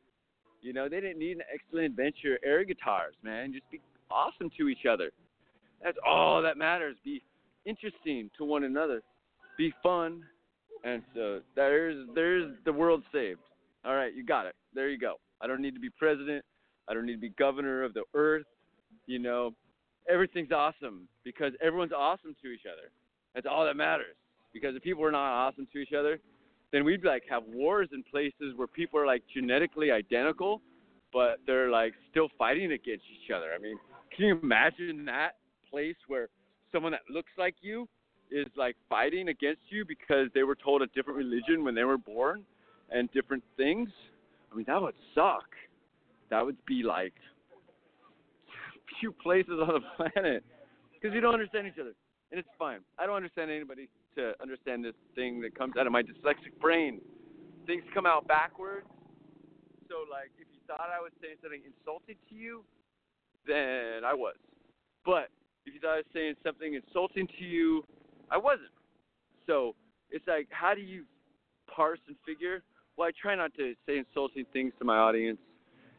You 0.61 0.72
know, 0.72 0.88
they 0.88 1.01
didn't 1.01 1.20
need 1.20 1.37
an 1.37 1.44
excellent 1.55 1.87
adventure 1.87 2.37
air 2.44 2.64
guitars, 2.64 3.14
man. 3.22 3.53
Just 3.53 3.70
be 3.70 3.81
awesome 4.11 4.51
to 4.59 4.68
each 4.68 4.87
other. 4.90 5.12
That's 5.81 5.96
all 6.05 6.42
that 6.42 6.57
matters. 6.57 6.96
Be 7.05 7.22
interesting 7.64 8.29
to 8.37 8.44
one 8.44 8.64
another. 8.64 9.03
Be 9.57 9.72
fun. 9.85 10.24
And 10.83 11.03
so 11.14 11.40
there's 11.55 12.09
there's 12.16 12.57
the 12.64 12.72
world 12.72 13.05
saved. 13.12 13.38
All 13.85 13.94
right, 13.94 14.12
you 14.12 14.27
got 14.27 14.46
it. 14.46 14.57
There 14.74 14.88
you 14.88 14.98
go. 14.98 15.14
I 15.40 15.46
don't 15.46 15.62
need 15.62 15.74
to 15.74 15.81
be 15.81 15.90
president. 15.90 16.44
I 16.88 16.94
don't 16.94 17.07
need 17.07 17.14
to 17.14 17.20
be 17.20 17.33
governor 17.38 17.85
of 17.85 17.94
the 17.94 18.03
earth. 18.14 18.46
You 19.07 19.20
know, 19.20 19.53
everything's 20.11 20.51
awesome 20.51 21.07
because 21.22 21.53
everyone's 21.62 21.92
awesome 21.96 22.35
to 22.42 22.48
each 22.48 22.66
other. 22.66 22.90
That's 23.37 23.46
all 23.48 23.64
that 23.64 23.77
matters. 23.77 24.16
Because 24.53 24.74
if 24.74 24.83
people 24.83 25.05
are 25.05 25.12
not 25.12 25.46
awesome 25.46 25.68
to 25.72 25.79
each 25.79 25.92
other, 25.92 26.18
then 26.72 26.85
we'd 26.85 27.04
like 27.04 27.22
have 27.28 27.42
wars 27.48 27.88
in 27.92 28.02
places 28.04 28.54
where 28.57 28.66
people 28.66 28.98
are 29.00 29.07
like 29.07 29.22
genetically 29.35 29.90
identical, 29.90 30.61
but 31.12 31.38
they're 31.46 31.70
like 31.70 31.94
still 32.11 32.28
fighting 32.38 32.72
against 32.72 33.04
each 33.12 33.31
other. 33.35 33.52
I 33.54 33.59
mean, 33.59 33.78
can 34.14 34.26
you 34.26 34.38
imagine 34.42 35.04
that 35.07 35.37
place 35.70 35.96
where 36.07 36.28
someone 36.72 36.92
that 36.92 37.02
looks 37.11 37.31
like 37.38 37.54
you 37.61 37.88
is 38.31 38.46
like 38.57 38.76
fighting 38.88 39.28
against 39.28 39.62
you 39.70 39.85
because 39.87 40.28
they 40.35 40.42
were 40.42 40.57
told 40.57 40.83
a 40.83 40.87
different 40.88 41.16
religion 41.16 41.64
when 41.64 41.74
they 41.74 41.85
were 41.85 41.98
born 41.98 42.44
and 42.90 43.11
different 43.12 43.42
things? 43.57 43.88
I 44.52 44.57
mean, 44.57 44.64
that 44.66 44.81
would 44.81 44.94
suck. 45.14 45.48
That 46.31 46.44
would 46.44 46.57
be 46.66 46.83
like 46.83 47.14
few 49.00 49.12
places 49.12 49.52
on 49.61 49.81
the 49.81 49.81
planet 50.11 50.44
because 50.94 51.14
we 51.14 51.20
don't 51.20 51.35
understand 51.35 51.66
each 51.66 51.78
other, 51.81 51.94
and 52.31 52.38
it's 52.38 52.48
fine. 52.59 52.81
I 52.98 53.07
don't 53.07 53.16
understand 53.16 53.50
anybody 53.50 53.88
to 54.18 54.35
understand 54.42 54.85
this 54.85 54.94
thing 55.14 55.40
that 55.40 55.57
comes 55.57 55.74
out 55.78 55.87
of 55.87 55.92
my 55.92 56.02
dyslexic 56.02 56.59
brain. 56.61 57.00
Things 57.66 57.85
come 57.94 58.07
out 58.07 58.26
backwards. 58.26 58.87
So, 59.88 60.04
like, 60.11 60.31
if 60.38 60.46
you 60.52 60.61
thought 60.66 60.90
I 60.94 61.00
was 61.00 61.12
saying 61.22 61.37
something 61.42 61.62
insulting 61.64 62.16
to 62.28 62.35
you, 62.35 62.64
then 63.46 64.04
I 64.04 64.12
was. 64.14 64.37
But 65.07 65.28
if 65.64 65.74
you 65.74 65.81
thought 65.81 65.94
I 65.94 65.96
was 65.96 66.12
saying 66.12 66.35
something 66.44 66.74
insulting 66.74 67.26
to 67.38 67.44
you, 67.44 67.85
I 68.31 68.37
wasn't. 68.37 68.74
So 69.46 69.74
it's 70.11 70.26
like, 70.26 70.48
how 70.50 70.74
do 70.74 70.81
you 70.81 71.04
parse 71.74 72.00
and 72.09 72.16
figure? 72.26 72.62
Well, 72.96 73.09
I 73.09 73.12
try 73.20 73.35
not 73.35 73.54
to 73.54 73.74
say 73.87 73.98
insulting 73.98 74.44
things 74.52 74.72
to 74.78 74.85
my 74.85 74.98
audience 74.98 75.38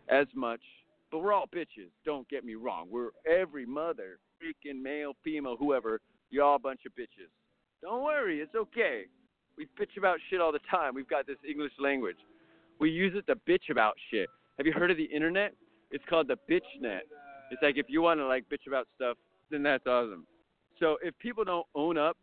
as 0.09 0.27
much, 0.35 0.61
but 1.11 1.19
we're 1.19 1.33
all 1.33 1.47
bitches. 1.47 1.89
Don't 2.05 2.27
get 2.29 2.43
me 2.43 2.55
wrong. 2.55 2.87
We're 2.91 3.09
every 3.29 3.65
mother, 3.65 4.19
freaking 4.37 4.81
male, 4.81 5.13
female, 5.23 5.55
whoever. 5.57 5.99
You're 6.29 6.43
all 6.43 6.57
a 6.57 6.59
bunch 6.59 6.81
of 6.85 6.91
bitches. 6.93 7.31
Don't 7.81 8.03
worry, 8.03 8.39
it's 8.39 8.55
okay. 8.55 9.03
We 9.57 9.65
bitch 9.79 9.97
about 9.97 10.17
shit 10.29 10.41
all 10.41 10.51
the 10.51 10.59
time. 10.69 10.93
We've 10.93 11.07
got 11.07 11.27
this 11.27 11.37
English 11.47 11.73
language. 11.79 12.17
We 12.79 12.89
use 12.89 13.13
it 13.15 13.27
to 13.27 13.35
bitch 13.35 13.69
about 13.69 13.95
shit. 14.09 14.29
Have 14.57 14.65
you 14.65 14.73
heard 14.73 14.91
of 14.91 14.97
the 14.97 15.03
internet? 15.03 15.53
It's 15.91 16.03
called 16.09 16.27
the 16.27 16.37
bitchnet. 16.49 17.01
It's 17.51 17.61
like 17.61 17.77
if 17.77 17.87
you 17.89 18.01
want 18.01 18.19
to 18.19 18.25
like 18.25 18.45
bitch 18.49 18.67
about 18.67 18.87
stuff, 18.95 19.17
then 19.49 19.63
that's 19.63 19.85
awesome. 19.87 20.25
So 20.79 20.97
if 21.01 21.17
people 21.19 21.43
don't 21.43 21.65
own 21.75 21.97
up 21.97 22.17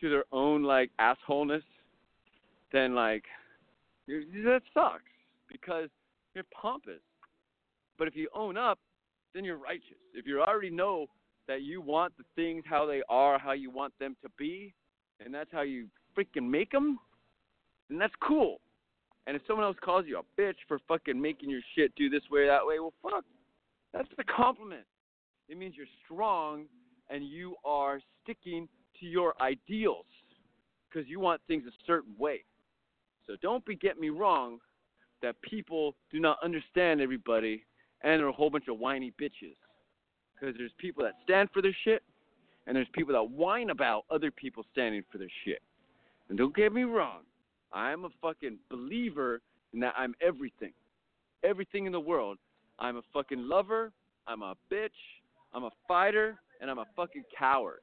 to 0.00 0.10
their 0.10 0.24
own 0.32 0.62
like 0.62 0.90
assholeness, 1.00 1.62
then 2.72 2.94
like 2.94 3.24
that 4.08 4.62
sucks 4.74 5.02
because 5.50 5.88
you're 6.34 6.44
pompous. 6.52 7.00
But 7.98 8.08
if 8.08 8.16
you 8.16 8.28
own 8.34 8.56
up, 8.56 8.78
then 9.34 9.44
you're 9.44 9.58
righteous. 9.58 9.98
If 10.12 10.26
you 10.26 10.40
already 10.40 10.70
know 10.70 11.06
that 11.46 11.62
you 11.62 11.80
want 11.80 12.12
the 12.18 12.24
things 12.34 12.64
how 12.68 12.86
they 12.86 13.02
are, 13.08 13.38
how 13.38 13.52
you 13.52 13.70
want 13.70 13.92
them 13.98 14.16
to 14.22 14.28
be, 14.36 14.74
and 15.24 15.34
that's 15.34 15.50
how 15.52 15.62
you 15.62 15.86
freaking 16.16 16.48
make 16.48 16.70
them, 16.70 16.98
then 17.88 17.98
that's 17.98 18.14
cool. 18.26 18.60
And 19.26 19.36
if 19.36 19.42
someone 19.46 19.64
else 19.64 19.76
calls 19.82 20.04
you 20.06 20.18
a 20.18 20.40
bitch 20.40 20.56
for 20.68 20.78
fucking 20.86 21.20
making 21.20 21.50
your 21.50 21.62
shit 21.74 21.94
do 21.96 22.10
this 22.10 22.22
way, 22.30 22.40
or 22.40 22.46
that 22.46 22.66
way, 22.66 22.78
well, 22.78 22.92
fuck. 23.02 23.24
That's 23.92 24.08
a 24.18 24.24
compliment. 24.24 24.84
It 25.48 25.56
means 25.56 25.74
you're 25.76 25.86
strong 26.04 26.64
and 27.10 27.24
you 27.24 27.54
are 27.64 28.00
sticking 28.22 28.68
to 29.00 29.06
your 29.06 29.34
ideals 29.40 30.06
because 30.88 31.08
you 31.08 31.20
want 31.20 31.40
things 31.46 31.64
a 31.66 31.72
certain 31.86 32.14
way. 32.18 32.44
So 33.26 33.34
don't 33.40 33.64
be 33.64 33.76
get 33.76 33.98
me 33.98 34.10
wrong 34.10 34.58
that 35.22 35.40
people 35.42 35.94
do 36.10 36.20
not 36.20 36.38
understand 36.42 37.00
everybody 37.00 37.64
and 38.02 38.20
they're 38.20 38.28
a 38.28 38.32
whole 38.32 38.50
bunch 38.50 38.68
of 38.68 38.78
whiny 38.78 39.12
bitches. 39.20 39.56
Because 40.34 40.54
there's 40.58 40.72
people 40.78 41.04
that 41.04 41.14
stand 41.22 41.48
for 41.52 41.62
their 41.62 41.76
shit 41.84 42.02
and 42.66 42.76
there's 42.76 42.88
people 42.92 43.12
that 43.12 43.30
whine 43.30 43.70
about 43.70 44.04
other 44.10 44.30
people 44.30 44.64
standing 44.72 45.02
for 45.10 45.18
their 45.18 45.28
shit. 45.44 45.60
And 46.28 46.38
don't 46.38 46.54
get 46.54 46.72
me 46.72 46.84
wrong, 46.84 47.20
I'm 47.72 48.04
a 48.04 48.08
fucking 48.22 48.58
believer 48.70 49.40
in 49.72 49.80
that 49.80 49.94
I'm 49.96 50.14
everything. 50.20 50.72
Everything 51.42 51.86
in 51.86 51.92
the 51.92 52.00
world. 52.00 52.38
I'm 52.78 52.96
a 52.96 53.02
fucking 53.12 53.38
lover, 53.48 53.92
I'm 54.26 54.42
a 54.42 54.54
bitch, 54.72 54.88
I'm 55.52 55.64
a 55.64 55.70
fighter, 55.86 56.38
and 56.60 56.70
I'm 56.70 56.78
a 56.78 56.86
fucking 56.96 57.24
coward. 57.36 57.80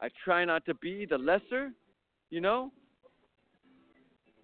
I 0.00 0.08
try 0.24 0.44
not 0.44 0.64
to 0.66 0.74
be 0.74 1.06
the 1.06 1.18
lesser, 1.18 1.70
you 2.30 2.40
know? 2.40 2.72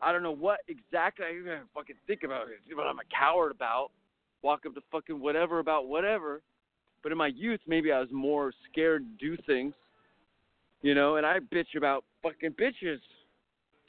I 0.01 0.13
don't 0.13 0.23
know 0.23 0.35
what 0.35 0.61
exactly 0.69 1.27
I 1.27 1.37
even 1.37 1.61
fucking 1.75 1.97
think 2.07 2.23
about 2.23 2.47
it, 2.49 2.77
what 2.77 2.87
I'm 2.87 2.99
a 2.99 3.17
coward 3.17 3.51
about. 3.51 3.91
Walk 4.43 4.67
up 4.67 4.75
to 4.75 4.81
fucking 4.93 5.19
whatever 5.19 5.59
about 5.59 5.89
whatever. 5.89 6.43
But 7.03 7.13
in 7.13 7.19
my 7.19 7.29
youth, 7.29 7.61
maybe 7.67 7.93
I 7.93 8.01
was 8.01 8.09
more 8.11 8.53
scared 8.71 9.05
to 9.05 9.37
do 9.37 9.41
things, 9.47 9.75
you 10.83 10.95
know, 10.95 11.17
and 11.17 11.25
I 11.27 11.39
bitch 11.39 11.77
about 11.77 12.05
fucking 12.23 12.53
bitches. 12.53 12.99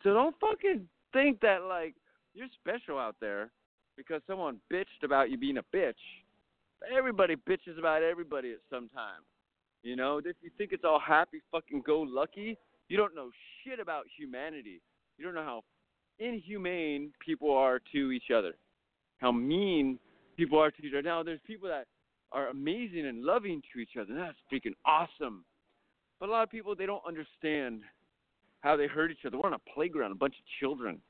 So 0.04 0.14
don't 0.14 0.36
fucking 0.40 0.88
think 1.12 1.40
that, 1.42 1.64
like, 1.64 1.96
you're 2.34 2.48
special 2.62 3.00
out 3.00 3.16
there 3.20 3.52
because 3.98 4.22
someone 4.28 4.60
bitched 4.72 5.04
about 5.04 5.30
you 5.30 5.38
being 5.38 5.58
a 5.58 5.64
bitch. 5.76 5.94
Everybody 6.96 7.36
bitches 7.36 7.78
about 7.78 8.04
everybody 8.04 8.52
at 8.52 8.60
some 8.70 8.90
time. 8.90 9.22
You 9.84 9.96
know, 9.96 10.20
if 10.20 10.36
you 10.42 10.52
think 10.58 10.72
it's 10.72 10.84
all 10.86 11.00
happy 11.00 11.42
fucking 11.52 11.84
go 11.86 12.02
lucky, 12.02 12.58
you 12.90 12.98
don't 12.98 13.16
know 13.16 13.30
shit 13.64 13.80
about 13.80 14.06
humanity. 14.18 14.82
You 15.18 15.26
don't 15.26 15.34
know 15.34 15.44
how 15.44 15.64
inhumane 16.20 17.12
people 17.26 17.52
are 17.52 17.80
to 17.94 18.12
each 18.12 18.32
other, 18.34 18.54
how 19.20 19.32
mean 19.32 20.00
people 20.38 20.60
are 20.60 20.72
to 20.72 20.86
each 20.86 20.94
other. 20.94 21.02
Now, 21.02 21.24
there's 21.24 21.40
people 21.46 21.68
that 21.70 21.88
are 22.32 22.50
amazing 22.50 23.06
and 23.06 23.24
loving 23.24 23.62
to 23.74 23.80
each 23.80 23.98
other. 24.00 24.14
That's 24.14 24.38
freaking 24.52 24.76
awesome. 24.86 25.44
But 26.20 26.30
a 26.30 26.32
lot 26.32 26.44
of 26.44 26.50
people, 26.50 26.76
they 26.76 26.86
don't 26.86 27.04
understand 27.08 27.82
how 28.62 28.76
they 28.76 28.88
hurt 28.88 29.12
each 29.12 29.26
other. 29.26 29.38
We're 29.38 29.48
on 29.48 29.54
a 29.54 29.74
playground, 29.74 30.12
a 30.12 30.16
bunch 30.16 30.36
of 30.36 30.46
children 30.60 31.02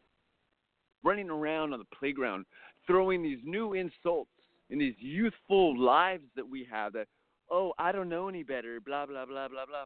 running 1.04 1.30
around 1.30 1.74
on 1.74 1.80
the 1.80 1.98
playground, 1.98 2.46
throwing 2.86 3.24
these 3.24 3.40
new 3.44 3.74
insults 3.74 4.30
in 4.70 4.78
these 4.78 4.96
youthful 5.00 5.80
lives 5.80 6.24
that 6.36 6.48
we 6.48 6.68
have 6.70 6.94
that 6.94 7.08
oh, 7.52 7.74
I 7.80 7.92
don't 7.92 8.10
know 8.10 8.28
any 8.28 8.44
better, 8.44 8.80
blah, 8.80 9.06
blah, 9.06 9.26
blah, 9.26 9.48
blah, 9.48 9.66
blah. 9.66 9.86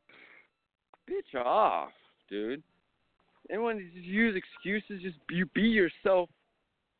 Bitch 1.10 1.40
off, 1.40 1.92
dude. 2.30 2.62
Everyone 3.50 3.90
just 3.94 4.06
use 4.06 4.36
excuses. 4.36 5.02
Just 5.02 5.18
you 5.30 5.46
be 5.54 5.62
yourself 5.62 6.30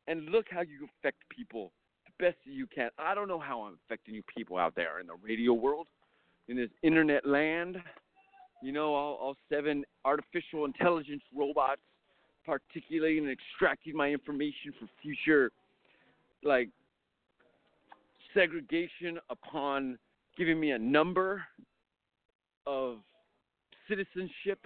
and 0.06 0.26
look 0.26 0.46
how 0.50 0.60
you 0.60 0.88
affect 0.98 1.18
people 1.34 1.72
best 2.18 2.36
you 2.44 2.66
can. 2.66 2.90
I 2.98 3.14
don't 3.14 3.28
know 3.28 3.38
how 3.38 3.62
I'm 3.62 3.78
affecting 3.86 4.14
you 4.14 4.22
people 4.34 4.56
out 4.56 4.74
there 4.74 5.00
in 5.00 5.06
the 5.06 5.14
radio 5.22 5.52
world, 5.52 5.86
in 6.48 6.56
this 6.56 6.70
internet 6.82 7.26
land. 7.26 7.78
You 8.62 8.72
know, 8.72 8.94
all, 8.94 9.14
all 9.14 9.36
seven 9.52 9.84
artificial 10.04 10.64
intelligence 10.64 11.22
robots 11.36 11.82
particulating 12.46 13.24
and 13.24 13.32
extracting 13.32 13.96
my 13.96 14.08
information 14.10 14.72
for 14.78 14.86
future, 15.02 15.50
like, 16.42 16.68
segregation 18.34 19.18
upon 19.30 19.98
giving 20.36 20.58
me 20.58 20.72
a 20.72 20.78
number 20.78 21.44
of 22.66 22.98
citizenship 23.88 24.58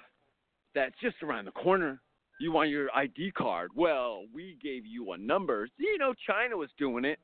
that's 0.74 0.94
just 1.02 1.16
around 1.22 1.44
the 1.44 1.50
corner. 1.52 2.00
You 2.40 2.52
want 2.52 2.70
your 2.70 2.88
ID 2.94 3.32
card? 3.32 3.70
Well, 3.74 4.22
we 4.32 4.56
gave 4.62 4.86
you 4.86 5.12
a 5.12 5.18
number. 5.18 5.68
You 5.76 5.98
know, 5.98 6.14
China 6.26 6.56
was 6.56 6.70
doing 6.78 7.04
it. 7.04 7.18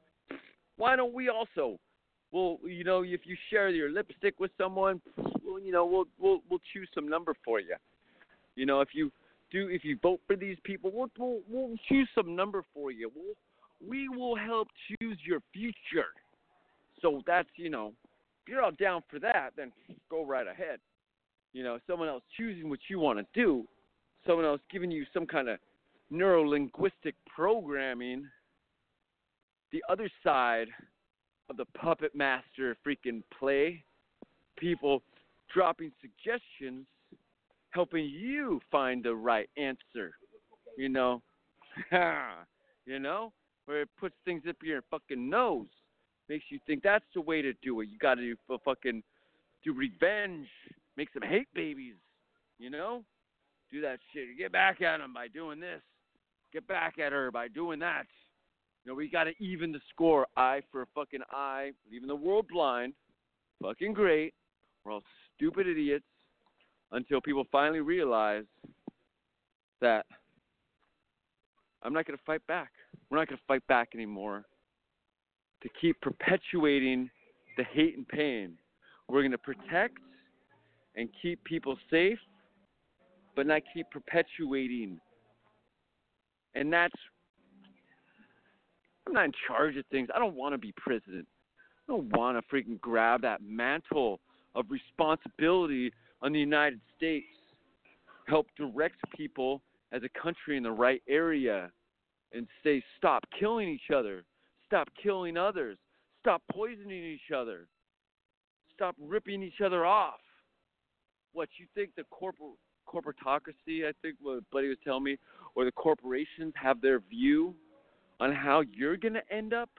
Why 0.76 0.96
don't 0.96 1.14
we 1.14 1.28
also? 1.28 1.78
Well, 2.32 2.58
you 2.64 2.82
know, 2.82 3.02
if 3.02 3.20
you 3.24 3.36
share 3.50 3.68
your 3.68 3.90
lipstick 3.90 4.40
with 4.40 4.50
someone, 4.58 5.00
well, 5.44 5.60
you 5.60 5.72
know, 5.72 5.86
we'll 5.86 6.06
we'll 6.18 6.40
we'll 6.50 6.60
choose 6.72 6.88
some 6.94 7.08
number 7.08 7.34
for 7.44 7.60
you. 7.60 7.76
You 8.56 8.66
know, 8.66 8.80
if 8.80 8.88
you 8.92 9.12
do, 9.50 9.68
if 9.68 9.84
you 9.84 9.98
vote 10.02 10.20
for 10.26 10.36
these 10.36 10.56
people, 10.64 10.90
we'll 10.92 11.10
we'll, 11.16 11.40
we'll 11.48 11.76
choose 11.88 12.08
some 12.14 12.34
number 12.34 12.64
for 12.74 12.90
you. 12.90 13.10
We'll 13.14 13.34
we 13.88 14.08
will 14.08 14.36
help 14.36 14.68
choose 14.88 15.18
your 15.24 15.40
future. 15.52 16.08
So 17.00 17.22
that's 17.26 17.48
you 17.56 17.70
know, 17.70 17.92
if 18.42 18.48
you're 18.48 18.62
all 18.62 18.72
down 18.72 19.02
for 19.08 19.18
that, 19.20 19.50
then 19.56 19.70
go 20.10 20.24
right 20.24 20.46
ahead. 20.46 20.80
You 21.52 21.62
know, 21.62 21.78
someone 21.86 22.08
else 22.08 22.22
choosing 22.36 22.68
what 22.68 22.80
you 22.88 22.98
want 22.98 23.20
to 23.20 23.26
do, 23.32 23.64
someone 24.26 24.44
else 24.44 24.60
giving 24.72 24.90
you 24.90 25.04
some 25.14 25.26
kind 25.26 25.48
of 25.48 25.58
neuro 26.10 26.42
linguistic 26.42 27.14
programming. 27.32 28.26
The 29.74 29.82
other 29.88 30.08
side 30.22 30.68
of 31.50 31.56
the 31.56 31.64
puppet 31.76 32.14
master 32.14 32.76
freaking 32.86 33.24
play, 33.36 33.82
people 34.56 35.02
dropping 35.52 35.90
suggestions, 36.00 36.86
helping 37.70 38.04
you 38.04 38.60
find 38.70 39.02
the 39.02 39.16
right 39.16 39.50
answer. 39.56 40.14
You 40.78 40.90
know, 40.90 41.22
you 42.86 43.00
know, 43.00 43.32
where 43.64 43.82
it 43.82 43.88
puts 43.98 44.14
things 44.24 44.44
up 44.48 44.54
your 44.62 44.82
fucking 44.92 45.28
nose 45.28 45.66
makes 46.28 46.44
you 46.50 46.60
think 46.68 46.84
that's 46.84 47.04
the 47.12 47.20
way 47.20 47.42
to 47.42 47.52
do 47.54 47.80
it. 47.80 47.88
You 47.88 47.98
got 47.98 48.14
to 48.14 48.20
do 48.20 48.36
fucking 48.64 49.02
do 49.64 49.72
revenge, 49.72 50.46
make 50.96 51.08
some 51.12 51.28
hate 51.28 51.48
babies, 51.52 51.96
you 52.60 52.70
know? 52.70 53.02
Do 53.72 53.80
that 53.80 53.98
shit. 54.12 54.38
Get 54.38 54.52
back 54.52 54.82
at 54.82 54.98
them 54.98 55.12
by 55.12 55.26
doing 55.26 55.58
this. 55.58 55.82
Get 56.52 56.64
back 56.68 57.00
at 57.00 57.10
her 57.10 57.32
by 57.32 57.48
doing 57.48 57.80
that. 57.80 58.06
You 58.84 58.92
know, 58.92 58.96
we 58.96 59.08
got 59.08 59.24
to 59.24 59.32
even 59.38 59.72
the 59.72 59.80
score. 59.90 60.26
Eye 60.36 60.60
for 60.70 60.82
a 60.82 60.86
fucking 60.94 61.22
eye, 61.32 61.72
leaving 61.90 62.08
the 62.08 62.14
world 62.14 62.46
blind. 62.52 62.92
Fucking 63.62 63.94
great. 63.94 64.34
We're 64.84 64.92
all 64.92 65.02
stupid 65.34 65.66
idiots 65.66 66.04
until 66.92 67.20
people 67.20 67.44
finally 67.50 67.80
realize 67.80 68.44
that 69.80 70.04
I'm 71.82 71.92
not 71.92 72.06
going 72.06 72.16
to 72.16 72.24
fight 72.24 72.46
back. 72.46 72.70
We're 73.10 73.18
not 73.18 73.28
going 73.28 73.38
to 73.38 73.44
fight 73.46 73.66
back 73.68 73.90
anymore 73.94 74.44
to 75.62 75.68
keep 75.80 76.00
perpetuating 76.00 77.10
the 77.56 77.64
hate 77.72 77.96
and 77.96 78.06
pain. 78.06 78.58
We're 79.08 79.22
going 79.22 79.32
to 79.32 79.38
protect 79.38 79.98
and 80.96 81.08
keep 81.20 81.42
people 81.44 81.76
safe, 81.90 82.18
but 83.34 83.46
not 83.46 83.62
keep 83.72 83.90
perpetuating. 83.90 84.98
And 86.54 86.72
that's, 86.72 86.94
I'm 89.06 89.12
not 89.12 89.24
in 89.26 89.32
charge 89.46 89.76
of 89.76 89.84
things. 89.90 90.08
I 90.14 90.18
don't 90.18 90.34
want 90.34 90.54
to 90.54 90.58
be 90.58 90.72
president. 90.76 91.26
I 91.88 91.92
don't 91.92 92.08
want 92.16 92.38
to 92.38 92.54
freaking 92.54 92.80
grab 92.80 93.22
that 93.22 93.42
mantle 93.42 94.20
of 94.54 94.66
responsibility 94.70 95.92
on 96.22 96.32
the 96.32 96.40
United 96.40 96.80
States, 96.96 97.26
help 98.26 98.46
direct 98.56 98.96
people 99.14 99.60
as 99.92 100.02
a 100.02 100.20
country 100.20 100.56
in 100.56 100.62
the 100.62 100.70
right 100.70 101.02
area, 101.08 101.70
and 102.32 102.46
say, 102.64 102.82
stop 102.98 103.22
killing 103.38 103.68
each 103.68 103.90
other 103.94 104.24
Stop 104.66 104.88
killing 105.00 105.36
others. 105.36 105.78
Stop 106.20 106.42
poisoning 106.50 107.04
each 107.04 107.30
other. 107.34 107.68
Stop 108.74 108.96
ripping 109.00 109.42
each 109.42 109.60
other 109.64 109.86
off. 109.86 110.20
What 111.32 111.48
you 111.58 111.66
think 111.74 111.90
the 111.96 112.04
corporate 112.10 112.58
corporatocracy, 112.88 113.86
I 113.86 113.92
think 114.02 114.16
what 114.20 114.42
Buddy 114.50 114.68
was 114.68 114.78
telling 114.84 115.04
me, 115.04 115.16
or 115.54 115.64
the 115.64 115.72
corporations 115.72 116.52
have 116.60 116.80
their 116.80 117.00
view 117.00 117.54
on 118.20 118.32
how 118.32 118.62
you're 118.72 118.96
going 118.96 119.14
to 119.14 119.32
end 119.32 119.52
up? 119.52 119.70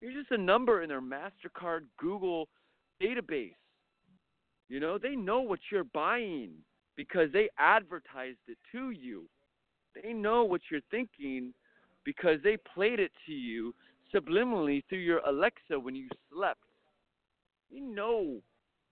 You're 0.00 0.12
just 0.12 0.30
a 0.30 0.38
number 0.38 0.82
in 0.82 0.88
their 0.88 1.02
MasterCard 1.02 1.80
Google 1.98 2.48
database. 3.02 3.54
You 4.68 4.80
know, 4.80 4.98
they 4.98 5.16
know 5.16 5.40
what 5.40 5.58
you're 5.70 5.84
buying 5.84 6.52
because 6.96 7.28
they 7.32 7.48
advertised 7.58 8.38
it 8.46 8.58
to 8.72 8.90
you. 8.90 9.26
They 10.00 10.12
know 10.12 10.44
what 10.44 10.60
you're 10.70 10.80
thinking 10.90 11.52
because 12.04 12.38
they 12.42 12.56
played 12.74 13.00
it 13.00 13.10
to 13.26 13.32
you 13.32 13.74
subliminally 14.14 14.82
through 14.88 14.98
your 14.98 15.18
Alexa 15.26 15.78
when 15.78 15.94
you 15.94 16.08
slept. 16.32 16.60
They 17.70 17.80
know 17.80 18.40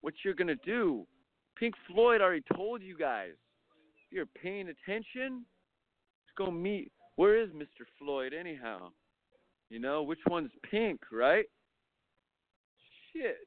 what 0.01 0.14
you're 0.25 0.35
going 0.35 0.49
to 0.49 0.57
do. 0.57 1.07
Pink 1.59 1.75
Floyd 1.87 2.21
already 2.21 2.45
told 2.55 2.83
you 2.83 2.97
guys. 2.97 3.33
If 4.07 4.12
you're 4.12 4.27
paying 4.27 4.69
attention, 4.69 5.45
let's 6.25 6.35
go 6.37 6.51
meet. 6.51 6.93
Where 7.19 7.37
is 7.43 7.51
Mr. 7.51 7.85
Floyd, 7.99 8.33
anyhow? 8.33 8.91
You 9.71 9.81
know, 9.81 10.05
which 10.05 10.21
one's 10.29 10.53
pink, 10.71 11.01
right? 11.11 11.47
Shit. 13.12 13.39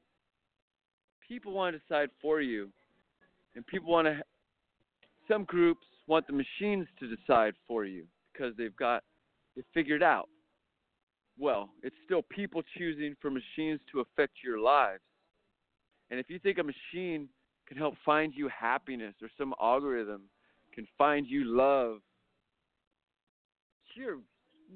People 1.26 1.52
want 1.52 1.74
to 1.74 1.78
decide 1.78 2.10
for 2.20 2.42
you. 2.42 2.68
And 3.56 3.66
people 3.66 3.90
want 3.90 4.08
to, 4.08 4.20
some 5.26 5.44
groups 5.44 5.86
want 6.06 6.26
the 6.26 6.34
machines 6.34 6.86
to 7.00 7.16
decide 7.16 7.54
for 7.66 7.86
you 7.86 8.04
because 8.30 8.54
they've 8.58 8.76
got 8.76 9.04
it 9.56 9.64
figured 9.72 10.02
out 10.02 10.28
well, 11.38 11.70
it's 11.82 11.96
still 12.04 12.22
people 12.22 12.62
choosing 12.76 13.16
for 13.20 13.30
machines 13.30 13.80
to 13.90 14.00
affect 14.00 14.34
your 14.44 14.58
lives. 14.58 15.02
And 16.10 16.20
if 16.20 16.28
you 16.28 16.38
think 16.38 16.58
a 16.58 16.62
machine 16.62 17.28
can 17.66 17.76
help 17.76 17.94
find 18.04 18.34
you 18.36 18.48
happiness 18.48 19.14
or 19.22 19.28
some 19.38 19.54
algorithm 19.60 20.22
can 20.74 20.86
find 20.98 21.26
you 21.26 21.44
love. 21.44 21.98
You're 23.94 24.18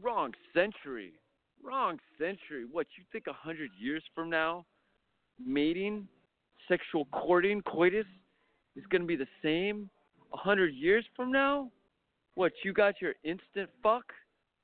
wrong 0.03 0.33
century. 0.55 1.13
Wrong 1.63 1.99
century. 2.19 2.67
What, 2.71 2.87
you 2.97 3.05
think 3.13 3.27
a 3.29 3.33
hundred 3.33 3.71
years 3.81 4.03
from 4.15 4.31
now, 4.31 4.67
mating, 5.45 6.07
sexual 6.69 7.07
courting, 7.07 7.63
coitus 7.63 8.07
is 8.77 8.85
going 8.91 9.03
to 9.03 9.07
be 9.07 9.17
the 9.17 9.27
same 9.43 9.89
a 10.33 10.37
hundred 10.37 10.75
years 10.75 11.05
from 11.15 11.33
now? 11.33 11.71
What, 12.35 12.53
you 12.65 12.73
got 12.73 13.01
your 13.01 13.15
instant 13.25 13.71
fuck 13.83 14.05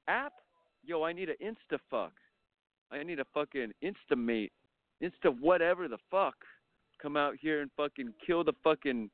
app? 0.08 0.34
Yo, 0.84 1.02
I 1.04 1.12
need 1.12 1.30
an 1.30 1.36
insta 1.42 1.78
fuck. 1.90 2.12
I 2.90 3.02
need 3.02 3.20
a 3.20 3.24
fucking 3.32 3.72
instamate. 3.82 4.52
Insta 5.02 5.34
whatever 5.40 5.88
the 5.88 5.98
fuck. 6.10 6.34
Come 7.00 7.16
out 7.16 7.34
here 7.40 7.62
and 7.62 7.70
fucking 7.76 8.12
kill 8.24 8.44
the 8.44 8.52
fucking 8.62 9.10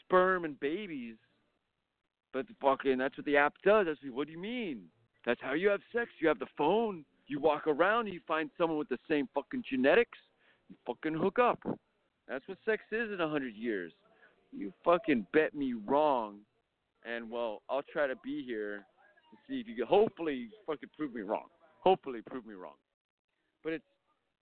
sperm 0.00 0.44
and 0.44 0.58
babies. 0.60 1.16
But 2.32 2.46
fucking 2.60 2.98
that's 2.98 3.16
what 3.16 3.26
the 3.26 3.36
app 3.36 3.54
does. 3.64 3.86
That's 3.86 3.98
what 4.12 4.26
do 4.26 4.32
you 4.32 4.38
mean? 4.38 4.84
That's 5.24 5.40
how 5.42 5.52
you 5.52 5.68
have 5.68 5.80
sex. 5.94 6.10
You 6.20 6.28
have 6.28 6.38
the 6.38 6.46
phone. 6.56 7.04
You 7.26 7.40
walk 7.40 7.66
around 7.66 8.08
you 8.08 8.20
find 8.26 8.50
someone 8.58 8.78
with 8.78 8.88
the 8.88 8.98
same 9.08 9.28
fucking 9.34 9.64
genetics. 9.68 10.18
You 10.68 10.76
fucking 10.86 11.14
hook 11.14 11.38
up. 11.38 11.60
That's 12.28 12.46
what 12.48 12.58
sex 12.64 12.82
is 12.90 13.12
in 13.12 13.20
a 13.20 13.28
hundred 13.28 13.54
years. 13.54 13.92
You 14.52 14.72
fucking 14.84 15.26
bet 15.32 15.54
me 15.54 15.74
wrong. 15.86 16.38
And 17.04 17.30
well, 17.30 17.62
I'll 17.68 17.82
try 17.92 18.06
to 18.06 18.14
be 18.22 18.44
here 18.44 18.78
to 18.78 19.36
see 19.48 19.60
if 19.60 19.68
you 19.68 19.74
can 19.74 19.86
hopefully 19.86 20.48
fucking 20.66 20.90
prove 20.96 21.14
me 21.14 21.22
wrong. 21.22 21.46
Hopefully 21.80 22.20
prove 22.28 22.46
me 22.46 22.54
wrong. 22.54 22.76
But 23.64 23.74
it's 23.74 23.84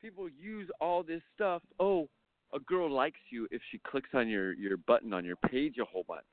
people 0.01 0.28
use 0.28 0.68
all 0.80 1.03
this 1.03 1.22
stuff. 1.34 1.62
Oh, 1.78 2.09
a 2.55 2.59
girl 2.61 2.91
likes 2.91 3.20
you 3.30 3.47
if 3.51 3.62
she 3.70 3.78
clicks 3.78 4.11
on 4.14 4.28
your 4.28 4.53
your 4.55 4.76
button 4.76 5.12
on 5.12 5.24
your 5.24 5.36
page 5.36 5.76
a 5.80 5.84
whole 5.84 6.05
bunch. 6.07 6.24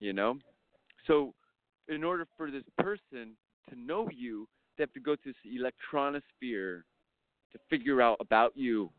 You 0.00 0.12
know? 0.12 0.38
So 1.06 1.34
in 1.88 2.04
order 2.04 2.26
for 2.36 2.50
this 2.50 2.62
person 2.78 3.36
to 3.68 3.76
know 3.76 4.08
you, 4.14 4.48
they 4.76 4.82
have 4.82 4.92
to 4.92 5.00
go 5.00 5.16
through 5.16 5.32
this 5.32 5.60
electronosphere 5.60 6.82
to 7.52 7.58
figure 7.68 8.00
out 8.00 8.16
about 8.20 8.52
you, 8.54 8.90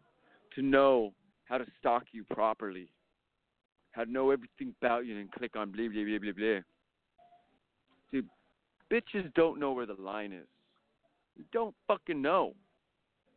to 0.55 0.61
know 0.61 1.13
how 1.45 1.57
to 1.57 1.65
stalk 1.79 2.03
you 2.11 2.23
properly, 2.25 2.89
how 3.91 4.03
to 4.03 4.11
know 4.11 4.31
everything 4.31 4.73
about 4.81 5.05
you 5.05 5.17
and 5.17 5.31
click 5.31 5.55
on 5.55 5.71
blah 5.71 5.87
blah 5.87 6.03
blah 6.03 6.19
blah 6.19 6.31
blah. 6.31 6.59
Dude, 8.11 8.29
bitches 8.91 9.33
don't 9.33 9.59
know 9.59 9.71
where 9.71 9.85
the 9.85 9.99
line 9.99 10.31
is. 10.31 10.47
You 11.35 11.45
don't 11.51 11.75
fucking 11.87 12.21
know. 12.21 12.53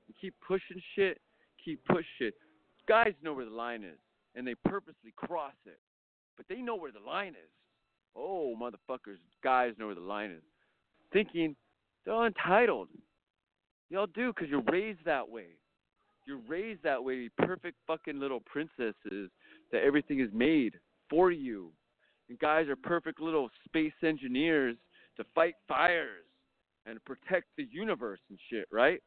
You 0.07 0.14
keep 0.21 0.35
pushing 0.47 0.81
shit, 0.95 1.21
keep 1.64 1.83
push 1.87 2.05
shit. 2.19 2.35
Guys 2.87 3.14
know 3.23 3.33
where 3.33 3.45
the 3.45 3.51
line 3.51 3.83
is, 3.83 3.99
and 4.35 4.47
they 4.47 4.55
purposely 4.64 5.12
cross 5.17 5.55
it. 5.64 5.79
But 6.37 6.47
they 6.49 6.61
know 6.61 6.77
where 6.77 6.93
the 6.93 7.01
line 7.01 7.33
is. 7.33 7.51
Oh, 8.17 8.55
motherfuckers, 8.61 9.19
guys 9.45 9.75
know 9.79 9.87
where 9.87 9.95
the 9.95 10.01
line 10.01 10.31
is. 10.31 10.43
Thinking 11.12 11.55
they're 12.05 12.27
entitled. 12.27 12.89
Y'all 13.91 14.07
do 14.07 14.33
because 14.33 14.49
you're 14.49 14.62
raised 14.62 15.05
that 15.05 15.29
way. 15.29 15.49
You're 16.27 16.41
raised 16.49 16.83
that 16.83 17.03
way 17.03 17.29
perfect 17.39 17.77
fucking 17.87 18.19
little 18.19 18.41
princesses 18.41 19.31
that 19.71 19.83
everything 19.85 20.21
is 20.21 20.31
made 20.33 20.75
for 21.09 21.31
you. 21.31 21.71
And 22.29 22.39
guys 22.39 22.69
are 22.69 22.77
perfect 22.77 23.21
little 23.21 23.49
space 23.64 23.93
engineers 24.03 24.77
to 25.17 25.25
fight 25.35 25.55
fires 25.69 26.25
and 26.85 27.05
protect 27.05 27.47
the 27.57 27.67
universe 27.71 28.21
and 28.29 28.39
shit, 28.51 28.67
right? 28.73 29.01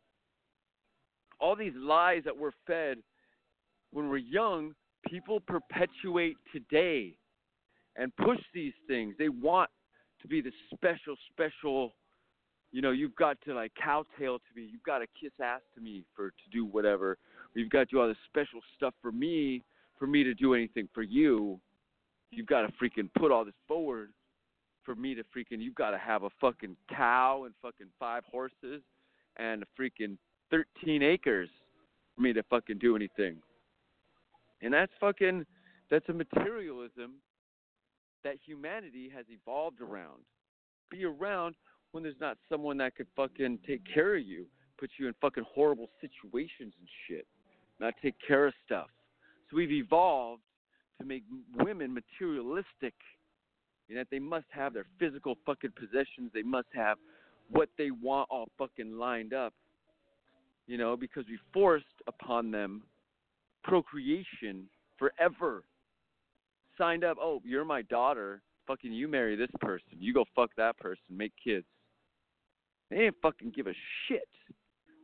All 1.42 1.56
these 1.56 1.74
lies 1.76 2.22
that 2.26 2.38
we're 2.38 2.52
fed 2.68 2.98
when 3.92 4.10
we're 4.10 4.18
young, 4.18 4.74
people 5.08 5.40
perpetuate 5.40 6.38
today 6.54 7.16
and 7.96 8.16
push 8.18 8.40
these 8.54 8.74
things. 8.88 9.16
They 9.18 9.30
want 9.30 9.70
to 10.22 10.28
be 10.28 10.42
the 10.42 10.52
special, 10.74 11.16
special. 11.32 11.94
You 12.72 12.82
know, 12.82 12.92
you've 12.92 13.16
got 13.16 13.38
to 13.46 13.54
like 13.54 13.72
cowtail 13.82 14.40
to 14.40 14.56
me. 14.56 14.68
You've 14.72 14.84
got 14.84 15.00
to 15.00 15.08
kiss 15.20 15.32
ass 15.42 15.62
to 15.76 15.82
me 15.82 16.04
for 16.16 16.30
to 16.30 16.50
do 16.52 16.66
whatever. 16.66 17.18
You've 17.56 17.70
got 17.70 17.80
to 17.80 17.86
do 17.86 18.00
all 18.00 18.08
this 18.08 18.18
special 18.28 18.60
stuff 18.76 18.94
for 19.02 19.12
me, 19.12 19.64
for 19.98 20.08
me 20.08 20.24
to 20.24 20.34
do 20.34 20.54
anything 20.54 20.88
for 20.94 21.02
you. 21.02 21.60
You've 22.32 22.48
got 22.48 22.62
to 22.62 22.68
freaking 22.82 23.10
put 23.18 23.32
all 23.32 23.44
this 23.44 23.56
forward 23.68 24.12
for 24.84 24.96
me 24.96 25.16
to 25.16 25.24
freaking. 25.24 25.60
You've 25.60 25.76
got 25.76 25.92
to 25.92 25.98
have 25.98 26.24
a 26.24 26.30
fucking 26.40 26.76
cow 26.96 27.44
and 27.46 27.56
fucking 27.62 27.88
five 28.00 28.24
horses 28.32 28.84
and 29.38 29.64
a 29.64 29.82
freaking 29.82 30.18
13 30.52 31.02
acres 31.02 31.50
for 32.16 32.22
me 32.22 32.34
to 32.34 32.44
fucking 32.44 32.78
do 32.78 32.96
anything. 32.96 33.38
And 34.62 34.74
that's 34.74 34.92
fucking. 35.00 35.46
That's 35.90 36.08
a 36.10 36.14
materialism 36.14 37.16
that 38.24 38.36
humanity 38.46 39.10
has 39.16 39.26
evolved 39.30 39.82
around. 39.82 40.24
Be 40.90 41.06
around 41.06 41.56
when 41.92 42.04
there's 42.04 42.20
not 42.20 42.38
someone 42.50 42.78
that 42.78 42.96
could 42.96 43.08
fucking 43.16 43.60
take 43.66 43.82
care 43.92 44.16
of 44.16 44.26
you, 44.26 44.46
put 44.80 44.92
you 44.98 45.08
in 45.08 45.14
fucking 45.22 45.46
horrible 45.54 45.90
situations 46.02 46.74
and 46.80 46.88
shit, 47.08 47.28
not 47.80 47.94
take 48.02 48.16
care 48.26 48.48
of 48.48 48.54
stuff. 48.66 48.88
So 49.50 49.58
we've 49.58 49.72
evolved 49.72 50.42
to 51.00 51.06
make 51.06 51.24
women 51.56 51.94
materialistic, 51.94 52.94
in 53.90 53.96
that 53.96 54.08
they 54.12 54.20
must 54.20 54.46
have 54.52 54.74
their 54.74 54.86
physical 55.00 55.36
fucking 55.46 55.72
possessions, 55.72 56.30
they 56.34 56.44
must 56.44 56.68
have 56.76 56.98
what 57.50 57.70
they 57.78 57.90
want 57.90 58.28
all 58.30 58.48
fucking 58.58 58.98
lined 58.98 59.34
up, 59.34 59.54
you 60.68 60.78
know, 60.78 60.96
because 60.96 61.26
we 61.28 61.40
forced 61.52 61.86
upon 62.08 62.52
them 62.52 62.84
procreation 63.64 64.70
forever 64.98 65.64
signed 66.80 67.04
up, 67.04 67.18
oh, 67.22 67.42
you're 67.46 67.66
my 67.66 67.84
daughter. 67.84 68.42
Fucking 68.66 68.92
you 68.92 69.08
marry 69.08 69.36
this 69.36 69.52
person. 69.60 69.90
You 70.00 70.14
go 70.14 70.26
fuck 70.36 70.50
that 70.58 70.78
person. 70.78 71.04
Make 71.12 71.34
kids. 71.44 71.66
They 72.90 72.98
ain't 72.98 73.16
fucking 73.22 73.52
give 73.56 73.68
a 73.68 73.74
shit. 74.08 74.28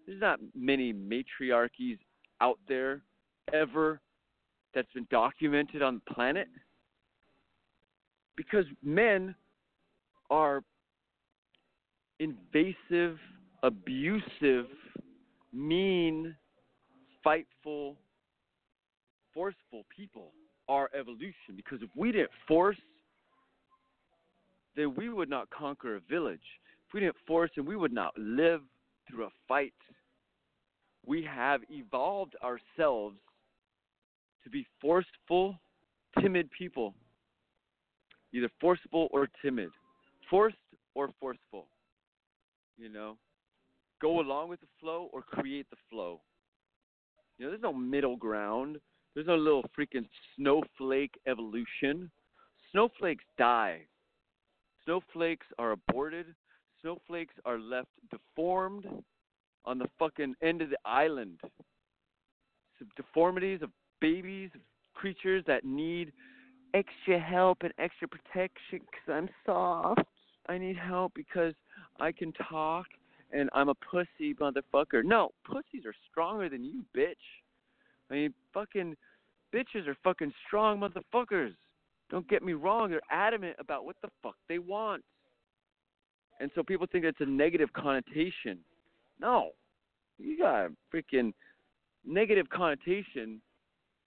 There's 0.08 0.22
not 0.22 0.40
many 0.56 0.94
matriarchies 0.94 1.98
out 2.42 2.60
there 2.68 3.02
ever 3.54 4.02
that's 4.74 4.92
been 4.94 5.08
documented 5.12 5.82
on 5.82 6.02
the 6.06 6.14
planet. 6.14 6.48
Because 8.36 8.66
men 8.84 9.36
are 10.30 10.62
invasive, 12.20 13.18
abusive, 13.64 14.66
mean, 15.54 16.36
fightful, 17.26 17.96
forceful 19.34 19.86
people 19.96 20.32
our 20.68 20.90
evolution. 20.98 21.56
Because 21.56 21.82
if 21.82 21.90
we 21.96 22.12
didn't 22.12 22.32
force, 22.48 22.78
then 24.76 24.94
we 24.96 25.10
would 25.10 25.30
not 25.30 25.50
conquer 25.50 25.96
a 25.96 26.00
village. 26.10 26.40
If 26.88 26.94
we 26.94 27.00
didn't 27.00 27.16
force, 27.28 27.52
then 27.56 27.66
we 27.66 27.76
would 27.76 27.94
not 27.94 28.14
live 28.18 28.62
through 29.10 29.26
a 29.26 29.30
fight. 29.48 29.74
We 31.06 31.24
have 31.24 31.62
evolved 31.70 32.36
ourselves 32.44 33.18
to 34.44 34.50
be 34.50 34.66
forceful, 34.82 35.60
timid 36.20 36.50
people. 36.52 36.94
Either 38.34 38.50
forceful 38.60 39.08
or 39.12 39.28
timid. 39.42 39.70
Forced 40.30 40.58
or 40.94 41.10
forceful. 41.20 41.68
You 42.78 42.90
know? 42.90 43.18
Go 44.02 44.20
along 44.20 44.50
with 44.50 44.60
the 44.60 44.68
flow 44.80 45.10
or 45.14 45.22
create 45.22 45.70
the 45.70 45.78
flow. 45.90 46.20
You 47.38 47.46
know, 47.46 47.52
there's 47.52 47.62
no 47.62 47.74
middle 47.74 48.18
ground. 48.18 48.78
There's 49.16 49.28
no 49.28 49.38
little 49.38 49.64
freaking 49.78 50.06
snowflake 50.36 51.18
evolution. 51.26 52.12
Snowflakes 52.72 53.24
die. 53.38 53.80
Snowflakes 54.84 55.48
are 55.58 55.72
aborted. 55.72 56.28
Snowflakes 56.82 57.34
are 57.46 57.58
left 57.58 57.88
deformed 58.12 58.86
on 59.64 59.80
the 59.80 59.88
fucking 59.98 60.36
end 60.44 60.62
of 60.62 60.70
the 60.70 60.78
island. 60.84 61.40
Some 62.78 62.90
deformities 62.98 63.62
of 63.62 63.70
babies, 64.02 64.50
creatures 64.94 65.44
that 65.48 65.64
need 65.64 66.12
extra 66.74 67.18
help 67.18 67.60
and 67.62 67.74
extra 67.80 68.08
protection 68.10 68.80
because 68.80 69.10
I'm 69.10 69.30
soft. 69.46 70.02
I 70.50 70.58
need 70.58 70.78
help 70.78 71.14
because 71.16 71.54
I 72.02 72.12
can 72.12 72.34
talk 72.34 72.86
and 73.32 73.50
I'm 73.54 73.70
a 73.70 73.76
pussy 73.76 74.34
motherfucker. 74.36 75.04
No, 75.04 75.30
pussies 75.46 75.86
are 75.86 75.96
stronger 76.12 76.50
than 76.50 76.64
you, 76.64 76.84
bitch. 76.96 77.16
I 78.12 78.14
mean, 78.14 78.34
fucking 78.54 78.96
bitches 79.56 79.88
are 79.88 79.96
fucking 80.04 80.34
strong 80.46 80.80
motherfuckers. 80.80 81.54
Don't 82.10 82.28
get 82.28 82.44
me 82.44 82.54
wrong, 82.54 82.90
they're 82.90 83.02
adamant 83.10 83.56
about 83.60 83.86
what 83.86 83.96
the 84.02 84.10
fuck 84.22 84.36
they 84.50 84.60
want. 84.60 85.04
And 86.40 86.52
so 86.54 86.64
people 86.64 86.88
think 86.92 87.06
it's 87.06 87.22
a 87.22 87.26
negative 87.26 87.72
connotation. 87.74 88.60
No. 89.20 89.52
You 90.18 90.38
got 90.38 90.66
a 90.66 90.70
freaking 90.94 91.34
negative 92.06 92.50
connotation. 92.50 93.42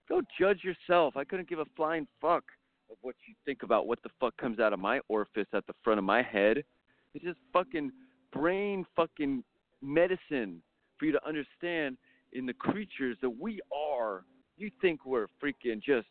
Go 0.07 0.21
judge 0.39 0.63
yourself. 0.63 1.17
I 1.17 1.23
couldn't 1.23 1.49
give 1.49 1.59
a 1.59 1.65
flying 1.75 2.07
fuck 2.21 2.43
of 2.89 2.97
what 3.01 3.15
you 3.27 3.33
think 3.45 3.63
about 3.63 3.87
what 3.87 4.01
the 4.03 4.09
fuck 4.19 4.35
comes 4.37 4.59
out 4.59 4.73
of 4.73 4.79
my 4.79 4.99
orifice 5.07 5.47
at 5.53 5.65
the 5.67 5.73
front 5.83 5.97
of 5.97 6.03
my 6.03 6.21
head. 6.21 6.63
It's 7.13 7.25
just 7.25 7.39
fucking 7.51 7.91
brain 8.31 8.85
fucking 8.95 9.43
medicine 9.81 10.61
for 10.97 11.05
you 11.05 11.11
to 11.11 11.27
understand 11.27 11.97
in 12.33 12.45
the 12.45 12.53
creatures 12.53 13.17
that 13.21 13.29
we 13.29 13.59
are 13.75 14.23
You 14.59 14.69
think 14.81 15.05
we're 15.05 15.27
freaking 15.41 15.81
just 15.81 16.07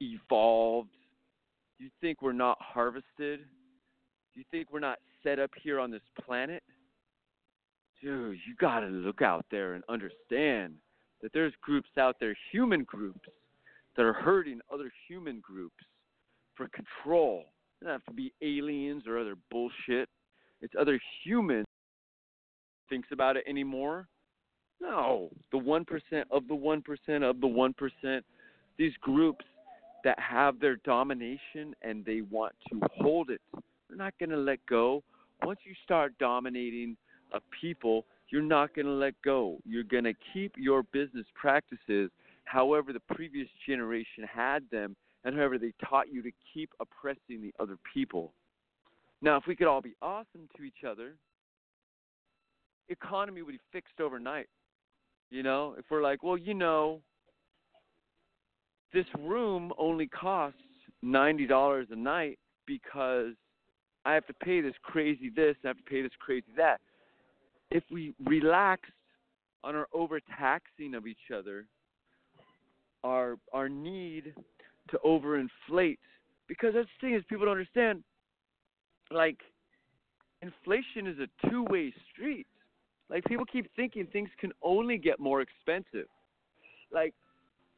evolved? 0.00 0.88
You 1.78 1.90
think 2.00 2.22
we're 2.22 2.32
not 2.32 2.56
harvested? 2.58 3.40
You 4.34 4.42
think 4.50 4.72
we're 4.72 4.80
not 4.80 4.98
set 5.22 5.38
up 5.38 5.50
here 5.62 5.78
on 5.78 5.90
this 5.90 6.00
planet? 6.24 6.62
Dude, 8.02 8.38
you 8.48 8.54
gotta 8.58 8.86
look 8.86 9.20
out 9.20 9.44
there 9.50 9.74
and 9.74 9.84
understand 9.90 10.76
that 11.20 11.34
there's 11.34 11.52
groups 11.60 11.90
out 11.98 12.16
there, 12.18 12.34
human 12.50 12.84
groups, 12.84 13.28
that 13.96 14.06
are 14.06 14.14
hurting 14.14 14.60
other 14.72 14.90
human 15.06 15.40
groups 15.40 15.84
for 16.54 16.68
control. 16.68 17.44
It 17.80 17.84
doesn't 17.84 18.00
have 18.00 18.04
to 18.06 18.14
be 18.14 18.32
aliens 18.40 19.02
or 19.06 19.18
other 19.18 19.36
bullshit. 19.50 20.08
It's 20.62 20.72
other 20.80 20.98
humans 21.22 21.66
thinks 22.88 23.08
about 23.12 23.36
it 23.36 23.44
anymore. 23.46 24.08
No, 24.80 25.30
the 25.52 25.58
one 25.58 25.84
percent 25.84 26.26
of 26.30 26.48
the 26.48 26.54
one 26.54 26.82
percent 26.82 27.22
of 27.24 27.40
the 27.40 27.46
one 27.46 27.74
percent. 27.74 28.24
These 28.78 28.94
groups 29.00 29.44
that 30.04 30.18
have 30.18 30.58
their 30.58 30.76
domination 30.76 31.74
and 31.82 32.04
they 32.04 32.22
want 32.22 32.54
to 32.70 32.80
hold 32.96 33.30
it. 33.30 33.40
They're 33.52 33.98
not 33.98 34.14
going 34.18 34.30
to 34.30 34.38
let 34.38 34.64
go. 34.66 35.02
Once 35.42 35.60
you 35.64 35.74
start 35.84 36.14
dominating 36.18 36.96
a 37.32 37.40
people, 37.60 38.06
you're 38.30 38.42
not 38.42 38.74
going 38.74 38.86
to 38.86 38.92
let 38.92 39.14
go. 39.22 39.58
You're 39.66 39.84
going 39.84 40.04
to 40.04 40.14
keep 40.32 40.54
your 40.56 40.82
business 40.84 41.26
practices 41.34 42.10
however 42.44 42.92
the 42.92 43.14
previous 43.14 43.48
generation 43.66 44.24
had 44.32 44.64
them 44.70 44.96
and 45.24 45.36
however 45.36 45.58
they 45.58 45.72
taught 45.84 46.12
you 46.12 46.22
to 46.22 46.30
keep 46.52 46.70
oppressing 46.80 47.40
the 47.42 47.52
other 47.60 47.76
people. 47.92 48.32
Now, 49.22 49.36
if 49.36 49.44
we 49.46 49.54
could 49.54 49.66
all 49.66 49.82
be 49.82 49.94
awesome 50.00 50.48
to 50.56 50.62
each 50.62 50.84
other, 50.88 51.14
economy 52.88 53.42
would 53.42 53.52
be 53.52 53.60
fixed 53.70 54.00
overnight. 54.00 54.48
You 55.30 55.42
know, 55.44 55.74
if 55.78 55.84
we're 55.90 56.02
like, 56.02 56.22
well, 56.22 56.36
you 56.36 56.54
know, 56.54 57.00
this 58.92 59.06
room 59.18 59.72
only 59.78 60.08
costs 60.08 60.58
ninety 61.02 61.46
dollars 61.46 61.86
a 61.90 61.96
night 61.96 62.38
because 62.66 63.34
I 64.04 64.14
have 64.14 64.26
to 64.26 64.34
pay 64.34 64.60
this 64.60 64.74
crazy 64.82 65.30
this, 65.34 65.56
I 65.64 65.68
have 65.68 65.76
to 65.76 65.82
pay 65.84 66.02
this 66.02 66.10
crazy 66.18 66.46
that. 66.56 66.80
If 67.70 67.84
we 67.90 68.14
relaxed 68.24 68.90
on 69.62 69.76
our 69.76 69.86
overtaxing 69.92 70.94
of 70.94 71.06
each 71.06 71.30
other, 71.32 71.66
our 73.04 73.36
our 73.52 73.68
need 73.68 74.34
to 74.90 74.98
overinflate, 75.04 75.98
because 76.48 76.74
that's 76.74 76.88
the 77.00 77.06
thing 77.06 77.14
is 77.14 77.22
people 77.28 77.46
don't 77.46 77.52
understand. 77.52 78.02
Like, 79.12 79.38
inflation 80.42 81.06
is 81.06 81.16
a 81.18 81.48
two-way 81.48 81.92
street. 82.12 82.46
Like 83.10 83.24
people 83.24 83.44
keep 83.44 83.68
thinking 83.74 84.06
things 84.06 84.30
can 84.38 84.52
only 84.62 84.96
get 84.96 85.18
more 85.18 85.40
expensive. 85.40 86.06
Like 86.92 87.12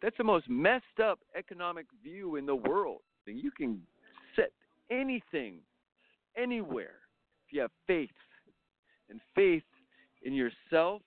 that's 0.02 0.16
the 0.18 0.24
most 0.24 0.48
messed 0.48 1.00
up 1.02 1.20
economic 1.36 1.86
view 2.02 2.36
in 2.36 2.44
the 2.44 2.54
world. 2.54 3.00
You 3.26 3.50
can 3.50 3.80
set 4.36 4.52
anything 4.90 5.58
anywhere 6.36 6.96
if 7.46 7.52
you 7.52 7.60
have 7.62 7.70
faith 7.86 8.10
and 9.08 9.20
faith 9.34 9.62
in 10.22 10.34
yourself 10.34 11.02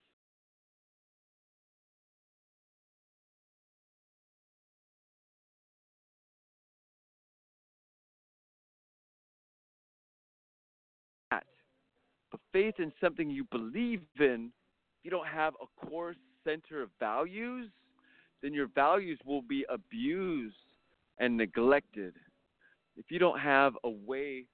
faith 12.52 12.76
in 12.80 12.92
something 13.02 13.30
you 13.30 13.46
believe 13.52 14.02
in, 14.20 14.52
if 15.00 15.04
you 15.04 15.12
don't 15.12 15.28
have 15.28 15.54
a 15.62 15.86
core 15.86 16.16
center 16.44 16.82
of 16.82 16.90
values, 17.00 17.70
then 18.42 18.54
your 18.54 18.68
values 18.68 19.20
will 19.26 19.42
be 19.42 19.66
abused 19.70 20.56
and 21.20 21.36
neglected. 21.38 22.14
If 22.98 23.06
you 23.10 23.20
don't 23.20 23.40
have 23.40 23.74
a 23.84 23.90
way 23.90 24.46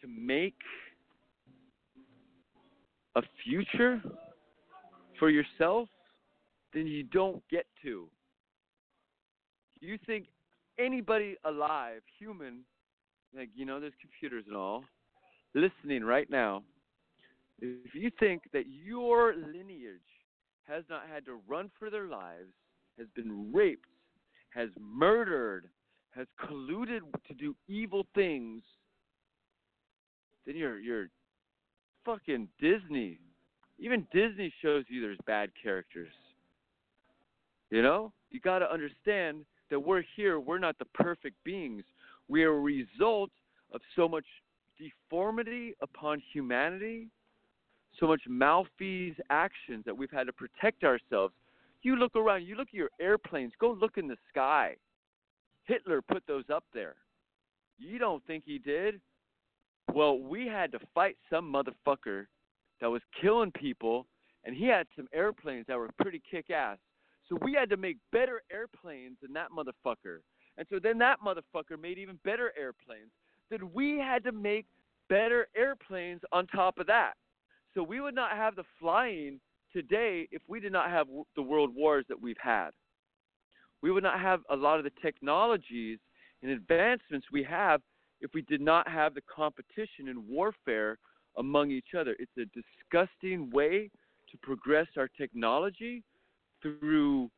to 0.00 0.08
make 0.08 0.56
a 3.16 3.22
future 3.44 4.00
for 5.18 5.30
yourself, 5.30 5.88
then 6.72 6.86
you 6.86 7.02
don't 7.02 7.42
get 7.50 7.66
to. 7.82 8.08
You 9.80 9.98
think 10.06 10.26
anybody 10.78 11.36
alive, 11.44 12.02
human, 12.18 12.60
like, 13.36 13.48
you 13.54 13.64
know, 13.64 13.80
there's 13.80 13.92
computers 14.00 14.44
and 14.46 14.56
all, 14.56 14.84
listening 15.54 16.04
right 16.04 16.28
now, 16.30 16.62
if 17.60 17.94
you 17.94 18.10
think 18.20 18.42
that 18.52 18.64
your 18.66 19.34
lineage 19.34 20.00
has 20.66 20.84
not 20.88 21.02
had 21.12 21.24
to 21.26 21.40
run 21.48 21.70
for 21.78 21.90
their 21.90 22.06
lives, 22.06 22.52
has 22.98 23.06
been 23.14 23.52
raped, 23.52 23.88
has 24.50 24.68
murdered, 24.80 25.68
has 26.10 26.26
colluded 26.40 27.00
to 27.26 27.34
do 27.34 27.54
evil 27.68 28.06
things, 28.14 28.62
then 30.46 30.56
you're 30.56 30.78
you're 30.78 31.08
fucking 32.04 32.48
Disney. 32.60 33.18
Even 33.78 34.06
Disney 34.12 34.52
shows 34.62 34.84
you 34.88 35.00
there's 35.00 35.18
bad 35.26 35.50
characters. 35.62 36.12
You 37.70 37.82
know? 37.82 38.12
You 38.30 38.40
got 38.40 38.58
to 38.60 38.72
understand 38.72 39.44
that 39.70 39.78
we're 39.78 40.02
here, 40.16 40.40
we're 40.40 40.58
not 40.58 40.78
the 40.78 40.84
perfect 40.86 41.36
beings. 41.44 41.82
We 42.28 42.44
are 42.44 42.56
a 42.56 42.60
result 42.60 43.30
of 43.72 43.80
so 43.94 44.08
much 44.08 44.24
deformity 44.78 45.74
upon 45.80 46.22
humanity, 46.32 47.08
so 47.98 48.06
much 48.06 48.22
malfeasance 48.28 49.18
actions 49.30 49.84
that 49.84 49.96
we've 49.96 50.10
had 50.10 50.26
to 50.26 50.32
protect 50.32 50.84
ourselves. 50.84 51.34
You 51.82 51.96
look 51.96 52.16
around, 52.16 52.44
you 52.44 52.56
look 52.56 52.68
at 52.68 52.74
your 52.74 52.90
airplanes, 53.00 53.52
go 53.60 53.72
look 53.72 53.98
in 53.98 54.08
the 54.08 54.16
sky. 54.30 54.76
Hitler 55.64 56.02
put 56.02 56.22
those 56.26 56.44
up 56.52 56.64
there. 56.72 56.96
You 57.78 57.98
don't 57.98 58.24
think 58.26 58.44
he 58.46 58.58
did? 58.58 59.00
Well, 59.92 60.18
we 60.18 60.46
had 60.46 60.72
to 60.72 60.78
fight 60.94 61.16
some 61.30 61.52
motherfucker 61.52 62.26
that 62.80 62.90
was 62.90 63.02
killing 63.20 63.52
people, 63.52 64.06
and 64.44 64.54
he 64.54 64.66
had 64.66 64.86
some 64.96 65.08
airplanes 65.12 65.66
that 65.68 65.78
were 65.78 65.90
pretty 66.00 66.22
kick 66.30 66.50
ass. 66.50 66.78
So 67.28 67.38
we 67.42 67.52
had 67.52 67.68
to 67.70 67.76
make 67.76 67.98
better 68.10 68.42
airplanes 68.52 69.16
than 69.22 69.32
that 69.34 69.48
motherfucker. 69.50 70.20
And 70.56 70.66
so 70.70 70.78
then 70.82 70.98
that 70.98 71.18
motherfucker 71.24 71.80
made 71.80 71.98
even 71.98 72.18
better 72.24 72.52
airplanes 72.58 73.10
then 73.50 73.70
we 73.72 73.98
had 73.98 74.24
to 74.24 74.32
make 74.32 74.66
better 75.08 75.48
airplanes 75.56 76.20
on 76.32 76.46
top 76.48 76.78
of 76.78 76.86
that. 76.86 77.14
So 77.74 77.82
we 77.82 78.00
would 78.00 78.14
not 78.14 78.32
have 78.32 78.56
the 78.56 78.64
flying 78.80 79.40
today 79.72 80.28
if 80.30 80.42
we 80.48 80.60
did 80.60 80.72
not 80.72 80.90
have 80.90 81.06
the 81.36 81.42
world 81.42 81.74
wars 81.74 82.04
that 82.08 82.20
we've 82.20 82.36
had. 82.40 82.70
We 83.82 83.90
would 83.90 84.02
not 84.02 84.20
have 84.20 84.40
a 84.50 84.56
lot 84.56 84.78
of 84.78 84.84
the 84.84 84.92
technologies 85.02 85.98
and 86.42 86.50
advancements 86.50 87.26
we 87.32 87.42
have 87.44 87.80
if 88.20 88.30
we 88.34 88.42
did 88.42 88.60
not 88.60 88.88
have 88.88 89.14
the 89.14 89.22
competition 89.34 90.08
and 90.08 90.26
warfare 90.26 90.98
among 91.36 91.70
each 91.70 91.94
other. 91.98 92.16
It's 92.18 92.32
a 92.36 92.46
disgusting 92.46 93.50
way 93.50 93.90
to 94.30 94.38
progress 94.42 94.88
our 94.96 95.08
technology 95.08 96.02
through 96.60 97.30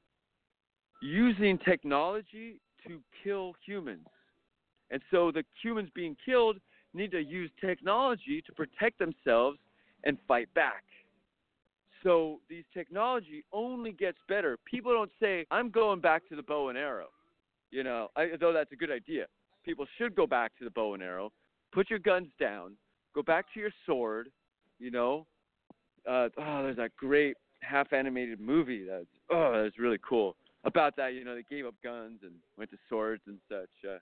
using 1.02 1.58
technology 1.58 2.60
to 2.86 3.00
kill 3.22 3.54
humans. 3.64 4.06
And 4.90 5.00
so 5.10 5.30
the 5.30 5.44
humans 5.62 5.90
being 5.94 6.16
killed 6.24 6.56
need 6.94 7.12
to 7.12 7.22
use 7.22 7.50
technology 7.60 8.42
to 8.46 8.52
protect 8.52 8.98
themselves 8.98 9.58
and 10.04 10.18
fight 10.26 10.52
back. 10.54 10.82
So 12.02 12.40
these 12.48 12.64
technology 12.72 13.44
only 13.52 13.92
gets 13.92 14.18
better. 14.28 14.56
People 14.64 14.92
don't 14.92 15.10
say, 15.20 15.46
I'm 15.50 15.70
going 15.70 16.00
back 16.00 16.28
to 16.30 16.36
the 16.36 16.42
bow 16.42 16.70
and 16.70 16.78
arrow. 16.78 17.08
You 17.70 17.84
know, 17.84 18.08
I, 18.16 18.30
though 18.40 18.52
that's 18.52 18.72
a 18.72 18.76
good 18.76 18.90
idea. 18.90 19.26
People 19.64 19.86
should 19.98 20.14
go 20.14 20.26
back 20.26 20.56
to 20.58 20.64
the 20.64 20.70
bow 20.70 20.94
and 20.94 21.02
arrow. 21.02 21.32
Put 21.72 21.90
your 21.90 21.98
guns 21.98 22.28
down. 22.40 22.72
Go 23.14 23.22
back 23.22 23.46
to 23.54 23.60
your 23.60 23.70
sword. 23.86 24.30
You 24.78 24.90
know, 24.90 25.26
uh, 26.08 26.28
oh, 26.38 26.62
there's 26.62 26.76
that 26.78 26.96
great 26.96 27.36
half 27.60 27.92
animated 27.92 28.40
movie 28.40 28.86
that's 28.88 29.04
oh, 29.30 29.62
that's 29.62 29.78
really 29.78 29.98
cool 30.06 30.36
about 30.64 30.96
that. 30.96 31.12
You 31.12 31.24
know, 31.24 31.34
they 31.34 31.44
gave 31.48 31.66
up 31.66 31.74
guns 31.84 32.20
and 32.22 32.32
went 32.56 32.70
to 32.70 32.78
swords 32.88 33.22
and 33.26 33.38
such. 33.48 33.68
Uh, 33.86 33.98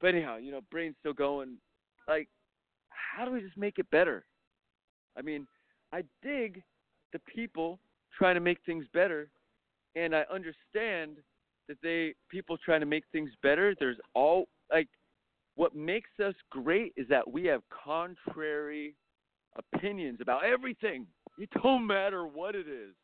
but 0.00 0.14
anyhow, 0.14 0.36
you 0.36 0.52
know, 0.52 0.60
brain's 0.70 0.96
still 1.00 1.12
going. 1.12 1.56
Like, 2.06 2.28
how 2.88 3.24
do 3.24 3.32
we 3.32 3.40
just 3.40 3.56
make 3.56 3.78
it 3.78 3.90
better? 3.90 4.24
I 5.16 5.22
mean, 5.22 5.46
I 5.92 6.02
dig 6.22 6.62
the 7.12 7.20
people 7.34 7.78
trying 8.16 8.34
to 8.34 8.40
make 8.40 8.58
things 8.64 8.84
better, 8.92 9.30
and 9.96 10.14
I 10.14 10.24
understand 10.32 11.16
that 11.68 11.78
they 11.82 12.14
people 12.30 12.56
trying 12.64 12.80
to 12.80 12.86
make 12.86 13.04
things 13.12 13.30
better. 13.42 13.74
There's 13.78 13.98
all 14.14 14.48
like 14.70 14.88
what 15.54 15.74
makes 15.74 16.10
us 16.24 16.34
great 16.50 16.92
is 16.96 17.06
that 17.08 17.30
we 17.30 17.44
have 17.46 17.62
contrary 17.84 18.94
opinions 19.56 20.18
about 20.20 20.44
everything. 20.44 21.06
It 21.38 21.50
don't 21.62 21.86
matter 21.86 22.26
what 22.26 22.54
it 22.54 22.68
is. 22.68 22.94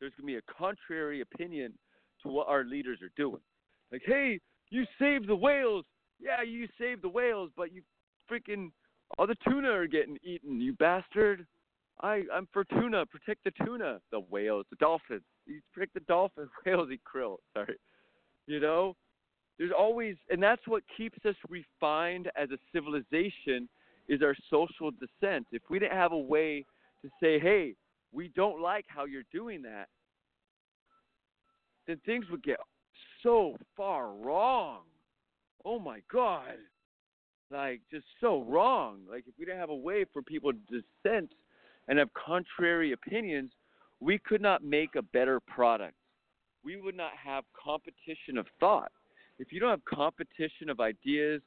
There's 0.00 0.12
gonna 0.18 0.26
be 0.26 0.36
a 0.36 0.42
contrary 0.58 1.22
opinion 1.22 1.72
to 2.22 2.28
what 2.28 2.48
our 2.48 2.64
leaders 2.64 3.00
are 3.02 3.12
doing. 3.16 3.40
Like, 3.92 4.02
hey, 4.04 4.40
you 4.70 4.84
saved 4.98 5.28
the 5.28 5.36
whales 5.36 5.84
yeah, 6.20 6.42
you 6.42 6.68
saved 6.78 7.02
the 7.02 7.08
whales, 7.08 7.50
but 7.56 7.72
you 7.72 7.82
freaking 8.30 8.70
all 9.18 9.26
the 9.26 9.36
tuna 9.48 9.70
are 9.70 9.86
getting 9.86 10.18
eaten, 10.24 10.60
you 10.60 10.72
bastard. 10.74 11.46
I 12.00 12.22
I'm 12.32 12.48
for 12.52 12.64
tuna. 12.64 13.06
Protect 13.06 13.44
the 13.44 13.52
tuna. 13.64 14.00
The 14.10 14.20
whales, 14.20 14.66
the 14.70 14.76
dolphins. 14.76 15.22
You 15.46 15.60
protect 15.72 15.94
the 15.94 16.00
dolphins. 16.00 16.50
Whales 16.66 16.88
eat 16.92 17.00
krill. 17.04 17.36
Sorry. 17.54 17.76
You 18.46 18.60
know, 18.60 18.96
there's 19.58 19.70
always, 19.76 20.16
and 20.30 20.42
that's 20.42 20.66
what 20.66 20.82
keeps 20.96 21.18
us 21.24 21.36
refined 21.48 22.30
as 22.36 22.50
a 22.50 22.58
civilization 22.72 23.68
is 24.08 24.20
our 24.22 24.34
social 24.50 24.90
dissent. 24.90 25.46
If 25.52 25.62
we 25.70 25.78
didn't 25.78 25.96
have 25.96 26.12
a 26.12 26.18
way 26.18 26.66
to 27.02 27.08
say, 27.22 27.38
hey, 27.38 27.74
we 28.12 28.28
don't 28.34 28.60
like 28.60 28.84
how 28.88 29.04
you're 29.04 29.22
doing 29.32 29.62
that, 29.62 29.88
then 31.86 32.00
things 32.04 32.26
would 32.30 32.42
get 32.42 32.56
so 33.22 33.56
far 33.76 34.12
wrong. 34.12 34.80
Oh 35.64 35.78
my 35.78 36.00
God. 36.12 36.56
Like, 37.50 37.80
just 37.90 38.06
so 38.20 38.42
wrong. 38.42 39.00
Like, 39.10 39.24
if 39.26 39.34
we 39.38 39.44
didn't 39.44 39.60
have 39.60 39.70
a 39.70 39.74
way 39.74 40.04
for 40.12 40.22
people 40.22 40.52
to 40.52 40.58
dissent 40.68 41.30
and 41.88 41.98
have 41.98 42.08
contrary 42.14 42.92
opinions, 42.92 43.52
we 44.00 44.18
could 44.18 44.40
not 44.40 44.64
make 44.64 44.96
a 44.96 45.02
better 45.02 45.40
product. 45.40 45.94
We 46.64 46.80
would 46.80 46.96
not 46.96 47.12
have 47.22 47.44
competition 47.62 48.38
of 48.38 48.46
thought. 48.58 48.90
If 49.38 49.52
you 49.52 49.60
don't 49.60 49.70
have 49.70 49.84
competition 49.84 50.70
of 50.70 50.80
ideas, 50.80 51.42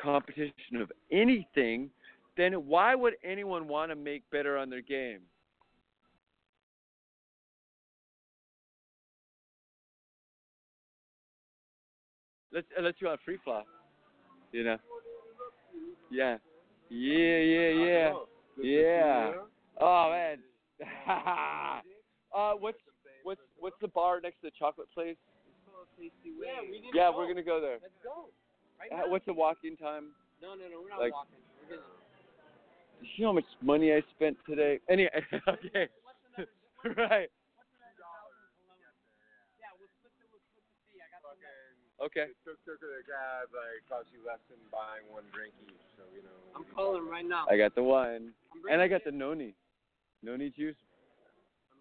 competition 0.00 0.76
of 0.80 0.92
anything, 1.10 1.90
then 2.36 2.52
why 2.52 2.94
would 2.94 3.14
anyone 3.24 3.68
want 3.68 3.90
to 3.90 3.96
make 3.96 4.22
better 4.30 4.56
on 4.56 4.70
their 4.70 4.82
game? 4.82 5.20
Let's 12.52 12.66
unless 12.76 12.94
you're 12.98 13.10
on 13.10 13.18
free 13.24 13.38
fly, 13.44 13.62
you 14.52 14.64
know. 14.64 14.76
Yeah, 16.10 16.38
yeah, 16.88 17.36
yeah, 17.38 17.68
yeah, 17.68 18.12
yeah. 18.62 19.32
Oh 19.80 20.10
man. 20.10 20.38
uh, 22.34 22.52
what's 22.58 22.78
what's 23.22 23.40
what's 23.58 23.76
the 23.80 23.88
bar 23.88 24.20
next 24.22 24.40
to 24.40 24.46
the 24.48 24.52
chocolate 24.58 24.88
place? 24.94 25.16
Yeah, 25.98 26.62
we 26.62 26.78
didn't 26.80 26.94
Yeah, 26.94 27.10
go. 27.10 27.18
we're 27.18 27.26
gonna 27.28 27.42
go 27.42 27.60
there. 27.60 27.78
Let's 27.82 27.92
go. 28.02 28.30
Right 28.80 28.90
Uh, 28.92 29.08
what's 29.10 29.26
the 29.26 29.34
walking 29.34 29.76
time? 29.76 30.14
No, 30.40 30.54
no, 30.54 30.68
no. 30.70 30.80
We're 30.82 30.88
not 30.88 31.00
like- 31.00 31.12
walking. 31.12 31.38
We're 31.68 31.76
gonna. 31.76 31.86
You 33.16 33.22
know 33.24 33.28
how 33.30 33.34
much 33.34 33.46
money 33.62 33.92
I 33.92 34.02
spent 34.16 34.36
today? 34.48 34.80
Anyway, 34.88 35.10
okay. 35.48 35.86
right. 36.98 37.30
Yeah, 39.58 39.70
we'll 39.78 39.90
split 39.98 40.14
the 40.18 40.26
we'll 40.30 40.42
split 40.50 40.66
the 40.66 40.74
fee. 40.90 40.98
I 41.02 41.06
got 41.14 41.22
the. 41.98 42.04
Okay. 42.04 42.30
Took 42.46 42.62
took 42.64 42.80
the 42.80 43.02
cab 43.04 43.50
like 43.50 43.82
cost 43.88 44.08
you 44.14 44.22
less 44.26 44.38
than 44.48 44.58
buying 44.70 45.04
one 45.10 45.24
drink 45.34 45.52
each. 45.66 45.82
So 45.96 46.06
you 46.14 46.22
know. 46.22 46.38
I'm 46.54 46.64
calling 46.74 47.08
right 47.08 47.26
now. 47.26 47.46
I 47.50 47.56
got 47.56 47.74
the 47.74 47.82
wine, 47.82 48.30
and 48.70 48.80
I 48.80 48.88
got 48.88 49.04
the 49.04 49.10
noni, 49.10 49.54
noni 50.22 50.50
juice. 50.50 50.76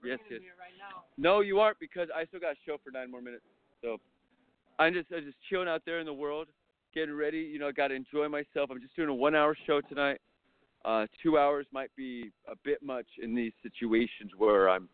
I'm 0.04 0.10
yes, 0.10 0.20
yes. 0.30 0.42
Right 0.58 0.78
now. 0.78 1.04
No, 1.18 1.42
you 1.42 1.60
aren't 1.60 1.80
because 1.80 2.10
I 2.16 2.26
still 2.26 2.40
got 2.40 2.54
a 2.54 2.62
show 2.66 2.78
for 2.84 2.92
nine 2.92 3.10
more 3.10 3.22
minutes. 3.22 3.44
So 3.82 3.98
I'm 4.80 4.94
just 4.94 5.08
I'm 5.16 5.24
just 5.24 5.38
chilling 5.50 5.68
out 5.68 5.82
there 5.86 6.00
in 6.00 6.06
the 6.06 6.14
world, 6.14 6.48
getting 6.94 7.16
ready. 7.16 7.40
You 7.40 7.60
know, 7.60 7.68
I 7.68 7.72
got 7.72 7.90
to 7.90 7.96
enjoy 7.96 8.28
myself. 8.28 8.70
I'm 8.70 8.82
just 8.82 8.96
doing 8.96 9.10
a 9.10 9.14
one-hour 9.14 9.58
show 9.66 9.82
tonight. 9.82 10.20
Uh, 10.86 11.06
two 11.22 11.38
hours 11.38 11.66
might 11.74 11.94
be 11.96 12.32
a 12.48 12.56
bit 12.64 12.82
much 12.82 13.08
in 13.22 13.36
these 13.36 13.52
situations 13.64 14.32
where 14.38 14.70
I'm 14.70 14.88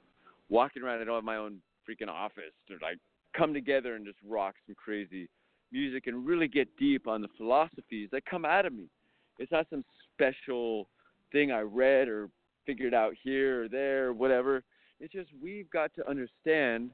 walking 0.49 0.82
around. 0.82 1.01
I 1.01 1.03
don't 1.03 1.15
have 1.15 1.24
my 1.24 1.36
own 1.36 1.59
freaking 1.88 2.09
office 2.09 2.55
to 2.67 2.74
like 2.82 2.97
come 3.34 3.54
together 3.54 3.96
and 3.96 4.06
just 4.06 4.18
rock 4.28 4.56
some 4.66 4.76
crazy 4.76 5.30
music 5.72 6.08
and 6.08 6.26
really 6.26 6.48
get 6.48 6.68
deep 6.78 7.08
on 7.08 7.22
the 7.22 7.28
philosophies 7.38 8.10
that 8.12 8.26
come 8.26 8.46
out 8.46 8.66
of 8.66 8.74
me. 8.74 8.86
It's 9.40 9.52
not 9.52 9.68
some 9.70 9.84
special 10.14 10.88
thing 11.32 11.52
I 11.52 11.62
read 11.62 12.08
or 12.08 12.30
figured 12.66 12.94
out 12.94 13.14
here 13.22 13.64
or 13.64 13.68
there 13.68 14.08
or 14.08 14.14
whatever. 14.14 14.64
It's 15.00 15.12
just 15.12 15.30
we've 15.42 15.70
got 15.72 15.92
to 15.96 16.08
understand 16.08 16.92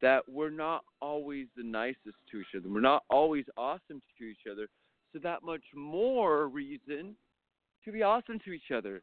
that 0.00 0.22
we're 0.28 0.50
not 0.50 0.84
always 1.00 1.46
the 1.56 1.62
nicest 1.62 2.16
to 2.30 2.38
each 2.38 2.46
other. 2.56 2.68
We're 2.72 2.80
not 2.80 3.04
always 3.10 3.44
awesome 3.56 4.00
to 4.18 4.24
each 4.24 4.46
other. 4.50 4.68
So 5.12 5.18
that 5.22 5.42
much 5.42 5.62
more 5.74 6.48
reason 6.48 7.14
to 7.84 7.92
be 7.92 8.02
awesome 8.02 8.38
to 8.44 8.52
each 8.52 8.70
other. 8.74 9.02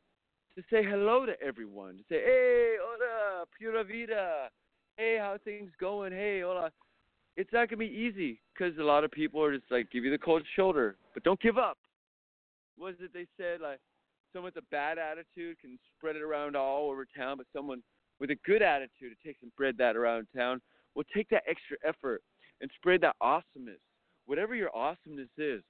To 0.57 0.63
say 0.71 0.83
hello 0.83 1.25
to 1.25 1.33
everyone. 1.41 1.97
To 1.97 2.03
say, 2.09 2.21
hey, 2.23 2.75
hola, 2.81 3.45
pura 3.57 3.83
vida. 3.83 4.49
Hey, 4.97 5.17
how 5.19 5.37
things 5.43 5.71
going? 5.79 6.13
Hey, 6.13 6.41
hola. 6.41 6.71
It's 7.35 7.51
not 7.51 7.69
gonna 7.69 7.79
be 7.79 7.85
easy 7.85 8.39
because 8.53 8.77
a 8.77 8.83
lot 8.83 9.03
of 9.03 9.11
people 9.11 9.43
are 9.43 9.53
just 9.53 9.69
like 9.69 9.91
give 9.91 10.05
you 10.05 10.11
the 10.11 10.17
cold 10.17 10.43
shoulder, 10.55 10.95
but 11.13 11.23
don't 11.23 11.41
give 11.41 11.57
up. 11.57 11.77
What 12.77 12.93
is 12.93 12.99
it 13.01 13.11
they 13.13 13.27
said? 13.35 13.59
Like 13.59 13.79
someone 14.31 14.53
with 14.55 14.63
a 14.63 14.67
bad 14.71 14.97
attitude 14.97 15.59
can 15.59 15.77
spread 15.97 16.15
it 16.15 16.21
around 16.21 16.55
all 16.55 16.89
over 16.89 17.05
town, 17.17 17.37
but 17.37 17.47
someone 17.53 17.83
with 18.21 18.31
a 18.31 18.37
good 18.45 18.61
attitude, 18.61 19.11
it 19.11 19.17
takes 19.25 19.41
and 19.41 19.51
spread 19.51 19.77
that 19.77 19.97
around 19.97 20.27
town. 20.33 20.61
Well, 20.95 21.03
take 21.13 21.27
that 21.29 21.43
extra 21.45 21.75
effort 21.85 22.21
and 22.61 22.71
spread 22.75 23.01
that 23.01 23.17
awesomeness. 23.19 23.81
Whatever 24.27 24.55
your 24.55 24.73
awesomeness 24.73 25.29
is, 25.37 25.61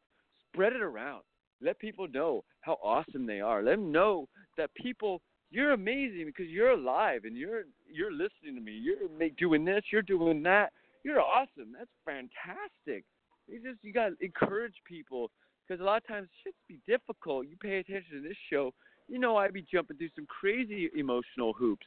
spread 0.51 0.73
it 0.73 0.82
around. 0.82 1.23
Let 1.61 1.80
people 1.80 2.07
know 2.07 2.43
how 2.61 2.78
awesome 2.84 3.26
they 3.26 3.41
are. 3.41 3.63
Let 3.63 3.78
them 3.78 3.91
know 3.91 4.28
that 4.57 4.69
people, 4.76 5.21
you're 5.56 5.72
amazing 5.72 6.26
because 6.26 6.51
you're 6.51 6.72
alive 6.72 7.22
and 7.24 7.38
you're 7.38 7.64
you're 7.91 8.12
listening 8.12 8.56
to 8.56 8.62
me. 8.62 8.74
You're 8.74 9.30
doing 9.38 9.66
this. 9.66 9.84
You're 9.91 10.01
doing 10.01 10.43
that. 10.43 10.72
You're 11.03 11.22
awesome. 11.22 11.74
That's 11.78 11.89
fantastic. 12.03 13.06
You 13.47 13.62
just 13.64 13.84
you 13.84 13.93
got 13.93 14.10
to 14.10 14.16
encourage 14.22 14.74
people 14.88 15.32
because 15.68 15.82
a 15.82 15.84
lot 15.84 15.97
of 15.97 16.08
times 16.08 16.28
shit's 16.43 16.58
be 16.68 16.80
difficult. 16.88 17.47
You 17.47 17.56
pay 17.58 17.78
attention 17.78 18.22
to 18.22 18.28
this 18.28 18.38
show, 18.51 18.74
you 19.08 19.20
know 19.20 19.38
I 19.38 19.49
be 19.49 19.66
jumping 19.72 19.97
through 19.97 20.10
some 20.16 20.26
crazy 20.28 20.89
emotional 20.95 21.53
hoops 21.53 21.86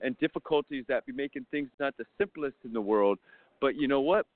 and 0.00 0.18
difficulties 0.18 0.84
that 0.88 1.06
be 1.06 1.12
making 1.12 1.46
things 1.50 1.68
not 1.80 1.96
the 1.96 2.04
simplest 2.18 2.56
in 2.64 2.72
the 2.72 2.80
world. 2.80 3.18
But 3.60 3.74
you 3.76 3.88
know 3.88 4.00
what? 4.00 4.26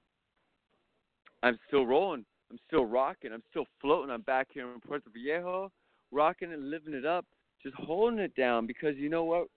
I'm 1.42 1.58
still 1.68 1.86
rolling. 1.86 2.24
I'm 2.50 2.58
still 2.66 2.84
rocking. 2.84 3.32
I'm 3.32 3.42
still 3.50 3.66
floating. 3.80 4.10
I'm 4.10 4.22
back 4.22 4.48
here 4.52 4.70
in 4.72 4.80
Puerto 4.80 5.08
Viejo, 5.12 5.70
rocking 6.10 6.52
and 6.52 6.70
living 6.70 6.94
it 6.94 7.06
up, 7.06 7.24
just 7.62 7.76
holding 7.76 8.18
it 8.18 8.34
down 8.34 8.66
because 8.66 8.96
you 8.96 9.08
know 9.08 9.24
what? 9.24 9.48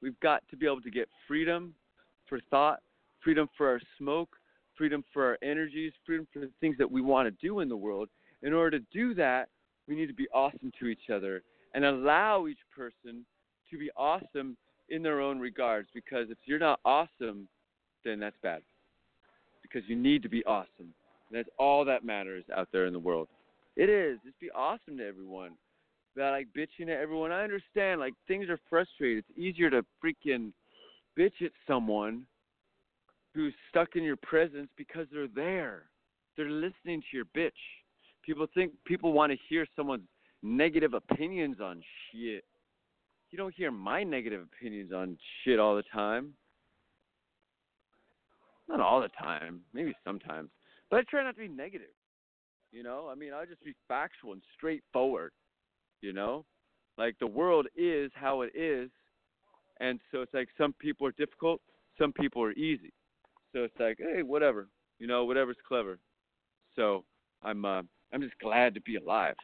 We've 0.00 0.18
got 0.20 0.42
to 0.50 0.56
be 0.56 0.66
able 0.66 0.80
to 0.82 0.90
get 0.90 1.08
freedom 1.26 1.74
for 2.28 2.40
thought, 2.50 2.80
freedom 3.22 3.48
for 3.56 3.68
our 3.68 3.80
smoke, 3.98 4.30
freedom 4.76 5.02
for 5.12 5.24
our 5.24 5.38
energies, 5.42 5.92
freedom 6.06 6.26
for 6.32 6.40
the 6.40 6.50
things 6.60 6.76
that 6.78 6.90
we 6.90 7.00
want 7.00 7.26
to 7.26 7.46
do 7.46 7.60
in 7.60 7.68
the 7.68 7.76
world. 7.76 8.08
In 8.42 8.52
order 8.52 8.78
to 8.78 8.84
do 8.92 9.14
that, 9.14 9.48
we 9.88 9.96
need 9.96 10.06
to 10.06 10.14
be 10.14 10.28
awesome 10.32 10.70
to 10.78 10.86
each 10.86 11.10
other 11.12 11.42
and 11.74 11.84
allow 11.84 12.46
each 12.46 12.58
person 12.74 13.24
to 13.70 13.78
be 13.78 13.90
awesome 13.96 14.56
in 14.88 15.02
their 15.02 15.20
own 15.20 15.38
regards 15.38 15.88
because 15.94 16.30
if 16.30 16.38
you're 16.44 16.58
not 16.58 16.80
awesome, 16.84 17.48
then 18.04 18.20
that's 18.20 18.36
bad. 18.42 18.62
Because 19.62 19.82
you 19.88 19.96
need 19.96 20.22
to 20.22 20.28
be 20.28 20.44
awesome. 20.44 20.68
And 20.78 21.34
that's 21.34 21.48
all 21.58 21.84
that 21.84 22.04
matters 22.04 22.44
out 22.56 22.68
there 22.72 22.86
in 22.86 22.92
the 22.92 22.98
world. 22.98 23.28
It 23.76 23.90
is. 23.90 24.18
Just 24.24 24.38
be 24.40 24.50
awesome 24.50 24.96
to 24.98 25.06
everyone. 25.06 25.52
That 26.18 26.30
like 26.30 26.48
bitching 26.48 26.90
at 26.90 27.00
everyone. 27.00 27.30
I 27.30 27.44
understand. 27.44 28.00
Like 28.00 28.12
things 28.26 28.48
are 28.48 28.58
frustrated. 28.68 29.24
It's 29.28 29.38
easier 29.38 29.70
to 29.70 29.84
freaking 30.04 30.50
bitch 31.16 31.40
at 31.44 31.52
someone 31.64 32.24
who's 33.34 33.54
stuck 33.70 33.94
in 33.94 34.02
your 34.02 34.16
presence 34.16 34.68
because 34.76 35.06
they're 35.12 35.28
there. 35.28 35.84
They're 36.36 36.50
listening 36.50 37.02
to 37.02 37.16
your 37.16 37.24
bitch. 37.36 37.52
People 38.26 38.48
think 38.52 38.72
people 38.84 39.12
want 39.12 39.30
to 39.30 39.38
hear 39.48 39.64
someone's 39.76 40.08
negative 40.42 40.92
opinions 40.92 41.58
on 41.62 41.80
shit. 42.10 42.42
You 43.30 43.38
don't 43.38 43.54
hear 43.54 43.70
my 43.70 44.02
negative 44.02 44.42
opinions 44.42 44.92
on 44.92 45.16
shit 45.44 45.60
all 45.60 45.76
the 45.76 45.84
time. 45.84 46.34
Not 48.68 48.80
all 48.80 49.00
the 49.00 49.08
time, 49.22 49.60
maybe 49.72 49.94
sometimes. 50.04 50.50
But 50.90 50.96
I 50.98 51.02
try 51.08 51.22
not 51.22 51.36
to 51.36 51.42
be 51.42 51.48
negative. 51.48 51.94
You 52.72 52.82
know, 52.82 53.08
I 53.08 53.14
mean, 53.14 53.32
I 53.32 53.44
just 53.44 53.62
be 53.62 53.74
factual 53.86 54.32
and 54.32 54.42
straightforward. 54.56 55.30
You 56.00 56.12
know, 56.12 56.44
like 56.96 57.16
the 57.18 57.26
world 57.26 57.66
is 57.76 58.10
how 58.14 58.42
it 58.42 58.52
is, 58.54 58.90
and 59.80 60.00
so 60.10 60.22
it's 60.22 60.34
like 60.34 60.48
some 60.56 60.72
people 60.74 61.06
are 61.06 61.12
difficult, 61.12 61.60
some 61.98 62.12
people 62.12 62.42
are 62.42 62.52
easy. 62.52 62.92
So 63.52 63.64
it's 63.64 63.74
like, 63.80 63.98
hey, 63.98 64.22
whatever. 64.22 64.68
You 64.98 65.06
know, 65.06 65.24
whatever's 65.24 65.56
clever. 65.66 65.98
So 66.76 67.04
I'm, 67.42 67.64
uh, 67.64 67.82
I'm 68.12 68.20
just 68.20 68.38
glad 68.40 68.74
to 68.74 68.80
be 68.80 68.96
alive, 68.96 69.36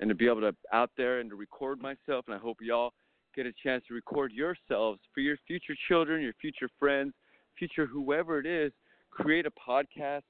and 0.00 0.08
to 0.08 0.14
be 0.14 0.26
able 0.26 0.40
to 0.40 0.54
out 0.72 0.90
there 0.96 1.20
and 1.20 1.30
to 1.30 1.36
record 1.36 1.80
myself. 1.80 2.24
And 2.26 2.34
I 2.34 2.38
hope 2.38 2.58
y'all 2.60 2.92
get 3.34 3.46
a 3.46 3.52
chance 3.62 3.84
to 3.88 3.94
record 3.94 4.32
yourselves 4.32 5.00
for 5.14 5.20
your 5.20 5.36
future 5.46 5.74
children, 5.88 6.22
your 6.22 6.34
future 6.40 6.68
friends, 6.78 7.12
future 7.58 7.86
whoever 7.86 8.38
it 8.38 8.46
is. 8.46 8.72
Create 9.10 9.46
a 9.46 9.50
podcast, 9.50 10.22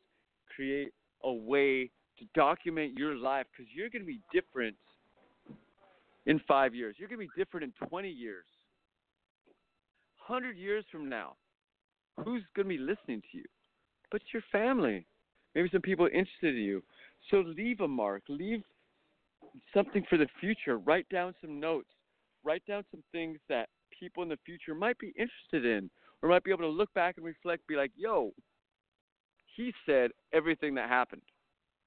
create 0.54 0.92
a 1.24 1.32
way 1.32 1.90
to 2.18 2.24
document 2.34 2.96
your 2.96 3.16
life 3.16 3.46
because 3.50 3.70
you're 3.74 3.90
going 3.90 4.02
to 4.02 4.06
be 4.06 4.20
different 4.32 4.76
in 6.28 6.40
five 6.46 6.74
years. 6.74 6.94
You're 6.98 7.08
going 7.08 7.20
to 7.20 7.26
be 7.26 7.42
different 7.42 7.64
in 7.64 7.88
20 7.88 8.08
years. 8.08 8.44
100 10.26 10.56
years 10.56 10.84
from 10.92 11.08
now, 11.08 11.32
who's 12.22 12.42
going 12.54 12.68
to 12.68 12.76
be 12.76 12.78
listening 12.78 13.22
to 13.32 13.38
you? 13.38 13.44
But 14.12 14.20
your 14.32 14.42
family. 14.52 15.06
Maybe 15.54 15.70
some 15.72 15.80
people 15.80 16.06
interested 16.06 16.54
in 16.54 16.62
you. 16.62 16.82
So 17.30 17.38
leave 17.38 17.80
a 17.80 17.88
mark. 17.88 18.22
Leave 18.28 18.62
something 19.72 20.04
for 20.08 20.18
the 20.18 20.28
future. 20.38 20.78
Write 20.78 21.08
down 21.08 21.34
some 21.40 21.58
notes. 21.58 21.88
write 22.44 22.62
down 22.66 22.84
some 22.90 23.02
things 23.10 23.38
that 23.48 23.68
people 23.98 24.22
in 24.22 24.28
the 24.28 24.38
future 24.44 24.74
might 24.74 24.98
be 24.98 25.12
interested 25.18 25.64
in 25.64 25.90
or 26.22 26.28
might 26.28 26.44
be 26.44 26.50
able 26.50 26.62
to 26.62 26.68
look 26.68 26.92
back 26.94 27.16
and 27.16 27.24
reflect, 27.24 27.66
be 27.66 27.74
like, 27.74 27.90
yo, 27.96 28.32
he 29.56 29.72
said 29.86 30.10
everything 30.32 30.74
that 30.74 30.88
happened. 30.88 31.22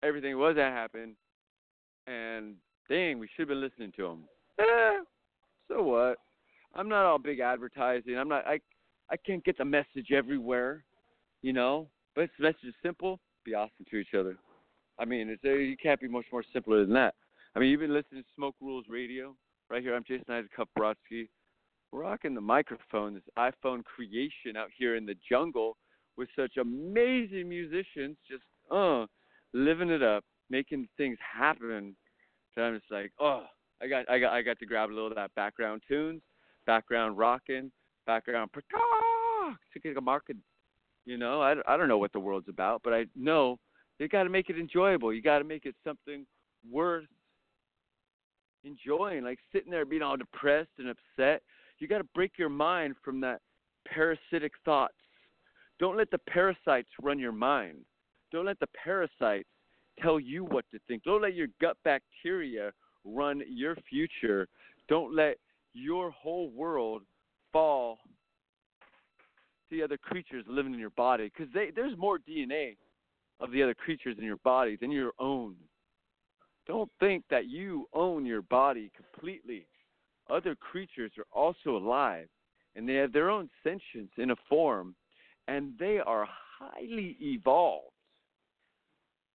Everything 0.04 0.38
was 0.38 0.56
that 0.56 0.74
happened. 0.74 1.16
And 2.08 2.56
dang, 2.92 3.20
we 3.20 3.28
should 3.28 3.44
have 3.44 3.48
been 3.48 3.62
listening 3.62 3.94
to 3.96 4.06
him. 4.06 4.20
Eh, 4.60 5.00
so 5.68 5.82
what? 5.82 6.18
I'm 6.76 6.90
not 6.90 7.06
all 7.06 7.18
big 7.18 7.40
advertising. 7.40 8.18
I'm 8.18 8.28
not 8.28 8.46
I 8.46 8.60
I 9.10 9.18
can't 9.18 9.44
get 9.44 9.58
the 9.58 9.66
message 9.66 10.12
everywhere, 10.14 10.84
you 11.42 11.54
know. 11.54 11.88
But 12.16 12.26
if 12.26 12.32
the 12.38 12.44
message 12.44 12.66
is 12.66 12.74
simple, 12.84 13.20
be 13.46 13.54
awesome 13.54 13.86
to 13.90 13.98
each 13.98 14.14
other. 14.18 14.38
I 15.00 15.06
mean, 15.06 15.30
it's, 15.30 15.44
uh, 15.44 15.54
you 15.54 15.78
can't 15.82 16.00
be 16.00 16.08
much 16.08 16.26
more 16.32 16.44
simpler 16.54 16.86
than 16.86 16.94
that. 16.94 17.16
I 17.56 17.60
mean, 17.60 17.70
you've 17.70 17.80
been 17.80 17.94
listening 17.94 18.22
to 18.22 18.28
Smoke 18.36 18.56
Rules 18.62 18.86
Radio 18.90 19.36
right 19.70 19.82
here. 19.82 19.96
I'm 19.96 20.04
Jason 20.04 20.26
Isaac 20.30 20.52
Brodsky. 20.78 21.30
Rocking 21.94 22.36
the 22.36 22.42
microphone, 22.42 23.14
this 23.14 23.24
iPhone 23.38 23.84
creation 23.84 24.56
out 24.58 24.70
here 24.78 24.96
in 24.96 25.06
the 25.06 25.16
jungle 25.30 25.76
with 26.18 26.30
such 26.36 26.58
amazing 26.58 27.50
musicians, 27.50 28.18
just 28.30 28.44
uh, 28.70 29.06
living 29.54 29.90
it 29.90 30.04
up, 30.04 30.24
making 30.50 30.88
things 30.98 31.18
happen. 31.20 31.96
So 32.56 32.62
I'm 32.62 32.78
just 32.78 32.92
like, 32.92 33.12
oh, 33.20 33.46
I 33.82 33.88
got, 33.88 34.10
I 34.10 34.20
got, 34.20 34.34
I 34.34 34.42
got 34.42 34.60
to 34.60 34.66
grab 34.66 34.90
a 34.90 34.94
little 34.94 35.08
of 35.08 35.16
that 35.16 35.34
background 35.36 35.82
tunes, 35.88 36.22
background 36.66 37.18
rocking, 37.18 37.72
background 38.06 38.52
to 38.54 39.80
get 39.80 39.98
a 39.98 40.02
market. 40.02 40.38
You 41.06 41.18
know, 41.18 41.42
I, 41.42 41.56
I 41.68 41.78
don't 41.78 41.88
know 41.88 41.98
what 41.98 42.14
the 42.14 42.20
world's 42.20 42.50
about, 42.50 42.82
but 42.84 42.94
I 42.94 43.06
know 43.16 43.58
you 44.00 44.08
got 44.08 44.24
to 44.24 44.30
make 44.30 44.50
it 44.50 44.58
enjoyable. 44.58 45.14
You 45.14 45.22
got 45.22 45.40
to 45.40 45.46
make 45.46 45.66
it 45.66 45.76
something 45.84 46.26
worth 46.70 47.06
enjoying. 48.64 49.24
Like 49.24 49.40
sitting 49.52 49.72
there 49.72 49.86
being 49.86 50.02
all 50.02 50.18
depressed 50.18 50.70
and 50.78 50.90
upset, 50.90 51.42
you 51.80 51.88
got 51.88 52.00
to 52.00 52.08
break 52.16 52.34
your 52.38 52.50
mind 52.50 52.96
from 53.04 53.22
that 53.22 53.42
parasitic 53.88 54.52
thoughts. 54.64 54.94
Don't 55.80 55.98
let 55.98 56.12
the 56.12 56.20
parasites 56.20 56.90
run 57.02 57.18
your 57.18 57.32
mind. 57.32 57.78
Don't 58.32 58.46
let 58.46 58.60
the 58.60 58.68
parasites 58.84 59.50
tell 60.00 60.20
you 60.20 60.46
what 60.46 60.66
to 60.72 60.80
think. 60.88 61.04
Don't 61.04 61.22
let 61.22 61.36
your 61.36 61.48
gut 61.60 61.78
bacteria 61.84 62.72
run 63.04 63.42
your 63.48 63.76
future. 63.90 64.48
Don't 64.88 65.16
let 65.16 65.38
your 65.74 66.12
whole 66.12 66.50
world 66.52 67.04
fall 67.52 67.98
to 69.70 69.76
the 69.76 69.84
other 69.84 69.98
creatures 69.98 70.46
living 70.48 70.74
in 70.74 70.80
your 70.80 70.92
body 70.92 71.32
because 71.36 71.52
there's 71.76 71.98
more 71.98 72.20
DNA 72.20 72.76
of 73.40 73.52
the 73.52 73.64
other 73.64 73.74
creatures 73.74 74.16
in 74.18 74.24
your 74.24 74.38
body 74.38 74.78
than 74.80 74.92
your 74.92 75.12
own. 75.20 75.56
Don't 76.68 76.92
think 77.00 77.24
that 77.30 77.48
you 77.48 77.88
own 77.94 78.26
your 78.26 78.44
body 78.44 78.92
completely. 78.96 79.66
Other 80.30 80.56
creatures 80.56 81.12
are 81.18 81.26
also 81.32 81.76
alive 81.76 82.28
and 82.76 82.88
they 82.88 82.96
have 82.96 83.12
their 83.12 83.30
own 83.30 83.50
sentience 83.64 84.12
in 84.18 84.32
a 84.32 84.36
form 84.48 84.96
and 85.48 85.74
they 85.80 86.00
are 86.00 86.28
highly 86.60 87.18
evolved 87.20 87.91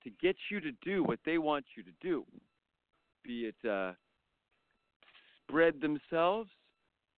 to 0.06 0.12
get 0.22 0.36
you 0.50 0.60
to 0.60 0.70
do 0.84 1.02
what 1.02 1.18
they 1.26 1.38
want 1.38 1.64
you 1.76 1.82
to 1.82 1.90
do 2.00 2.24
be 3.26 3.50
it 3.50 3.68
uh, 3.68 3.92
spread 5.42 5.80
themselves, 5.80 6.48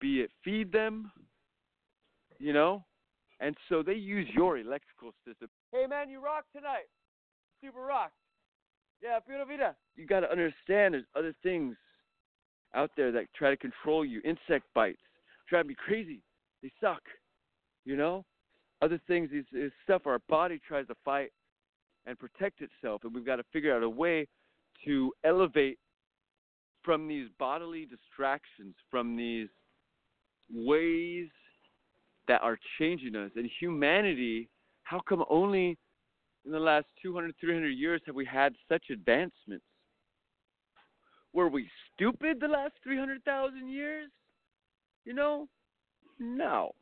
be 0.01 0.21
it 0.21 0.31
feed 0.45 0.73
them, 0.73 1.11
you 2.39 2.53
know. 2.53 2.85
And 3.41 3.57
so 3.69 3.83
they 3.83 3.95
use 3.95 4.27
your 4.35 4.59
electrical 4.59 5.13
system. 5.27 5.49
Hey 5.71 5.87
man, 5.87 6.11
you 6.11 6.21
rock 6.21 6.45
tonight. 6.55 6.89
Super 7.63 7.81
rock. 7.81 8.11
Yeah, 9.03 9.21
pura 9.21 9.45
vida. 9.45 9.77
You 9.95 10.07
got 10.07 10.21
to 10.21 10.31
understand 10.31 10.95
there's 10.95 11.05
other 11.15 11.35
things 11.43 11.77
out 12.75 12.91
there 12.97 13.13
that 13.13 13.27
try 13.37 13.51
to 13.51 13.57
control 13.57 14.05
you. 14.05 14.21
Insect 14.25 14.65
bites 14.75 14.99
drive 15.49 15.67
me 15.67 15.75
crazy. 15.75 16.21
They 16.63 16.73
suck. 16.81 17.03
You 17.85 17.97
know, 17.97 18.25
other 18.83 19.01
things 19.07 19.31
is, 19.33 19.45
is 19.53 19.73
stuff 19.85 20.03
our 20.07 20.19
body 20.29 20.61
tries 20.67 20.87
to 20.89 20.95
fight 21.05 21.31
and 22.09 22.19
protect 22.19 22.63
itself, 22.63 23.03
and 23.05 23.15
we've 23.15 23.27
got 23.27 23.37
to 23.37 23.45
figure 23.53 23.77
out 23.77 23.83
a 23.83 23.89
way 23.89 24.27
to 24.87 25.13
elevate 25.25 25.79
from 26.83 27.07
these 27.07 27.29
bodily 27.39 27.87
distractions, 27.87 28.75
from 28.91 29.15
these 29.15 29.49
ways 30.51 31.29
that 32.27 32.41
are 32.41 32.59
changing 32.79 33.15
us. 33.15 33.31
And 33.37 33.49
humanity, 33.61 34.49
how 34.85 35.01
come 35.07 35.23
only 35.29 35.77
in 36.47 36.53
the 36.53 36.59
last 36.59 36.87
200, 37.03 37.35
300 37.39 37.69
years 37.69 38.01
have 38.07 38.15
we 38.15 38.25
had 38.25 38.55
such 38.71 38.85
advancements? 38.91 39.65
Were 41.35 41.49
we 41.49 41.69
stupid 41.95 42.41
the 42.41 42.49
last 42.49 42.73
300,000 42.85 43.69
years? 43.69 44.09
You 45.05 45.13
know? 45.13 45.47
No. 46.19 46.73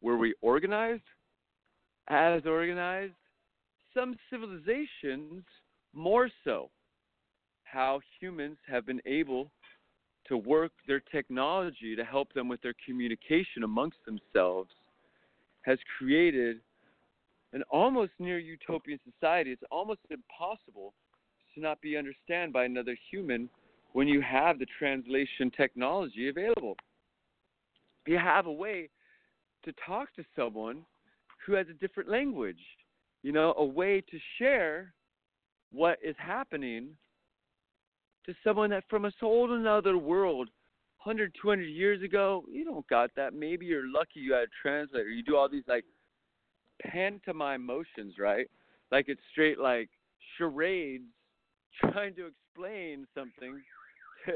Were 0.00 0.16
we 0.16 0.34
organized? 0.42 1.02
As 2.08 2.42
organized? 2.46 3.14
Some 3.96 4.14
civilizations 4.30 5.42
more 5.94 6.28
so 6.44 6.70
how 7.64 8.00
humans 8.20 8.58
have 8.68 8.84
been 8.84 9.00
able 9.06 9.50
to 10.28 10.36
work 10.36 10.72
their 10.86 11.00
technology 11.00 11.96
to 11.96 12.04
help 12.04 12.30
them 12.34 12.46
with 12.46 12.60
their 12.60 12.74
communication 12.84 13.62
amongst 13.64 13.98
themselves 14.04 14.70
has 15.62 15.78
created 15.96 16.58
an 17.54 17.62
almost 17.70 18.12
near 18.18 18.38
utopian 18.38 18.98
society. 19.10 19.50
It's 19.50 19.62
almost 19.70 20.00
impossible 20.10 20.92
to 21.54 21.60
not 21.60 21.80
be 21.80 21.96
understood 21.96 22.52
by 22.52 22.64
another 22.64 22.96
human 23.10 23.48
when 23.92 24.08
you 24.08 24.20
have 24.20 24.58
the 24.58 24.66
translation 24.78 25.50
technology 25.56 26.28
available. 26.28 26.76
You 28.06 28.18
have 28.18 28.44
a 28.44 28.52
way 28.52 28.90
to 29.64 29.72
talk 29.86 30.14
to 30.16 30.24
someone 30.36 30.84
who 31.46 31.54
has 31.54 31.66
a 31.70 31.74
different 31.74 32.10
language, 32.10 32.60
you 33.26 33.32
know, 33.32 33.54
a 33.58 33.64
way 33.64 34.00
to 34.00 34.18
share 34.38 34.94
what 35.72 35.98
is 36.00 36.14
happening 36.16 36.90
to 38.24 38.32
someone 38.44 38.70
that 38.70 38.84
from 38.88 39.04
a 39.04 39.10
whole 39.18 39.52
another 39.52 39.98
world 39.98 40.48
100 41.02 41.34
200 41.42 41.62
years 41.64 42.00
ago 42.04 42.44
you 42.48 42.64
don't 42.64 42.86
got 42.86 43.10
that. 43.16 43.34
Maybe 43.34 43.66
you're 43.66 43.90
lucky 43.92 44.20
you 44.20 44.32
had 44.32 44.44
a 44.44 44.62
translator. 44.62 45.08
You 45.08 45.24
do 45.24 45.36
all 45.36 45.48
these 45.48 45.64
like 45.66 45.84
pantomime 46.80 47.66
motions 47.66 48.14
right? 48.16 48.46
Like 48.92 49.06
it's 49.08 49.20
straight 49.32 49.58
like 49.58 49.90
charades 50.38 51.02
trying 51.80 52.14
to 52.14 52.28
explain 52.28 53.08
something 53.12 53.60
to, 54.26 54.34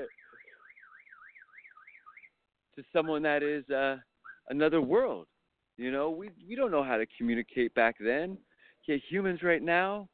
to 2.74 2.88
someone 2.92 3.22
that 3.22 3.44
is 3.44 3.70
uh 3.70 3.98
another 4.48 4.80
world 4.80 5.28
you 5.76 5.92
know? 5.92 6.10
We 6.10 6.30
we 6.48 6.56
don't 6.56 6.72
know 6.72 6.82
how 6.82 6.96
to 6.96 7.06
communicate 7.16 7.72
back 7.76 7.94
then 8.00 8.36
yet 8.86 9.00
humans 9.08 9.42
right 9.42 9.62
now 9.62 10.08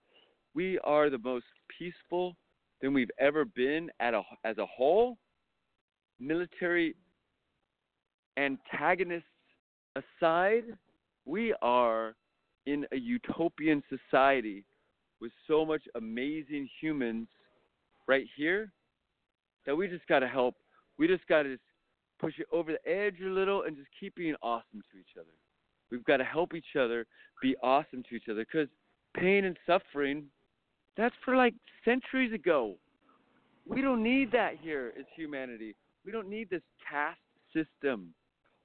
we 0.57 0.79
are 0.85 1.11
the 1.11 1.19
most 1.19 1.45
peaceful 1.79 2.35
than 2.81 2.95
we've 2.95 3.11
ever 3.21 3.45
been 3.45 3.91
at 4.01 4.15
a, 4.15 4.23
as 4.43 4.57
a 4.57 4.65
whole. 4.65 5.19
Military 6.19 6.95
antagonists 8.39 9.25
aside, 9.95 10.65
we 11.27 11.55
are 11.61 12.15
in 12.65 12.87
a 12.93 12.97
utopian 12.97 13.83
society 13.91 14.65
with 15.21 15.31
so 15.47 15.65
much 15.65 15.83
amazing 15.95 16.69
humans 16.81 17.29
right 18.09 18.27
here 18.35 18.73
that 19.67 19.77
we 19.77 19.89
just 19.89 20.07
got 20.07 20.21
to 20.21 20.29
help. 20.29 20.55
We 20.99 21.07
just 21.07 21.27
got 21.27 21.43
to 21.43 21.59
push 22.19 22.35
it 22.39 22.47
over 22.51 22.73
the 22.73 22.91
edge 22.91 23.17
a 23.23 23.29
little 23.29 23.65
and 23.65 23.77
just 23.77 23.89
keep 24.01 24.15
being 24.15 24.37
awesome 24.43 24.83
to 24.91 24.99
each 24.99 25.17
other. 25.21 25.29
We've 25.91 26.05
got 26.05 26.19
to 26.19 26.25
help 26.25 26.55
each 26.55 26.77
other 26.79 27.07
be 27.43 27.57
awesome 27.63 28.03
to 28.09 28.15
each 28.17 28.29
other 28.31 28.45
because 28.51 28.69
pain 29.17 29.45
and 29.45 29.57
suffering 29.67 30.25
that's 30.97 31.15
for 31.25 31.37
like 31.37 31.55
centuries 31.85 32.33
ago. 32.33 32.77
We 33.69 33.83
don't 33.83 34.03
need 34.03 34.33
that 34.33 34.55
here 34.61 34.93
as 34.99 35.05
humanity. 35.15 35.75
We 36.05 36.13
don't 36.13 36.29
need 36.29 36.49
this 36.51 36.63
caste 36.89 37.19
system. 37.53 38.15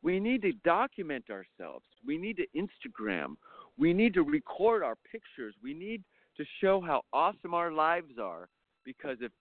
We 0.03 0.19
need 0.19 0.41
to 0.43 0.53
document 0.63 1.25
ourselves. 1.29 1.85
We 2.05 2.17
need 2.17 2.37
to 2.37 2.45
Instagram. 2.55 3.35
We 3.77 3.93
need 3.93 4.13
to 4.13 4.23
record 4.23 4.83
our 4.83 4.95
pictures. 5.11 5.55
We 5.63 5.73
need 5.73 6.03
to 6.37 6.45
show 6.61 6.81
how 6.81 7.01
awesome 7.13 7.53
our 7.53 7.71
lives 7.71 8.13
are. 8.21 8.47
Because 8.85 9.17
if 9.21 9.31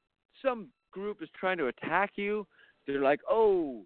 some 0.42 0.68
group 0.90 1.22
is 1.22 1.28
trying 1.38 1.58
to 1.58 1.68
attack 1.68 2.12
you, 2.16 2.46
they're 2.86 3.02
like, 3.02 3.20
oh, 3.30 3.84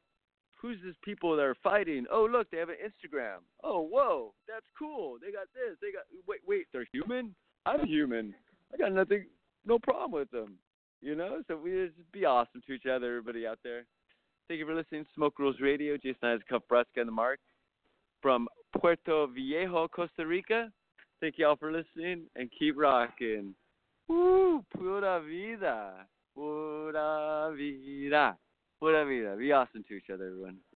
who's 0.64 0.78
these 0.82 0.94
people 1.02 1.36
that 1.36 1.42
are 1.42 1.56
fighting? 1.62 2.06
Oh, 2.10 2.26
look, 2.30 2.50
they 2.50 2.56
have 2.56 2.70
an 2.70 2.76
Instagram. 2.82 3.40
Oh, 3.62 3.82
whoa, 3.82 4.32
that's 4.48 4.64
cool. 4.78 5.18
They 5.20 5.30
got 5.30 5.46
this. 5.52 5.76
They 5.82 5.92
got. 5.92 6.04
Wait, 6.26 6.40
wait, 6.48 6.66
they're 6.72 6.86
human. 6.90 7.34
I'm 7.66 7.86
human. 7.86 8.34
I 8.72 8.78
got 8.78 8.92
nothing, 8.92 9.26
no 9.66 9.78
problem 9.78 10.12
with 10.12 10.30
them. 10.30 10.54
You 11.02 11.14
know, 11.14 11.42
so 11.46 11.58
we 11.58 11.72
just 11.72 12.12
be 12.12 12.24
awesome 12.24 12.62
to 12.66 12.72
each 12.72 12.86
other, 12.86 13.18
everybody 13.18 13.46
out 13.46 13.58
there. 13.62 13.84
Thank 14.48 14.58
you 14.58 14.66
for 14.66 14.74
listening 14.74 15.04
Smoke 15.14 15.38
Rules 15.38 15.56
Radio. 15.60 15.98
Jason 15.98 16.16
Isaac 16.22 16.48
Brodsky 16.70 16.96
and 16.96 17.08
the 17.08 17.12
Mark 17.12 17.40
from 18.22 18.48
Puerto 18.78 19.26
Viejo, 19.26 19.86
Costa 19.88 20.26
Rica. 20.26 20.72
Thank 21.20 21.34
you 21.36 21.46
all 21.46 21.56
for 21.56 21.72
listening 21.72 22.22
and 22.36 22.50
keep 22.58 22.74
rocking. 22.78 23.54
Woo, 24.08 24.64
pura 24.74 25.20
vida, 25.22 26.06
pura 26.34 27.52
vida. 27.54 28.38
Pura 28.84 29.06
vida. 29.06 29.34
Be 29.34 29.50
awesome 29.50 29.82
to 29.88 29.94
each 29.94 30.10
other, 30.12 30.26
everyone. 30.26 30.58